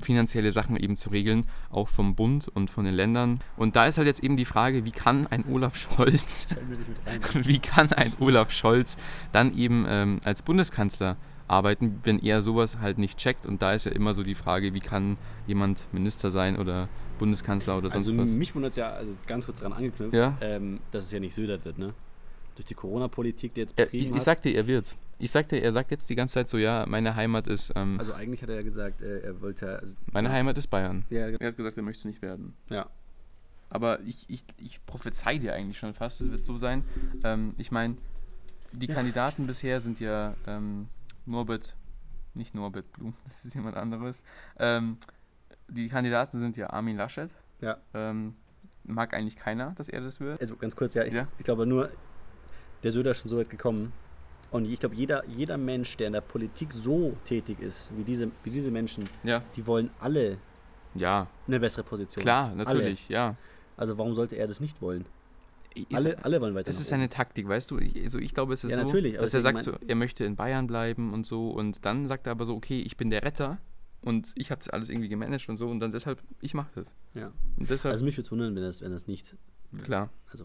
finanzielle 0.01 0.51
Sachen 0.51 0.75
eben 0.75 0.95
zu 0.97 1.09
regeln, 1.09 1.45
auch 1.69 1.87
vom 1.87 2.15
Bund 2.15 2.47
und 2.47 2.69
von 2.69 2.85
den 2.85 2.93
Ländern. 2.93 3.39
Und 3.57 3.75
da 3.75 3.85
ist 3.85 3.97
halt 3.97 4.07
jetzt 4.07 4.23
eben 4.23 4.37
die 4.37 4.45
Frage, 4.45 4.85
wie 4.85 4.91
kann 4.91 5.27
ein 5.27 5.45
Olaf 5.49 5.75
Scholz, 5.77 6.55
wie 7.33 7.59
kann 7.59 7.91
ein 7.93 8.13
Olaf 8.19 8.51
Scholz 8.51 8.97
dann 9.31 9.55
eben 9.57 9.85
ähm, 9.87 10.19
als 10.23 10.41
Bundeskanzler 10.41 11.17
arbeiten, 11.47 11.99
wenn 12.03 12.19
er 12.19 12.41
sowas 12.41 12.79
halt 12.79 12.97
nicht 12.97 13.17
checkt. 13.17 13.45
Und 13.45 13.61
da 13.61 13.73
ist 13.73 13.85
ja 13.85 13.91
immer 13.91 14.13
so 14.13 14.23
die 14.23 14.35
Frage, 14.35 14.73
wie 14.73 14.79
kann 14.79 15.17
jemand 15.45 15.87
Minister 15.91 16.31
sein 16.31 16.57
oder 16.57 16.89
Bundeskanzler 17.19 17.77
oder 17.77 17.89
sonst 17.89 18.07
also 18.09 18.17
was. 18.21 18.35
mich 18.35 18.55
wundert 18.55 18.71
es 18.71 18.77
ja, 18.77 18.89
also 18.89 19.13
ganz 19.27 19.45
kurz 19.45 19.59
daran 19.59 19.73
angeknüpft, 19.73 20.13
Ja. 20.15 20.35
ähm, 20.41 20.79
dass 20.91 21.05
es 21.05 21.11
ja 21.11 21.19
nicht 21.19 21.35
Söder 21.35 21.63
wird, 21.63 21.77
ne? 21.77 21.93
Durch 22.55 22.65
die 22.65 22.73
Corona-Politik, 22.75 23.53
die 23.55 23.61
jetzt 23.61 23.73
Er, 23.77 23.85
betrieben 23.85 24.03
ich, 24.03 24.09
ich 24.11 24.15
hat. 24.17 24.21
sagte, 24.23 24.49
er 24.49 24.67
wird's. 24.67 24.95
Ich 25.19 25.31
sagte, 25.31 25.55
er 25.57 25.71
sagt 25.71 25.91
jetzt 25.91 26.09
die 26.09 26.15
ganze 26.15 26.33
Zeit 26.35 26.49
so, 26.49 26.57
ja, 26.57 26.85
meine 26.87 27.15
Heimat 27.15 27.47
ist, 27.47 27.71
ähm, 27.75 27.97
also 27.97 28.13
eigentlich 28.13 28.41
hat 28.41 28.49
er 28.49 28.55
ja 28.57 28.61
gesagt, 28.61 29.01
äh, 29.01 29.19
er 29.21 29.41
wollte, 29.41 29.79
also, 29.79 29.95
meine 30.11 30.27
ja, 30.29 30.33
Heimat 30.35 30.57
ist 30.57 30.67
Bayern. 30.67 31.05
Ja, 31.09 31.27
Er 31.29 31.47
hat 31.47 31.57
gesagt, 31.57 31.77
er 31.77 31.83
möchte 31.83 31.99
es 31.99 32.05
nicht 32.05 32.21
werden. 32.21 32.53
ja. 32.69 32.87
Aber 33.69 33.99
ich, 34.01 34.25
ich, 34.29 34.43
ich 34.57 34.85
prophezei 34.85 35.39
dir 35.39 35.55
eigentlich 35.55 35.79
schon 35.79 35.95
fast, 35.95 36.21
es 36.21 36.29
wird 36.29 36.39
so 36.41 36.57
sein. 36.57 36.83
Ähm, 37.23 37.55
ich 37.57 37.71
meine, 37.71 37.97
die 38.71 38.85
Kandidaten 38.85 39.47
bisher 39.47 39.79
sind 39.79 39.99
ja 39.99 40.35
ähm, 40.45 40.89
Norbert, 41.25 41.75
nicht 42.35 42.53
Norbert 42.53 42.91
Blum, 42.91 43.15
das 43.25 43.45
ist 43.45 43.55
jemand 43.55 43.75
anderes. 43.75 44.21
Ähm, 44.59 44.97
die 45.69 45.89
Kandidaten 45.89 46.37
sind 46.37 46.55
ja 46.55 46.69
Armin 46.69 46.97
Laschet. 46.97 47.31
Ja. 47.61 47.77
Ähm, 47.95 48.35
mag 48.83 49.15
eigentlich 49.15 49.37
keiner, 49.37 49.71
dass 49.71 49.89
er 49.89 50.01
das 50.01 50.19
wird. 50.19 50.39
Also 50.39 50.55
ganz 50.55 50.75
kurz, 50.75 50.93
ja, 50.93 51.03
ich, 51.05 51.13
Ja. 51.13 51.27
ich 51.39 51.43
glaube 51.45 51.65
nur, 51.65 51.89
der 52.83 52.91
Söder 52.91 53.11
ist 53.11 53.19
schon 53.19 53.29
so 53.29 53.37
weit 53.37 53.49
gekommen. 53.49 53.93
Und 54.51 54.65
ich 54.65 54.79
glaube, 54.79 54.95
jeder, 54.95 55.25
jeder 55.27 55.57
Mensch, 55.57 55.97
der 55.97 56.07
in 56.07 56.13
der 56.13 56.21
Politik 56.21 56.71
so 56.73 57.15
tätig 57.25 57.59
ist, 57.59 57.91
wie 57.97 58.03
diese, 58.03 58.29
wie 58.43 58.51
diese 58.51 58.69
Menschen, 58.69 59.05
Ja, 59.23 59.41
die 59.55 59.65
wollen 59.65 59.89
alle 59.99 60.37
ja, 60.93 61.27
eine 61.47 61.59
bessere 61.59 61.83
Position. 61.83 62.21
klar, 62.21 62.53
natürlich, 62.53 63.09
ja. 63.09 63.27
Alle. 63.29 63.37
Also 63.77 63.97
warum 63.97 64.13
sollte 64.13 64.35
er 64.35 64.45
das 64.45 64.59
nicht 64.61 64.79
wollen? 64.81 65.05
Alle, 65.91 66.23
alle 66.23 66.39
wollen 66.39 66.53
weiter 66.53 66.69
Es 66.69 66.79
ist 66.79 66.93
eine 66.93 67.09
Taktik, 67.09 67.47
weißt 67.47 67.71
du? 67.71 67.79
Ich- 67.79 68.03
Also 68.03 68.19
ich 68.19 68.35
glaube, 68.35 68.53
es 68.53 68.63
ist 68.63 68.77
Ja, 68.77 68.85
so, 68.85 68.93
dass 68.93 69.33
er 69.33 69.41
sagt, 69.41 69.63
so, 69.63 69.71
er 69.87 69.95
möchte 69.95 70.23
in 70.23 70.35
Bayern 70.35 70.67
bleiben 70.67 71.11
und 71.13 71.25
so 71.25 71.49
und 71.49 71.83
dann 71.83 72.07
sagt 72.07 72.27
er 72.27 72.31
aber 72.33 72.45
so, 72.45 72.55
okay, 72.55 72.79
ich 72.79 72.95
bin 72.95 73.09
der 73.09 73.23
Retter 73.23 73.57
und 74.01 74.33
ich 74.35 74.51
habe 74.51 74.59
das 74.59 74.69
alles 74.69 74.89
irgendwie 74.91 75.09
gemanagt 75.09 75.49
und 75.49 75.57
so 75.57 75.67
und 75.67 75.79
dann 75.79 75.89
deshalb, 75.89 76.21
ich 76.41 76.53
mache 76.53 76.69
das. 76.75 76.93
Ja. 77.15 77.31
Also 77.89 78.05
mich 78.05 78.15
würde 78.17 78.27
es 78.27 78.31
wundern, 78.31 78.53
wenn 78.55 78.61
das, 78.61 78.81
wenn 78.81 78.91
das 78.91 79.07
nicht. 79.07 79.35
klar. 79.81 80.11
also- 80.29 80.43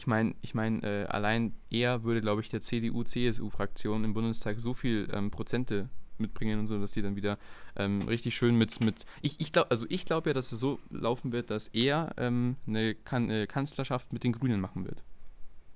ich 0.00 0.06
meine, 0.06 0.34
ich 0.40 0.54
mein, 0.54 0.82
äh, 0.82 1.04
allein 1.10 1.52
er 1.68 2.04
würde, 2.04 2.22
glaube 2.22 2.40
ich, 2.40 2.48
der 2.48 2.62
CDU-CSU-Fraktion 2.62 4.02
im 4.02 4.14
Bundestag 4.14 4.58
so 4.58 4.72
viel 4.72 5.06
ähm, 5.12 5.30
Prozente 5.30 5.90
mitbringen 6.16 6.58
und 6.58 6.66
so, 6.66 6.80
dass 6.80 6.92
die 6.92 7.02
dann 7.02 7.16
wieder 7.16 7.38
ähm, 7.76 8.08
richtig 8.08 8.34
schön 8.34 8.56
mit, 8.56 8.80
mit 8.80 9.04
ich, 9.20 9.38
ich 9.42 9.52
glaube, 9.52 9.70
also 9.70 9.84
ich 9.90 10.06
glaube 10.06 10.30
ja, 10.30 10.34
dass 10.34 10.52
es 10.52 10.60
so 10.60 10.80
laufen 10.88 11.32
wird, 11.32 11.50
dass 11.50 11.68
er 11.68 12.14
ähm, 12.16 12.56
eine 12.66 12.94
kan 12.94 13.28
äh, 13.28 13.46
Kanzlerschaft 13.46 14.14
mit 14.14 14.24
den 14.24 14.32
Grünen 14.32 14.58
machen 14.58 14.86
wird. 14.86 15.04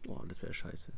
Boah, 0.04 0.24
das 0.26 0.40
wäre 0.40 0.54
scheiße. 0.54 0.90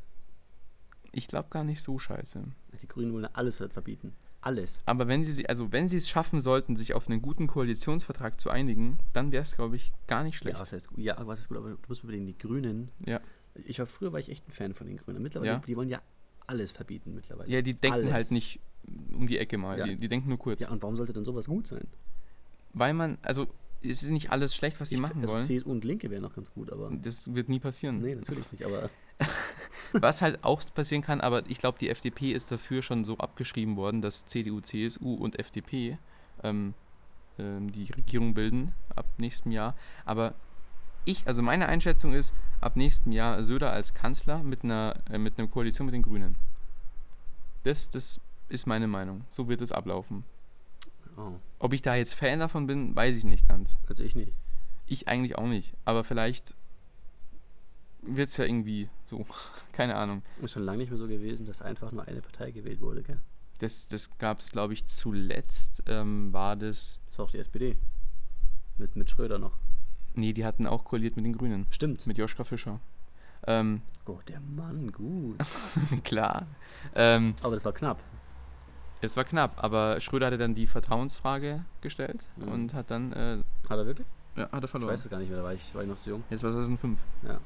Ich 1.11 1.27
glaube 1.27 1.49
gar 1.51 1.65
nicht 1.65 1.83
so 1.83 1.99
scheiße. 1.99 2.45
Die 2.81 2.87
Grünen 2.87 3.13
wollen 3.13 3.27
alles 3.27 3.57
verbieten. 3.57 4.15
Alles. 4.47 4.81
Aber 4.87 5.09
wenn 5.09 5.25
sie, 5.25 5.33
sie- 5.33 5.49
also 5.49 5.73
wenn 5.73 5.89
sie 5.89 5.97
es 5.97 6.09
schaffen 6.09 6.41
sollten, 6.41 6.77
sich 6.77 6.95
auf 6.95 7.09
einen 7.09 7.21
guten 7.21 7.49
Koalitionsvertrag 7.49 8.41
zu 8.41 8.49
einigen, 8.49 8.99
dann 9.13 9.33
wäre 9.33 9.43
es, 9.43 9.57
glaube 9.57 9.75
ich, 9.75 9.91
gar 10.07 10.23
nicht 10.23 10.37
schlecht. 10.37 10.55
Ja, 10.57 10.61
was 10.61 10.73
heißt, 10.73 10.89
ja, 10.97 11.17
was 11.27 11.41
ist 11.41 11.49
gut, 11.49 11.57
aber 11.59 11.71
du 11.71 11.77
musst 11.89 12.05
überlegen, 12.05 12.27
die 12.27 12.39
Grünen. 12.39 12.91
Ja. 13.05 13.21
Ich 13.65 13.79
war 13.81 13.87
früher 13.87 14.13
war 14.13 14.21
ich 14.21 14.29
echt 14.29 14.47
ein 14.49 14.53
Fan 14.53 14.73
von 14.75 14.87
den 14.87 14.99
Grünen. 14.99 15.21
Mittlerweile, 15.21 15.51
Ja. 15.53 15.59
die 15.67 15.77
wollen 15.77 15.89
ja 15.89 16.01
alles 16.47 16.71
verbieten 16.71 17.15
mittlerweile. 17.15 17.51
Ja, 17.51 17.61
die 17.61 17.75
denken 17.75 17.99
Alles. 17.99 18.13
halt 18.13 18.31
nicht 18.31 18.61
um 19.13 19.27
die 19.27 19.39
Ecke 19.39 19.59
mal. 19.59 19.79
Ja. 19.81 19.85
Die, 19.87 19.97
die 19.97 20.09
denken 20.09 20.29
nur 20.29 20.39
kurz. 20.39 20.63
Ja, 20.63 20.71
und 20.71 20.81
warum 20.81 20.97
sollte 20.97 21.13
denn 21.13 21.25
sowas 21.25 21.47
gut 21.49 21.67
sein? 21.67 21.89
Weil 22.73 22.95
man, 22.95 23.19
also 23.23 23.49
es 23.83 24.05
ist 24.05 24.11
nicht 24.11 24.31
alles 24.31 24.55
schlecht, 24.55 24.81
was 24.81 24.91
die 24.91 24.95
Ich- 24.97 25.01
machen 25.01 25.23
also 25.23 25.33
wollen. 25.33 25.43
CSU 25.45 25.71
und 25.73 25.85
Linke 25.85 26.09
wären 26.11 26.23
noch 26.23 26.35
ganz 26.37 26.53
gut, 26.53 26.71
aber. 26.71 26.91
Das 27.03 27.35
wird 27.35 27.49
nie 27.49 27.59
passieren. 27.59 28.01
Nee, 28.01 28.15
natürlich 28.15 28.51
nicht, 28.53 28.65
aber. 28.65 28.91
Was 29.93 30.21
halt 30.21 30.45
auch 30.45 30.63
passieren 30.75 31.03
kann, 31.03 31.21
aber 31.21 31.49
ich 31.49 31.59
glaube, 31.59 31.79
die 31.79 31.89
FDP 31.89 32.33
ist 32.33 32.51
dafür 32.51 32.83
schon 32.83 33.05
so 33.05 33.19
abgeschrieben 33.19 33.77
worden, 33.77 34.03
dass 34.03 34.27
CDU, 34.27 34.61
CSU 34.61 35.15
und 35.15 35.39
FDP 35.39 35.99
ähm, 36.43 36.75
ähm, 37.39 37.73
die 37.73 37.91
Regierung 37.93 38.35
bilden 38.35 38.73
ab 38.95 39.07
nächstem 39.17 39.53
Jahr. 39.53 39.75
Aber 40.05 40.35
ich, 41.05 41.27
also 41.27 41.43
meine 41.43 41.69
Einschätzung 41.69 42.13
ist, 42.13 42.35
ab 42.61 42.77
nächstem 42.77 43.13
Jahr 43.13 43.43
Söder 43.45 43.73
als 43.73 43.95
Kanzler 43.95 44.43
mit 44.43 44.65
einer, 44.65 44.95
äh, 45.11 45.19
mit 45.19 45.39
einer 45.39 45.49
Koalition 45.49 45.87
mit 45.87 45.95
den 45.95 46.03
Grünen. 46.03 46.37
Das, 47.63 47.91
das 47.91 48.21
ist 48.49 48.67
meine 48.67 48.87
Meinung. 48.87 49.25
So 49.31 49.49
wird 49.49 49.63
es 49.63 49.73
ablaufen. 49.73 50.25
Oh, 51.17 51.33
Ob 51.59 51.73
ich 51.73 51.83
da 51.83 51.95
jetzt 51.95 52.15
Fan 52.15 52.41
davon 52.41 52.67
bin, 52.67 52.95
weiß 52.95 53.17
ich 53.17 53.25
nicht 53.25 53.49
ganz. 53.49 53.77
also 53.89 54.03
ich 54.03 54.15
nicht. 54.15 54.33
Ich 54.87 55.09
eigentlich 55.09 55.37
auch 55.39 55.47
nicht. 55.47 55.75
Aber 55.85 56.05
vielleicht 56.05 56.55
wird 58.03 58.29
es 58.29 58.37
ja 58.37 58.45
irgendwie 58.45 58.89
so. 59.07 59.25
Keine 59.73 59.97
Ahnung. 59.97 60.23
Ist 60.43 60.53
schon 60.53 60.65
lange 60.65 60.79
nicht 60.79 60.91
mehr 60.91 60.99
so 60.99 61.07
gewesen, 61.09 61.47
dass 61.47 61.63
einfach 61.63 61.93
nur 61.93 62.07
eine 62.07 62.21
Partei 62.23 62.51
gewählt 62.51 62.81
wurde, 62.81 63.03
gell? 63.03 63.21
Das, 63.59 63.89
das 63.89 64.17
gab 64.19 64.41
es, 64.41 64.53
glaube 64.53 64.75
ich, 64.75 64.87
zuletzt 64.87 65.83
ähm, 65.87 66.33
war 66.33 66.57
das. 66.57 67.01
Das 67.09 67.19
war 67.19 67.25
auch 67.27 67.31
die 67.31 67.39
SPD. 67.39 67.77
Mit, 68.79 68.97
mit 68.97 69.11
Schröder 69.11 69.39
noch. 69.39 69.57
Nee, 70.15 70.33
die 70.35 70.45
hatten 70.45 70.67
auch 70.67 70.85
koaliert 70.85 71.17
mit 71.17 71.25
den 71.25 71.37
Grünen. 71.37 71.67
Stimmt. 71.71 72.07
Mit 72.07 72.19
Joschka 72.19 72.45
Fischer. 72.45 72.81
Ähm, 73.47 73.83
Oh, 74.07 74.21
der 74.29 74.41
Mann, 74.41 74.93
gut. 74.93 75.39
klar. 76.05 76.47
Ähm, 76.95 77.35
Aber 77.43 77.55
das 77.57 77.65
war 77.65 77.73
knapp. 77.73 77.99
es 79.01 79.17
war 79.17 79.25
knapp, 79.25 79.63
aber 79.65 80.01
Schröder 80.01 80.27
hatte 80.27 80.39
dann 80.39 80.55
die 80.55 80.67
Vertrauensfrage 80.69 81.65
gestellt 81.81 82.29
Mhm. 82.37 82.49
und 82.49 82.75
hat 82.75 82.91
dann. 82.91 83.13
Äh, 83.13 83.39
Hat 83.69 83.79
er 83.79 83.87
wirklich? 83.87 84.07
Ja, 84.37 84.45
hat 84.45 84.53
er 84.53 84.65
Ich 84.65 84.71
verloren. 84.71 84.93
weiß 84.93 85.05
es 85.05 85.11
gar 85.11 85.19
nicht 85.19 85.29
mehr, 85.29 85.39
da 85.39 85.45
war 85.45 85.55
ich, 85.55 85.75
war 85.75 85.83
ich 85.83 85.89
noch 85.89 85.97
so 85.97 86.11
jung. 86.11 86.25
Jetzt 86.31 86.43
war 86.43 86.53
2005. 86.53 87.01
Ja. 87.27 87.41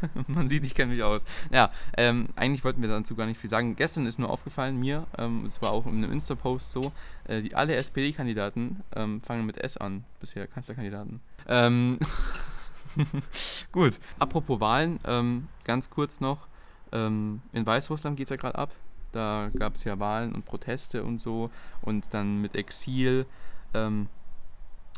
Man 0.28 0.48
sieht, 0.48 0.64
ich 0.64 0.74
kenne 0.74 0.92
mich 0.92 1.02
aus. 1.02 1.24
Ja, 1.50 1.70
ähm, 1.96 2.28
eigentlich 2.36 2.64
wollten 2.64 2.80
wir 2.82 2.88
dazu 2.88 3.14
gar 3.16 3.26
nicht 3.26 3.38
viel 3.38 3.50
sagen. 3.50 3.76
Gestern 3.76 4.06
ist 4.06 4.18
nur 4.18 4.30
aufgefallen 4.30 4.78
mir, 4.78 5.06
ähm, 5.16 5.44
es 5.44 5.60
war 5.62 5.70
auch 5.70 5.86
in 5.86 5.96
einem 5.96 6.12
Insta-Post 6.12 6.72
so, 6.72 6.92
äh, 7.24 7.42
die 7.42 7.54
alle 7.54 7.74
SPD-Kandidaten 7.74 8.82
ähm, 8.94 9.20
fangen 9.20 9.46
mit 9.46 9.58
S 9.58 9.76
an, 9.76 10.04
bisher 10.20 10.46
Kanzlerkandidaten. 10.46 11.20
Ähm, 11.46 11.98
gut, 13.72 13.98
apropos 14.18 14.60
Wahlen, 14.60 14.98
ähm, 15.04 15.48
ganz 15.64 15.90
kurz 15.90 16.20
noch, 16.20 16.48
ähm, 16.92 17.42
in 17.52 17.66
Weißrussland 17.66 18.16
geht 18.16 18.26
es 18.26 18.30
ja 18.30 18.36
gerade 18.36 18.56
ab. 18.56 18.72
Da 19.12 19.50
gab 19.58 19.74
es 19.74 19.84
ja 19.84 19.98
Wahlen 19.98 20.34
und 20.34 20.44
Proteste 20.44 21.02
und 21.02 21.18
so 21.20 21.50
und 21.80 22.12
dann 22.12 22.40
mit 22.40 22.54
Exil. 22.54 23.26
Ähm, 23.72 24.08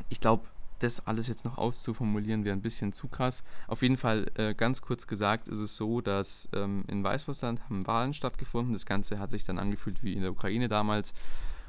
ich 0.09 0.21
glaube, 0.21 0.45
das 0.81 1.07
alles 1.07 1.29
jetzt 1.29 1.45
noch 1.45 1.59
auszuformulieren 1.59 2.45
wäre 2.45 2.57
ein 2.57 2.63
bisschen 2.63 2.93
zu 2.93 3.09
krass. 3.09 3.45
Auf 3.69 3.83
jeden 3.83 3.97
Fall 3.97 4.31
äh, 4.35 4.55
ganz 4.55 4.81
kurz 4.81 5.07
gesagt 5.07 5.49
ist 5.49 5.59
es 5.59 5.77
so, 5.77 6.01
dass 6.01 6.49
ähm, 6.55 6.85
in 6.89 7.05
Weißrussland 7.05 7.63
haben 7.65 7.87
Wahlen 7.87 8.15
stattgefunden. 8.15 8.73
Das 8.73 8.87
Ganze 8.87 9.19
hat 9.19 9.31
sich 9.31 9.45
dann 9.45 9.59
angefühlt 9.59 10.03
wie 10.03 10.15
in 10.15 10.23
der 10.23 10.33
Ukraine 10.33 10.69
damals. 10.69 11.15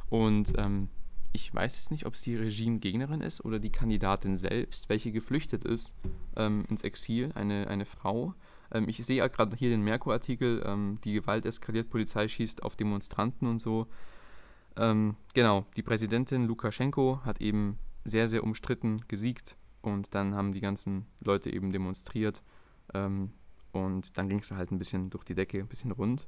Und 0.10 0.54
ähm, 0.58 0.90
ich 1.34 1.54
weiß 1.54 1.78
jetzt 1.78 1.92
nicht, 1.92 2.06
ob 2.06 2.16
es 2.16 2.22
die 2.22 2.36
Regimegegnerin 2.36 3.22
ist 3.22 3.44
oder 3.46 3.60
die 3.60 3.72
Kandidatin 3.72 4.36
selbst, 4.36 4.90
welche 4.90 5.12
geflüchtet 5.12 5.64
ist 5.64 5.96
ähm, 6.36 6.66
ins 6.70 6.84
Exil, 6.84 7.32
eine, 7.36 7.68
eine 7.68 7.86
Frau. 7.86 8.34
Ähm, 8.72 8.88
ich 8.88 8.98
sehe 9.06 9.18
ja 9.18 9.28
gerade 9.28 9.56
hier 9.56 9.70
den 9.70 9.84
Merkur-Artikel, 9.84 10.64
ähm, 10.66 11.00
die 11.04 11.14
Gewalt 11.14 11.46
eskaliert, 11.46 11.90
Polizei 11.90 12.28
schießt 12.28 12.64
auf 12.64 12.76
Demonstranten 12.76 13.48
und 13.48 13.60
so. 13.60 13.88
Ähm, 14.78 15.16
genau, 15.34 15.66
die 15.76 15.84
Präsidentin 15.84 16.48
Lukaschenko 16.48 17.22
hat 17.24 17.42
eben 17.42 17.78
sehr, 18.04 18.28
sehr 18.28 18.44
umstritten 18.44 19.02
gesiegt 19.08 19.56
und 19.82 20.14
dann 20.14 20.36
haben 20.36 20.52
die 20.52 20.62
ganzen 20.62 21.06
Leute 21.20 21.52
eben 21.52 21.72
demonstriert 21.72 22.42
ähm, 22.94 23.32
und 23.72 24.18
dann 24.18 24.28
ging 24.28 24.40
es 24.40 24.52
halt 24.52 24.72
ein 24.72 24.80
bisschen 24.80 25.10
durch 25.10 25.24
die 25.24 25.36
Decke, 25.36 25.60
ein 25.60 25.68
bisschen 25.68 25.92
rund. 25.92 26.28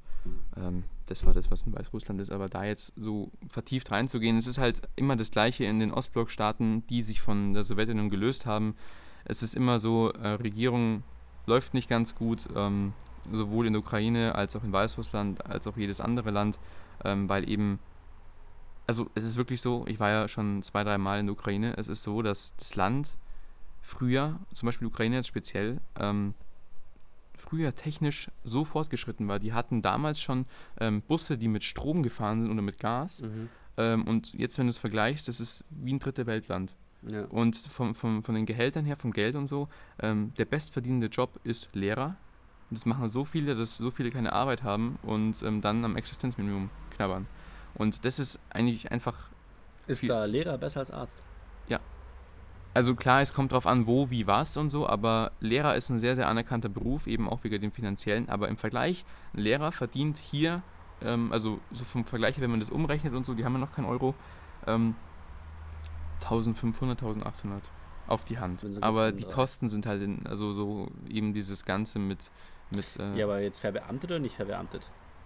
Ähm, 0.56 0.84
das 1.06 1.26
war 1.26 1.34
das, 1.34 1.50
was 1.50 1.62
in 1.62 1.74
Weißrussland 1.74 2.20
ist, 2.20 2.32
aber 2.32 2.48
da 2.48 2.64
jetzt 2.64 2.92
so 2.96 3.30
vertieft 3.48 3.90
reinzugehen, 3.90 4.38
es 4.38 4.46
ist 4.46 4.58
halt 4.58 4.88
immer 4.96 5.16
das 5.16 5.30
Gleiche 5.30 5.64
in 5.64 5.78
den 5.78 5.92
Ostblockstaaten, 5.92 6.86
die 6.86 7.02
sich 7.02 7.20
von 7.20 7.52
der 7.52 7.64
Sowjetunion 7.64 8.08
gelöst 8.08 8.46
haben. 8.46 8.76
Es 9.24 9.42
ist 9.42 9.54
immer 9.54 9.78
so, 9.78 10.10
äh, 10.10 10.28
Regierung 10.28 11.02
läuft 11.46 11.74
nicht 11.74 11.88
ganz 11.88 12.14
gut, 12.14 12.48
ähm, 12.56 12.94
sowohl 13.30 13.66
in 13.66 13.74
der 13.74 13.80
Ukraine 13.80 14.34
als 14.34 14.56
auch 14.56 14.64
in 14.64 14.72
Weißrussland, 14.72 15.46
als 15.46 15.66
auch 15.66 15.76
jedes 15.76 16.00
andere 16.00 16.30
Land, 16.30 16.58
ähm, 17.04 17.28
weil 17.28 17.48
eben 17.48 17.78
also 18.86 19.10
es 19.14 19.24
ist 19.24 19.36
wirklich 19.36 19.60
so, 19.60 19.84
ich 19.86 20.00
war 20.00 20.10
ja 20.10 20.28
schon 20.28 20.62
zwei, 20.62 20.84
drei 20.84 20.98
Mal 20.98 21.20
in 21.20 21.26
der 21.26 21.32
Ukraine. 21.32 21.74
Es 21.76 21.88
ist 21.88 22.02
so, 22.02 22.22
dass 22.22 22.54
das 22.56 22.76
Land 22.76 23.16
früher, 23.80 24.38
zum 24.52 24.66
Beispiel 24.66 24.86
Ukraine 24.86 25.16
jetzt 25.16 25.28
speziell, 25.28 25.80
ähm, 25.98 26.34
früher 27.34 27.74
technisch 27.74 28.30
so 28.44 28.64
fortgeschritten 28.64 29.28
war. 29.28 29.38
Die 29.38 29.52
hatten 29.52 29.82
damals 29.82 30.20
schon 30.20 30.46
ähm, 30.80 31.02
Busse, 31.02 31.36
die 31.36 31.48
mit 31.48 31.64
Strom 31.64 32.02
gefahren 32.02 32.42
sind 32.42 32.50
oder 32.50 32.62
mit 32.62 32.78
Gas. 32.78 33.22
Mhm. 33.22 33.48
Ähm, 33.76 34.06
und 34.06 34.32
jetzt, 34.34 34.58
wenn 34.58 34.66
du 34.66 34.70
es 34.70 34.78
vergleichst, 34.78 35.28
das 35.28 35.40
ist 35.40 35.64
wie 35.70 35.92
ein 35.92 35.98
dritte 35.98 36.26
Weltland. 36.26 36.76
Ja. 37.08 37.24
Und 37.26 37.56
vom, 37.56 37.94
vom, 37.94 38.22
von 38.22 38.34
den 38.34 38.46
Gehältern 38.46 38.84
her, 38.84 38.96
vom 38.96 39.12
Geld 39.12 39.34
und 39.34 39.46
so, 39.46 39.68
ähm, 40.00 40.32
der 40.38 40.44
bestverdienende 40.44 41.08
Job 41.08 41.38
ist 41.44 41.74
Lehrer. 41.74 42.16
Und 42.70 42.78
das 42.78 42.86
machen 42.86 43.08
so 43.08 43.24
viele, 43.24 43.54
dass 43.54 43.76
so 43.76 43.90
viele 43.90 44.10
keine 44.10 44.32
Arbeit 44.32 44.62
haben 44.62 44.98
und 45.02 45.42
ähm, 45.42 45.60
dann 45.60 45.84
am 45.84 45.96
Existenzminimum 45.96 46.70
knabbern. 46.90 47.26
Und 47.74 48.04
das 48.04 48.18
ist 48.18 48.38
eigentlich 48.50 48.90
einfach. 48.92 49.14
Ist 49.86 50.00
viel- 50.00 50.08
da 50.08 50.24
Lehrer 50.24 50.58
besser 50.58 50.80
als 50.80 50.90
Arzt? 50.90 51.22
Also 52.76 52.96
klar, 52.96 53.20
es 53.22 53.32
kommt 53.32 53.52
drauf 53.52 53.68
an, 53.68 53.86
wo, 53.86 54.10
wie, 54.10 54.26
was 54.26 54.56
und 54.56 54.68
so, 54.68 54.88
aber 54.88 55.30
Lehrer 55.38 55.76
ist 55.76 55.90
ein 55.90 55.98
sehr, 56.00 56.16
sehr 56.16 56.26
anerkannter 56.26 56.68
Beruf, 56.68 57.06
eben 57.06 57.28
auch 57.28 57.44
wegen 57.44 57.60
dem 57.60 57.70
finanziellen. 57.70 58.28
Aber 58.28 58.48
im 58.48 58.56
Vergleich, 58.56 59.04
ein 59.32 59.42
Lehrer 59.42 59.70
verdient 59.70 60.18
hier, 60.18 60.60
ähm, 61.00 61.30
also 61.30 61.60
so 61.70 61.84
vom 61.84 62.04
Vergleich, 62.04 62.36
her, 62.36 62.42
wenn 62.42 62.50
man 62.50 62.58
das 62.58 62.70
umrechnet 62.70 63.14
und 63.14 63.24
so, 63.24 63.34
die 63.34 63.44
haben 63.44 63.52
ja 63.52 63.60
noch 63.60 63.70
keinen 63.70 63.84
Euro, 63.84 64.12
ähm, 64.66 64.96
1500, 66.22 67.00
1800 67.00 67.62
auf 68.08 68.24
die 68.24 68.40
Hand. 68.40 68.64
Aber 68.80 69.12
die 69.12 69.24
Kosten 69.24 69.68
sind 69.68 69.86
halt, 69.86 70.02
in, 70.02 70.26
also 70.26 70.52
so 70.52 70.88
eben 71.08 71.32
dieses 71.32 71.64
Ganze 71.64 72.00
mit, 72.00 72.28
mit 72.74 72.96
äh, 72.98 73.16
Ja, 73.16 73.26
aber 73.26 73.40
jetzt 73.40 73.60
verbeamtet 73.60 74.10
oder 74.10 74.18
nicht 74.18 74.34
verbeamtet? 74.34 74.82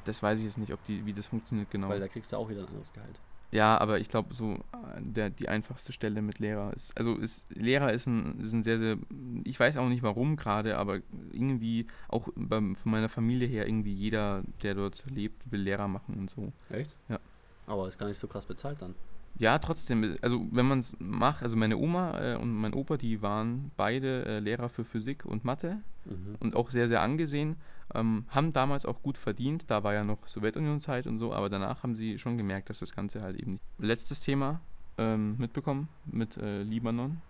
Das 0.08 0.22
weiß 0.22 0.38
ich 0.38 0.44
jetzt 0.44 0.58
nicht, 0.58 0.72
ob 0.72 0.82
die, 0.84 1.04
wie 1.06 1.12
das 1.12 1.28
funktioniert 1.28 1.70
genau. 1.70 1.88
Weil 1.88 2.00
da 2.00 2.08
kriegst 2.08 2.32
du 2.32 2.36
auch 2.36 2.48
wieder 2.48 2.62
ein 2.62 2.68
anderes 2.68 2.92
Gehalt. 2.92 3.20
Ja, 3.50 3.78
aber 3.78 3.98
ich 3.98 4.08
glaube, 4.08 4.34
so 4.34 4.54
äh, 4.54 5.00
der, 5.00 5.30
die 5.30 5.48
einfachste 5.48 5.92
Stelle 5.92 6.20
mit 6.20 6.38
Lehrer 6.38 6.72
ist, 6.74 6.96
also 6.98 7.14
ist, 7.16 7.46
Lehrer 7.54 7.92
ist 7.92 8.06
ein, 8.06 8.40
ist 8.40 8.52
ein 8.52 8.62
sehr, 8.62 8.78
sehr, 8.78 8.98
ich 9.44 9.58
weiß 9.58 9.78
auch 9.78 9.88
nicht 9.88 10.02
warum 10.02 10.36
gerade, 10.36 10.76
aber 10.76 11.00
irgendwie 11.32 11.86
auch 12.08 12.28
beim, 12.36 12.74
von 12.74 12.92
meiner 12.92 13.08
Familie 13.08 13.48
her 13.48 13.66
irgendwie 13.66 13.94
jeder, 13.94 14.42
der 14.62 14.74
dort 14.74 15.02
lebt, 15.10 15.50
will 15.50 15.60
Lehrer 15.60 15.88
machen 15.88 16.18
und 16.18 16.28
so. 16.28 16.52
Echt? 16.68 16.94
Ja. 17.08 17.20
Aber 17.66 17.88
ist 17.88 17.98
gar 17.98 18.08
nicht 18.08 18.18
so 18.18 18.26
krass 18.26 18.44
bezahlt 18.44 18.82
dann. 18.82 18.94
Ja, 19.38 19.58
trotzdem, 19.58 20.16
also 20.20 20.46
wenn 20.50 20.66
man 20.66 20.80
es 20.80 20.96
macht, 20.98 21.42
also 21.42 21.56
meine 21.56 21.76
Oma 21.76 22.18
äh, 22.20 22.36
und 22.36 22.52
mein 22.52 22.74
Opa, 22.74 22.96
die 22.96 23.22
waren 23.22 23.70
beide 23.76 24.24
äh, 24.24 24.38
Lehrer 24.40 24.68
für 24.68 24.84
Physik 24.84 25.24
und 25.24 25.44
Mathe 25.44 25.78
Mhm. 26.06 26.36
und 26.40 26.56
auch 26.56 26.70
sehr, 26.70 26.88
sehr 26.88 27.02
angesehen, 27.02 27.56
ähm, 27.94 28.24
haben 28.30 28.50
damals 28.52 28.86
auch 28.86 29.02
gut 29.02 29.18
verdient, 29.18 29.70
da 29.70 29.84
war 29.84 29.92
ja 29.92 30.04
noch 30.04 30.26
Sowjetunion-Zeit 30.26 31.06
und 31.06 31.18
so, 31.18 31.34
aber 31.34 31.50
danach 31.50 31.82
haben 31.82 31.94
sie 31.94 32.18
schon 32.18 32.38
gemerkt, 32.38 32.70
dass 32.70 32.78
das 32.78 32.92
Ganze 32.94 33.20
halt 33.20 33.36
eben 33.36 33.52
nicht. 33.52 33.62
Letztes 33.78 34.20
Thema 34.20 34.60
ähm, 34.96 35.36
mitbekommen 35.36 35.88
mit 36.06 36.38
äh, 36.38 36.62
Libanon. 36.62 37.20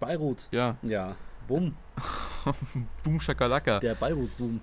Beirut. 0.00 0.48
Ja, 0.52 0.76
Ja. 0.82 1.16
Boom. 1.48 1.76
Boom 3.02 3.20
Shakalaka. 3.20 3.78
Der 3.80 3.94
Beirut-Boom. 3.94 4.58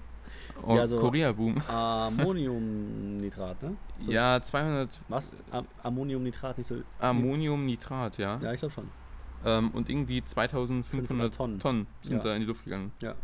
Oh, 0.63 0.75
ja, 0.75 0.85
so- 0.87 0.97
Korea-Boom. 0.97 1.55
Ammoniumnitrat, 1.67 3.61
ne? 3.63 3.75
So- 4.05 4.11
Ja, 4.11 4.41
200 4.41 4.89
Was? 5.09 5.35
Am 5.51 5.65
Ammoniumnitrat, 5.83 6.57
nicht 6.57 6.67
so. 6.67 6.75
Ammoniumnitrat, 6.99 8.17
ja. 8.17 8.39
Ja, 8.41 8.53
ich 8.53 8.59
glaube 8.59 8.73
schon. 8.73 8.89
Ähm, 9.43 9.71
und 9.71 9.89
irgendwie 9.89 10.23
2500 10.23 11.33
Tonnen. 11.33 11.59
Tonnen, 11.59 11.87
sind 12.01 12.17
Ja. 12.17 12.23
da 12.23 12.33
in 12.35 12.41
die 12.41 12.45
Luft 12.47 12.63
gegangen. 12.63 12.91
Ja. 13.01 13.15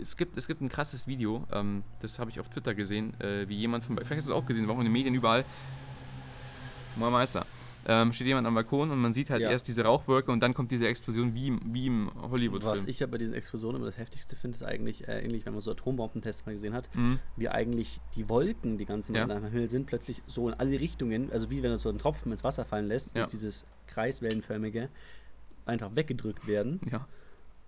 Es 0.00 0.16
gibt, 0.16 0.38
es 0.38 0.46
gibt 0.46 0.62
ein 0.62 0.70
krasses 0.70 1.06
Video, 1.06 1.44
ähm, 1.52 1.82
das 2.00 2.18
habe 2.18 2.30
ich 2.30 2.40
auf 2.40 2.48
Twitter 2.48 2.74
gesehen, 2.74 3.12
äh, 3.20 3.46
wie 3.46 3.56
jemand 3.56 3.84
von, 3.84 3.94
vielleicht 3.96 4.12
hast 4.12 4.28
du 4.28 4.32
es 4.32 4.38
auch 4.38 4.46
gesehen, 4.46 4.66
war 4.68 4.74
auch 4.74 4.78
in 4.78 4.84
den 4.86 4.92
Medien 4.92 5.14
überall. 5.14 5.44
Moin 6.96 7.12
Meister. 7.12 7.44
Ähm, 7.88 8.12
steht 8.12 8.26
jemand 8.26 8.46
am 8.48 8.54
Balkon 8.54 8.90
und 8.90 8.98
man 9.00 9.12
sieht 9.12 9.30
halt 9.30 9.42
Ja. 9.42 9.50
erst 9.50 9.68
diese 9.68 9.84
Rauchwolke 9.84 10.32
und 10.32 10.40
dann 10.40 10.54
kommt 10.54 10.72
diese 10.72 10.88
Explosion 10.88 11.34
wie, 11.34 11.46
im- 11.46 11.60
wie 11.72 11.86
im 11.86 12.10
Was 12.16 12.30
Hollywood-Film. 12.32 12.84
ich 12.88 12.98
ja 12.98 13.06
bei 13.06 13.16
diesen 13.16 13.32
Explosionen 13.34 13.76
immer 13.76 13.86
das 13.86 13.96
heftigste 13.96 14.34
finde, 14.34 14.56
ist 14.56 14.64
eigentlich 14.64 15.06
äh, 15.06 15.20
ähnlich, 15.24 15.46
wenn 15.46 15.52
man 15.52 15.62
so 15.62 15.70
Atombombentests 15.70 16.44
mal 16.46 16.52
gesehen 16.52 16.74
hat, 16.74 16.88
Mhm. 16.96 17.20
wie 17.36 17.48
eigentlich 17.48 18.00
die 18.16 18.28
Wolken, 18.28 18.76
die 18.76 18.86
ganzen 18.86 19.14
Ja. 19.14 19.22
Am 19.28 19.44
Himmel 19.44 19.70
sind, 19.70 19.86
plötzlich 19.86 20.20
so 20.26 20.48
in 20.48 20.54
alle 20.54 20.80
Richtungen, 20.80 21.30
also 21.30 21.48
wie 21.50 21.62
wenn 21.62 21.70
du 21.70 21.78
so 21.78 21.88
einen 21.88 21.98
Tropfen 21.98 22.32
ins 22.32 22.42
Wasser 22.42 22.64
fallen 22.64 22.86
lässt, 22.88 23.14
Ja. 23.14 23.22
durch 23.22 23.30
dieses 23.30 23.64
kreiswellenförmige, 23.86 24.88
einfach 25.64 25.94
weggedrückt 25.94 26.46
werden. 26.48 26.80
Ja. 26.90 27.06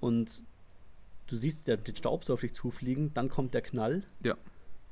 Und 0.00 0.42
du 1.28 1.36
siehst 1.36 1.68
den 1.68 1.96
Staub 1.96 2.24
so 2.24 2.32
auf 2.34 2.40
dich 2.40 2.54
zufliegen, 2.54 3.12
dann 3.14 3.28
kommt 3.28 3.54
der 3.54 3.62
Knall. 3.62 4.02
Ja. 4.24 4.34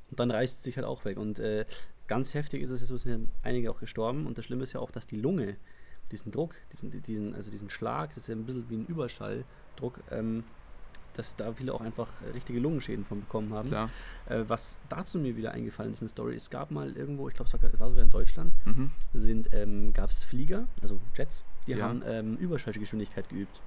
Und 0.09 0.19
dann 0.19 0.31
reißt 0.31 0.57
es 0.59 0.63
sich 0.63 0.77
halt 0.77 0.87
auch 0.87 1.03
weg. 1.05 1.17
Und 1.17 1.39
äh, 1.39 1.65
ganz 2.07 2.33
heftig 2.33 2.61
ist 2.61 2.71
es, 2.71 2.89
es 2.89 3.01
sind 3.01 3.29
einige 3.43 3.71
auch 3.71 3.79
gestorben. 3.79 4.25
Und 4.27 4.37
das 4.37 4.45
Schlimme 4.45 4.63
ist 4.63 4.73
ja 4.73 4.79
auch, 4.79 4.91
dass 4.91 5.07
die 5.07 5.17
Lunge, 5.17 5.57
diesen 6.11 6.31
Druck, 6.31 6.55
diesen, 6.73 6.89
diesen, 7.03 7.35
also 7.35 7.51
diesen 7.51 7.69
Schlag, 7.69 8.13
das 8.15 8.23
ist 8.23 8.29
ja 8.29 8.35
ein 8.35 8.45
bisschen 8.45 8.69
wie 8.69 8.77
ein 8.77 8.85
Überschalldruck, 8.85 9.99
ähm, 10.11 10.43
dass 11.13 11.35
da 11.35 11.51
viele 11.51 11.73
auch 11.73 11.81
einfach 11.81 12.09
richtige 12.33 12.59
Lungenschäden 12.59 13.03
von 13.03 13.21
bekommen 13.21 13.51
haben. 13.53 13.69
Äh, 14.27 14.43
was 14.47 14.77
dazu 14.87 15.17
mir 15.19 15.35
wieder 15.35 15.51
eingefallen 15.51 15.91
ist, 15.93 16.01
eine 16.01 16.09
Story, 16.09 16.35
es 16.35 16.49
gab 16.49 16.69
mal 16.71 16.95
irgendwo, 16.95 17.27
ich 17.27 17.33
glaube, 17.33 17.49
es 17.51 17.53
war 17.61 17.69
es 17.73 17.79
war 17.79 17.89
sogar 17.89 18.03
in 18.03 18.09
Deutschland, 18.11 18.53
Mhm. 18.65 18.91
sind, 19.13 19.49
ähm, 19.53 19.93
gab 19.93 20.11
es 20.11 20.23
Flieger, 20.23 20.67
also 20.81 20.99
Jets, 21.15 21.43
die 21.65 21.71
Ja. 21.71 21.87
haben 21.89 22.03
ähm, 22.05 22.37
Überschallgeschwindigkeit 22.37 23.27
geübt. 23.29 23.59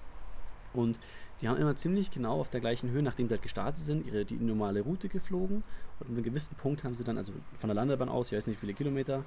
Und 0.72 0.98
die 1.40 1.48
haben 1.48 1.56
immer 1.56 1.74
ziemlich 1.74 2.10
genau 2.10 2.38
auf 2.40 2.48
der 2.50 2.60
gleichen 2.60 2.90
Höhe, 2.90 3.02
nachdem 3.02 3.26
sie 3.28 3.32
halt 3.34 3.42
gestartet 3.42 3.80
sind, 3.82 4.06
ihre 4.06 4.24
die 4.24 4.36
normale 4.36 4.82
Route 4.82 5.08
geflogen. 5.08 5.64
Und 5.98 6.08
an 6.08 6.14
einem 6.14 6.22
gewissen 6.24 6.54
Punkt 6.56 6.84
haben 6.84 6.94
sie 6.94 7.04
dann, 7.04 7.18
also 7.18 7.32
von 7.58 7.68
der 7.68 7.74
Landebahn 7.74 8.08
aus, 8.08 8.30
ich 8.30 8.36
weiß 8.36 8.46
nicht 8.46 8.56
wie 8.58 8.60
viele 8.66 8.74
Kilometer, 8.74 9.24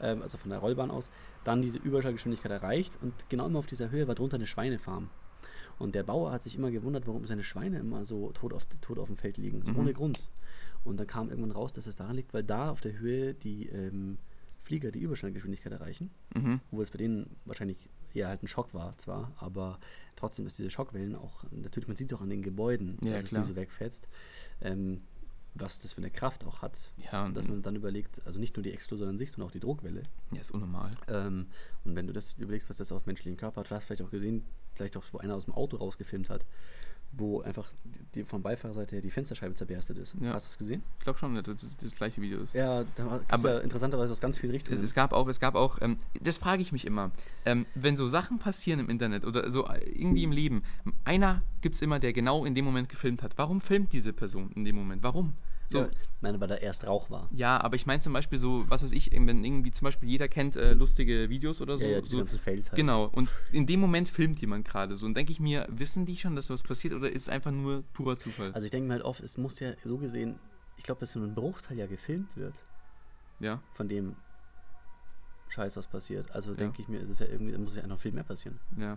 ähm, 0.00 0.22
also 0.22 0.38
von 0.38 0.50
der 0.50 0.58
Rollbahn 0.60 0.90
aus, 0.90 1.10
dann 1.42 1.62
diese 1.62 1.78
Überschallgeschwindigkeit 1.78 2.52
erreicht. 2.52 2.92
Und 3.02 3.12
genau 3.28 3.46
immer 3.46 3.58
auf 3.58 3.66
dieser 3.66 3.90
Höhe 3.90 4.06
war 4.06 4.14
drunter 4.14 4.36
eine 4.36 4.46
Schweinefarm. 4.46 5.08
Und 5.78 5.94
der 5.96 6.04
Bauer 6.04 6.30
hat 6.30 6.42
sich 6.44 6.56
immer 6.56 6.70
gewundert, 6.70 7.06
warum 7.08 7.26
seine 7.26 7.42
Schweine 7.42 7.78
immer 7.80 8.04
so 8.04 8.30
tot 8.32 8.52
auf, 8.52 8.66
tot 8.80 8.98
auf 8.98 9.08
dem 9.08 9.16
Feld 9.16 9.38
liegen, 9.38 9.62
so 9.64 9.72
Mhm. 9.72 9.78
ohne 9.78 9.92
Grund. 9.92 10.20
Und 10.84 10.98
dann 11.00 11.06
kam 11.08 11.30
irgendwann 11.30 11.50
raus, 11.50 11.72
dass 11.72 11.86
es 11.86 11.96
daran 11.96 12.14
liegt, 12.16 12.32
weil 12.34 12.44
da 12.44 12.70
auf 12.70 12.80
der 12.80 12.98
Höhe 12.98 13.34
die 13.34 13.66
ähm, 13.70 14.18
Flieger 14.62 14.92
die 14.92 15.00
Überschallgeschwindigkeit 15.00 15.72
erreichen 15.72 16.10
Mhm. 16.34 16.60
obwohl 16.70 16.84
es 16.84 16.90
bei 16.90 16.98
denen 16.98 17.30
wahrscheinlich 17.44 17.76
eher 18.14 18.28
halt 18.28 18.42
ein 18.42 18.48
Schock 18.48 18.72
war 18.74 18.96
zwar, 18.98 19.32
aber 19.38 19.78
trotzdem 20.16 20.46
ist 20.46 20.58
diese 20.58 20.70
Schockwellen 20.70 21.14
auch, 21.16 21.44
natürlich, 21.50 21.88
man 21.88 21.96
sieht 21.96 22.10
es 22.12 22.16
auch 22.18 22.22
an 22.22 22.30
den 22.30 22.42
Gebäuden, 22.42 22.98
Ja, 23.02 23.20
dass 23.20 23.26
klar. 23.28 23.42
es 23.42 23.48
die 23.48 23.52
so 23.54 23.56
wegfetzt, 23.60 24.08
ähm, 24.60 25.00
was 25.56 25.80
das 25.82 25.92
für 25.92 25.98
eine 25.98 26.10
Kraft 26.10 26.44
auch 26.44 26.62
hat. 26.62 26.90
Ja, 27.12 27.26
Und 27.26 27.36
dass 27.36 27.46
man 27.46 27.62
dann 27.62 27.76
überlegt, 27.76 28.20
also 28.26 28.40
nicht 28.40 28.56
nur 28.56 28.64
die 28.64 28.72
Explosion 28.72 29.08
an 29.08 29.18
sich, 29.18 29.30
sondern 29.30 29.48
auch 29.48 29.52
die 29.52 29.60
Druckwelle. 29.60 30.02
ja, 30.32 30.40
ist 30.40 30.50
unnormal. 30.50 30.90
Ähm, 31.08 31.46
und 31.84 31.94
wenn 31.94 32.06
du 32.08 32.12
das 32.12 32.32
überlegst, 32.38 32.68
was 32.68 32.78
das 32.78 32.90
auf 32.90 33.06
menschlichen 33.06 33.36
Körper 33.36 33.60
hat, 33.60 33.70
du 33.70 33.74
hast 33.76 33.84
vielleicht 33.84 34.02
auch 34.02 34.10
gesehen, 34.10 34.44
vielleicht 34.74 34.96
auch, 34.96 35.04
wo 35.12 35.18
einer 35.18 35.36
aus 35.36 35.44
dem 35.44 35.54
Auto 35.54 35.76
rausgefilmt 35.76 36.28
hat, 36.28 36.44
wo 37.16 37.40
einfach 37.42 37.70
die, 38.14 38.24
von 38.24 38.42
Beifahrerseite 38.42 38.96
her 38.96 39.02
die 39.02 39.10
Fensterscheibe 39.10 39.54
zerberstet 39.54 39.98
ist. 39.98 40.14
Ja. 40.20 40.32
Hast 40.34 40.48
du 40.48 40.50
es 40.52 40.58
gesehen? 40.58 40.82
Ich 40.98 41.04
glaube 41.04 41.18
schon, 41.18 41.34
dass 41.34 41.44
das 41.44 41.76
das 41.76 41.94
gleiche 41.94 42.20
Video 42.20 42.40
ist. 42.40 42.54
Ja, 42.54 42.84
da 42.96 43.20
Aber- 43.28 43.54
ja 43.54 43.58
interessanterweise 43.60 44.12
aus 44.12 44.20
ganz 44.20 44.38
vielen 44.38 44.52
Richtungen. 44.52 44.76
Es, 44.76 44.82
es 44.82 44.94
gab 44.94 45.12
auch, 45.12 45.28
es 45.28 45.40
gab 45.40 45.54
auch, 45.54 45.80
ähm, 45.80 45.98
das 46.20 46.38
frage 46.38 46.62
ich 46.62 46.72
mich 46.72 46.86
immer, 46.86 47.10
ähm, 47.44 47.66
wenn 47.74 47.96
so 47.96 48.08
Sachen 48.08 48.38
passieren 48.38 48.80
im 48.80 48.88
Internet 48.90 49.24
oder 49.24 49.50
so 49.50 49.66
äh, 49.66 49.78
irgendwie 49.90 50.24
im 50.24 50.32
Leben, 50.32 50.62
einer 51.04 51.42
gibt 51.60 51.74
es 51.74 51.82
immer, 51.82 51.98
der 51.98 52.12
genau 52.12 52.44
in 52.44 52.54
dem 52.54 52.64
Moment 52.64 52.88
gefilmt 52.88 53.22
hat. 53.22 53.36
Warum 53.36 53.60
filmt 53.60 53.92
diese 53.92 54.12
Person 54.12 54.50
in 54.52 54.64
dem 54.64 54.76
Moment? 54.76 55.02
Warum? 55.02 55.34
So, 55.74 55.80
ja, 55.82 55.90
nein, 56.20 56.40
weil 56.40 56.46
da 56.46 56.54
erst 56.54 56.86
Rauch 56.86 57.10
war. 57.10 57.26
ja, 57.32 57.60
aber 57.60 57.74
ich 57.74 57.84
meine 57.84 58.00
zum 58.00 58.12
Beispiel 58.12 58.38
so, 58.38 58.64
was 58.68 58.82
weiß 58.84 58.92
ich, 58.92 59.10
wenn 59.12 59.44
irgendwie 59.44 59.72
zum 59.72 59.84
Beispiel 59.86 60.08
jeder 60.08 60.28
kennt 60.28 60.56
äh, 60.56 60.72
lustige 60.74 61.28
Videos 61.30 61.60
oder 61.60 61.76
so. 61.76 61.84
ja, 61.84 61.90
ja, 61.94 62.00
die 62.00 62.08
so 62.08 62.18
ganzen 62.18 62.38
Fails 62.38 62.70
halt. 62.70 62.76
genau, 62.76 63.06
und 63.06 63.32
in 63.50 63.66
dem 63.66 63.80
Moment 63.80 64.08
filmt 64.08 64.40
jemand 64.40 64.66
gerade 64.68 64.94
so. 64.94 65.04
Und 65.04 65.16
denke 65.16 65.32
ich 65.32 65.40
mir, 65.40 65.66
wissen 65.68 66.06
die 66.06 66.16
schon, 66.16 66.36
dass 66.36 66.48
was 66.48 66.62
passiert 66.62 66.94
oder 66.94 67.10
ist 67.10 67.22
es 67.22 67.28
einfach 67.28 67.50
nur 67.50 67.82
purer 67.92 68.16
Zufall? 68.16 68.52
Also 68.52 68.66
ich 68.66 68.70
denke 68.70 68.86
mir 68.86 68.94
halt 68.94 69.02
oft, 69.04 69.20
es 69.20 69.36
muss 69.36 69.58
ja 69.58 69.72
so 69.82 69.98
gesehen, 69.98 70.38
ich 70.76 70.84
glaube, 70.84 71.00
dass 71.00 71.14
nur 71.16 71.26
ein 71.26 71.34
Bruchteil 71.34 71.76
ja 71.76 71.86
gefilmt 71.86 72.36
wird 72.36 72.62
ja, 73.40 73.60
von 73.72 73.88
dem 73.88 74.14
Scheiß, 75.48 75.76
was 75.76 75.88
passiert. 75.88 76.30
Also 76.32 76.50
Ja. 76.50 76.56
denke 76.56 76.82
ich 76.82 76.88
mir, 76.88 77.00
ist 77.00 77.10
es 77.10 77.18
ja 77.18 77.26
irgendwie, 77.26 77.52
da 77.52 77.58
muss 77.58 77.76
ja 77.76 77.86
noch 77.86 77.98
viel 77.98 78.12
mehr 78.12 78.24
passieren. 78.24 78.60
ja. 78.78 78.96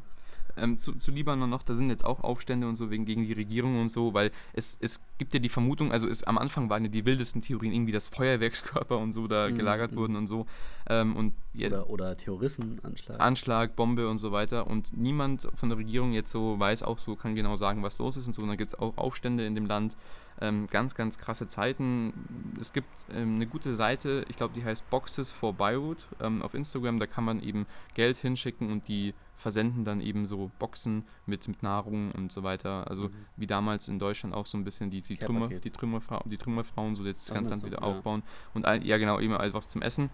Ähm, 0.55 0.77
zu, 0.77 0.93
zu 0.93 1.11
Libanon 1.11 1.49
noch, 1.49 1.63
da 1.63 1.75
sind 1.75 1.89
jetzt 1.89 2.05
auch 2.05 2.21
Aufstände 2.21 2.67
und 2.67 2.75
so 2.75 2.89
wegen 2.89 3.05
gegen 3.05 3.25
die 3.25 3.33
Regierung 3.33 3.81
und 3.81 3.89
so, 3.89 4.13
weil 4.13 4.31
es, 4.53 4.77
es 4.79 5.01
gibt 5.17 5.33
ja 5.33 5.39
die 5.39 5.49
Vermutung, 5.49 5.91
also 5.91 6.07
es, 6.07 6.23
am 6.23 6.37
Anfang 6.37 6.69
waren 6.69 6.85
ja 6.85 6.89
die 6.89 7.05
wildesten 7.05 7.41
Theorien 7.41 7.73
irgendwie, 7.73 7.91
dass 7.91 8.07
Feuerwerkskörper 8.07 8.97
und 8.97 9.13
so 9.13 9.27
da 9.27 9.47
Mhm, 9.49 9.57
gelagert 9.57 9.91
mhm. 9.91 9.95
wurden 9.95 10.15
und 10.15 10.27
so. 10.27 10.45
Ähm, 10.89 11.15
und 11.15 11.33
ja, 11.53 11.67
Oder, 11.67 11.89
oder 11.89 12.17
Terroristenanschlag. 12.17 13.19
Anschlag, 13.19 13.75
Bombe 13.75 14.09
und 14.09 14.19
so 14.19 14.31
weiter. 14.31 14.67
Und 14.67 14.95
niemand 14.95 15.47
von 15.55 15.69
der 15.69 15.77
Regierung 15.77 16.13
jetzt 16.13 16.31
so 16.31 16.59
weiß 16.59 16.83
auch 16.83 16.99
so, 16.99 17.15
kann 17.15 17.35
genau 17.35 17.55
sagen, 17.55 17.83
was 17.83 17.97
los 17.97 18.17
ist 18.17 18.27
und 18.27 18.33
so. 18.33 18.41
Und 18.41 18.49
dann 18.49 18.57
gibt 18.57 18.69
es 18.69 18.79
auch 18.79 18.97
Aufstände 18.97 19.45
in 19.45 19.55
dem 19.55 19.65
Land. 19.65 19.95
Ähm, 20.39 20.67
ganz, 20.69 20.93
ganz 20.93 21.17
krasse 21.17 21.47
Zeiten. 21.47 22.13
Es 22.59 22.71
gibt 22.71 22.89
ähm, 23.11 23.35
eine 23.35 23.47
gute 23.47 23.75
Seite, 23.75 24.23
ich 24.29 24.37
glaube, 24.37 24.53
die 24.53 24.63
heißt 24.63 24.87
Boxes 24.89 25.31
for 25.31 25.53
Beirut 25.53 26.07
ähm, 26.21 26.41
auf 26.41 26.53
Instagram. 26.53 26.99
Da 26.99 27.07
kann 27.07 27.23
man 27.23 27.41
eben 27.41 27.65
Geld 27.95 28.17
hinschicken 28.17 28.71
und 28.71 28.87
die 28.87 29.13
versenden 29.35 29.83
dann 29.83 30.01
eben 30.01 30.25
so 30.25 30.51
Boxen 30.59 31.03
mit, 31.25 31.47
mit 31.47 31.63
Nahrung 31.63 32.11
und 32.11 32.31
so 32.31 32.43
weiter. 32.43 32.87
Also 32.87 33.03
Mhm. 33.03 33.13
wie 33.35 33.47
damals 33.47 33.87
in 33.87 33.99
Deutschland 33.99 34.35
auch 34.35 34.45
so 34.45 34.57
ein 34.57 34.63
bisschen 34.63 34.89
die, 34.89 35.01
die, 35.01 35.15
Care 35.15 35.27
Trümmer, 35.27 35.47
Paket. 35.47 35.65
die, 35.65 35.71
Trümmerfrau, 35.71 36.23
die 36.25 36.37
Trümmerfrauen 36.37 36.95
so 36.95 37.03
jetzt 37.03 37.29
das 37.29 37.35
ganze 37.35 37.51
Land 37.51 37.61
so, 37.61 37.67
wieder 37.67 37.81
ja. 37.81 37.83
aufbauen. 37.83 38.23
Und 38.53 38.65
all, 38.65 38.85
ja 38.85 38.97
genau, 38.97 39.19
eben 39.19 39.33
was 39.53 39.67
zum 39.67 39.81
Essen. 39.81 40.09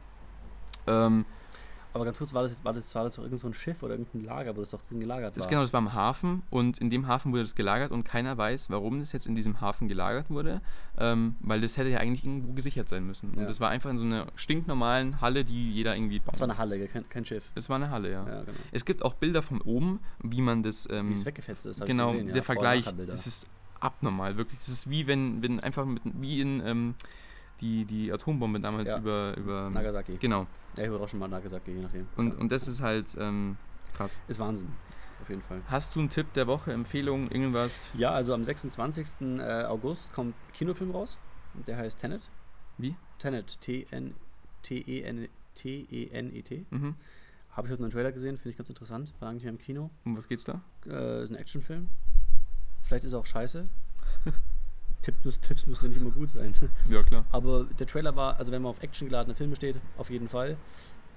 Ähm, 0.88 1.26
Aber 1.94 2.06
ganz 2.06 2.18
kurz, 2.18 2.34
war 2.34 2.44
das, 2.44 2.64
war 2.64 2.74
das, 2.74 2.94
war 2.96 3.04
das 3.04 3.16
doch 3.16 3.24
irgend 3.24 3.40
so 3.40 3.48
ein 3.48 3.54
Schiff 3.54 3.84
oder 3.84 3.94
irgendein 3.94 4.24
Lager, 4.24 4.56
wo 4.56 4.62
das 4.62 4.72
doch 4.72 4.82
drin 4.82 5.00
gelagert 5.00 5.36
Das 5.38 5.44
war? 5.44 5.50
genau, 5.50 5.62
das 5.62 5.74
war 5.74 5.80
im 5.80 5.94
Hafen 5.94 6.42
und 6.50 6.80
in 6.80 6.90
dem 6.90 7.08
Hafen 7.08 7.32
wurde 7.32 7.44
das 7.44 7.56
gelagert 7.56 7.92
und 7.92 8.04
keiner 8.04 8.38
weiß, 8.38 8.70
warum 8.72 9.00
das 9.00 9.12
jetzt 9.12 9.28
in 9.28 9.36
diesem 9.36 9.62
Hafen 9.62 9.88
gelagert 9.88 10.30
wurde, 10.30 10.62
ähm, 10.98 11.36
weil 11.42 11.62
das 11.62 11.78
hätte 11.78 11.90
ja 11.90 12.00
eigentlich 12.00 12.26
irgendwo 12.26 12.54
gesichert 12.54 12.90
sein 12.90 13.06
müssen. 13.06 13.34
Ja. 13.36 13.42
Und 13.42 13.50
das 13.50 13.60
war 13.60 13.70
einfach 13.70 13.90
in 13.92 13.98
so 13.98 14.06
einer 14.06 14.26
stinknormalen 14.36 15.22
Halle, 15.22 15.44
die 15.46 15.72
jeder 15.72 15.96
irgendwie 15.96 16.20
baut. 16.20 16.34
Das 16.34 16.40
war 16.40 16.50
eine 16.50 16.58
Halle, 16.58 16.88
kein, 16.88 17.08
kein 17.08 17.26
Schiff. 17.26 17.52
Es 17.56 17.70
war 17.70 17.76
eine 17.76 17.92
Halle, 17.92 18.12
ja. 18.12 18.28
Ja, 18.28 18.42
genau. 18.42 18.58
Es 18.72 18.86
gibt 18.86 19.04
auch 19.04 19.14
Bilder 19.14 19.44
von 19.44 19.62
oben, 19.62 20.00
wie 20.24 20.42
man 20.42 20.64
das. 20.64 20.88
Ähm, 20.90 21.10
Wie 21.10 21.14
es 21.14 21.26
weggefetzt 21.26 21.66
ist, 21.66 21.86
genau, 21.86 22.12
gesehen. 22.12 22.28
ja, 22.28 22.34
der 22.34 22.42
und 22.42 22.46
Vergleich, 22.46 22.86
das 23.06 23.28
ist 23.28 23.48
abnormal, 23.80 24.38
wirklich. 24.38 24.60
Das 24.60 24.70
ist 24.70 24.90
wie 24.90 25.08
wenn, 25.08 25.44
wenn 25.44 25.60
einfach 25.60 25.86
mit, 25.86 26.02
wie 26.06 26.42
in 26.42 26.62
ähm, 26.66 26.96
die, 27.64 27.86
die 27.86 28.12
Atombombe 28.12 28.60
damals 28.60 28.92
Ja. 28.92 28.98
über. 29.00 29.36
über 29.38 29.70
Nagasaki. 29.70 30.18
Genau. 30.18 30.46
Ja, 30.78 30.84
Hiroshima, 30.84 31.28
Nagasaki, 31.28 31.72
je 31.72 31.82
nachdem. 31.82 32.08
Und, 32.18 32.34
ja. 32.34 32.40
und 32.40 32.52
das 32.52 32.68
ist 32.68 32.82
halt 32.82 33.16
ähm, 33.20 33.58
krass. 33.96 34.20
ist 34.28 34.40
Wahnsinn, 34.40 34.70
auf 35.22 35.30
jeden 35.30 35.42
Fall. 35.44 35.62
Hast 35.68 35.96
du 35.96 36.00
einen 36.02 36.10
Tipp 36.10 36.34
der 36.34 36.48
Woche, 36.48 36.74
Empfehlung, 36.74 37.30
irgendwas? 37.32 37.92
Ja, 37.98 38.12
also 38.12 38.34
am 38.34 38.44
26. 38.44 39.08
äh, 39.40 39.64
August 39.66 40.12
kommt 40.14 40.36
ein 40.36 40.54
Kinofilm 40.54 40.92
raus. 40.92 41.18
Und 41.54 41.68
Der 41.68 41.78
heißt 41.78 42.00
Tenet. 42.00 42.22
Wie? 42.78 42.96
Tenet. 43.20 43.60
T-N- 43.62 44.16
T-E-N- 44.64 45.30
T-E-N-E-T. 45.56 46.66
Mhm. 46.72 46.96
Habe 47.52 47.68
ich 47.68 47.72
heute 47.72 47.84
einen 47.84 47.92
Trailer 47.92 48.12
gesehen, 48.12 48.38
finde 48.38 48.50
ich 48.50 48.58
ganz 48.58 48.70
interessant. 48.70 49.14
War 49.20 49.30
eigentlich 49.30 49.46
im 49.46 49.60
Kino. 49.60 49.92
Um 50.06 50.18
was 50.18 50.28
geht's 50.28 50.44
da? 50.44 50.62
Äh, 50.88 51.24
ist 51.24 51.30
ein 51.30 51.36
Actionfilm. 51.36 51.88
Vielleicht 52.82 53.06
ist 53.06 53.14
er 53.14 53.20
auch 53.20 53.26
scheiße. 53.28 53.64
Tipps, 55.04 55.24
müssen- 55.24 55.42
Tipps 55.42 55.68
müssen 55.68 55.84
ja 55.86 55.90
nicht 55.90 56.02
immer 56.02 56.10
gut 56.12 56.30
sein. 56.30 56.54
Ja, 56.90 57.04
klar. 57.04 57.26
Aber 57.32 57.66
der 57.66 57.86
Trailer 57.86 58.16
war, 58.16 58.38
also 58.38 58.52
wenn 58.52 58.62
man 58.64 58.72
auf 58.72 58.82
actiongeladene 58.82 59.36
Filme 59.36 59.56
steht, 59.56 59.76
auf 59.98 60.10
jeden 60.10 60.28
Fall. 60.28 60.58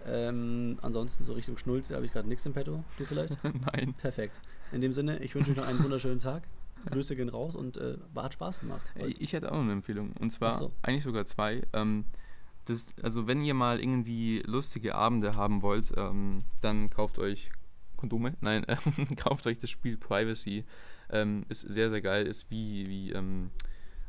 Ähm, 0.06 0.78
ansonsten 0.82 1.24
so 1.24 1.32
Richtung 1.32 1.56
Schnulze 1.58 1.94
habe 1.96 2.06
ich 2.06 2.12
gerade 2.12 2.28
nichts 2.28 2.44
im 2.46 2.52
Petto. 2.52 2.84
Du 2.98 3.04
vielleicht? 3.06 3.36
Nein. 3.72 3.94
Perfekt. 3.94 4.40
In 4.72 4.80
dem 4.80 4.92
Sinne, 4.92 5.18
ich 5.18 5.34
wünsche 5.34 5.50
euch 5.52 5.56
noch 5.56 5.66
einen 5.66 5.82
wunderschönen 5.82 6.20
Tag. 6.20 6.42
Grüße 6.90 7.16
gehen 7.16 7.28
raus 7.28 7.54
und 7.56 7.76
äh, 7.76 7.96
hat 8.14 8.34
Spaß 8.34 8.60
gemacht. 8.60 8.92
Ich, 9.06 9.20
ich 9.20 9.32
hätte 9.32 9.50
auch 9.50 9.56
noch 9.56 9.62
eine 9.62 9.72
Empfehlung. 9.72 10.12
Und 10.20 10.30
zwar 10.30 10.54
so. 10.54 10.72
eigentlich 10.82 11.02
sogar 11.02 11.24
zwei. 11.24 11.62
Ähm, 11.72 12.04
das, 12.66 12.94
also 13.02 13.26
wenn 13.26 13.40
ihr 13.42 13.54
mal 13.54 13.80
irgendwie 13.80 14.42
lustige 14.46 14.94
Abende 14.94 15.34
haben 15.34 15.62
wollt, 15.62 15.92
ähm, 15.96 16.40
dann 16.60 16.90
kauft 16.90 17.18
euch 17.18 17.50
Kondome. 17.96 18.34
Nein, 18.40 18.64
äh, 18.64 18.76
kauft 19.16 19.46
euch 19.46 19.58
das 19.58 19.70
Spiel 19.70 19.96
Privacy. 19.96 20.64
Ähm, 21.10 21.44
ist 21.48 21.60
sehr, 21.60 21.90
sehr 21.90 22.00
geil. 22.02 22.26
Ist 22.26 22.50
wie, 22.50 22.86
wie 22.86 23.12
ähm, 23.12 23.50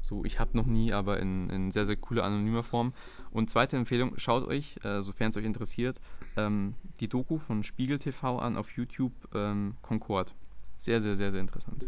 so, 0.08 0.24
ich 0.24 0.40
habe 0.40 0.56
noch 0.56 0.66
nie, 0.66 0.94
aber 0.94 1.20
in, 1.20 1.50
in 1.50 1.72
sehr, 1.72 1.86
sehr 1.86 1.98
cooler 1.98 2.24
anonymer 2.24 2.64
Form. 2.64 2.94
Und 3.32 3.50
zweite 3.50 3.76
Empfehlung, 3.76 4.18
schaut 4.18 4.48
euch, 4.48 4.78
äh, 4.84 5.02
sofern 5.02 5.32
es 5.32 5.38
euch 5.38 5.46
interessiert, 5.46 6.00
ähm, 6.38 6.76
die 7.00 7.10
Doku 7.10 7.38
von 7.38 7.64
Spiegel 7.64 8.00
TV 8.00 8.40
an 8.40 8.56
auf 8.56 8.72
YouTube, 8.72 9.12
ähm, 9.36 9.76
Concord. 9.82 10.34
Sehr, 10.78 11.02
sehr, 11.02 11.16
sehr, 11.16 11.32
sehr 11.32 11.42
interessant. 11.42 11.86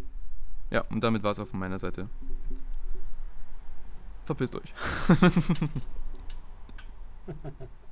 Ja, 0.72 0.82
und 0.90 1.02
damit 1.04 1.24
war 1.24 1.32
es 1.32 1.40
auch 1.40 1.48
von 1.48 1.60
meiner 1.60 1.80
Seite. 1.80 2.10
Verpisst 4.26 4.56
euch. 4.56 4.74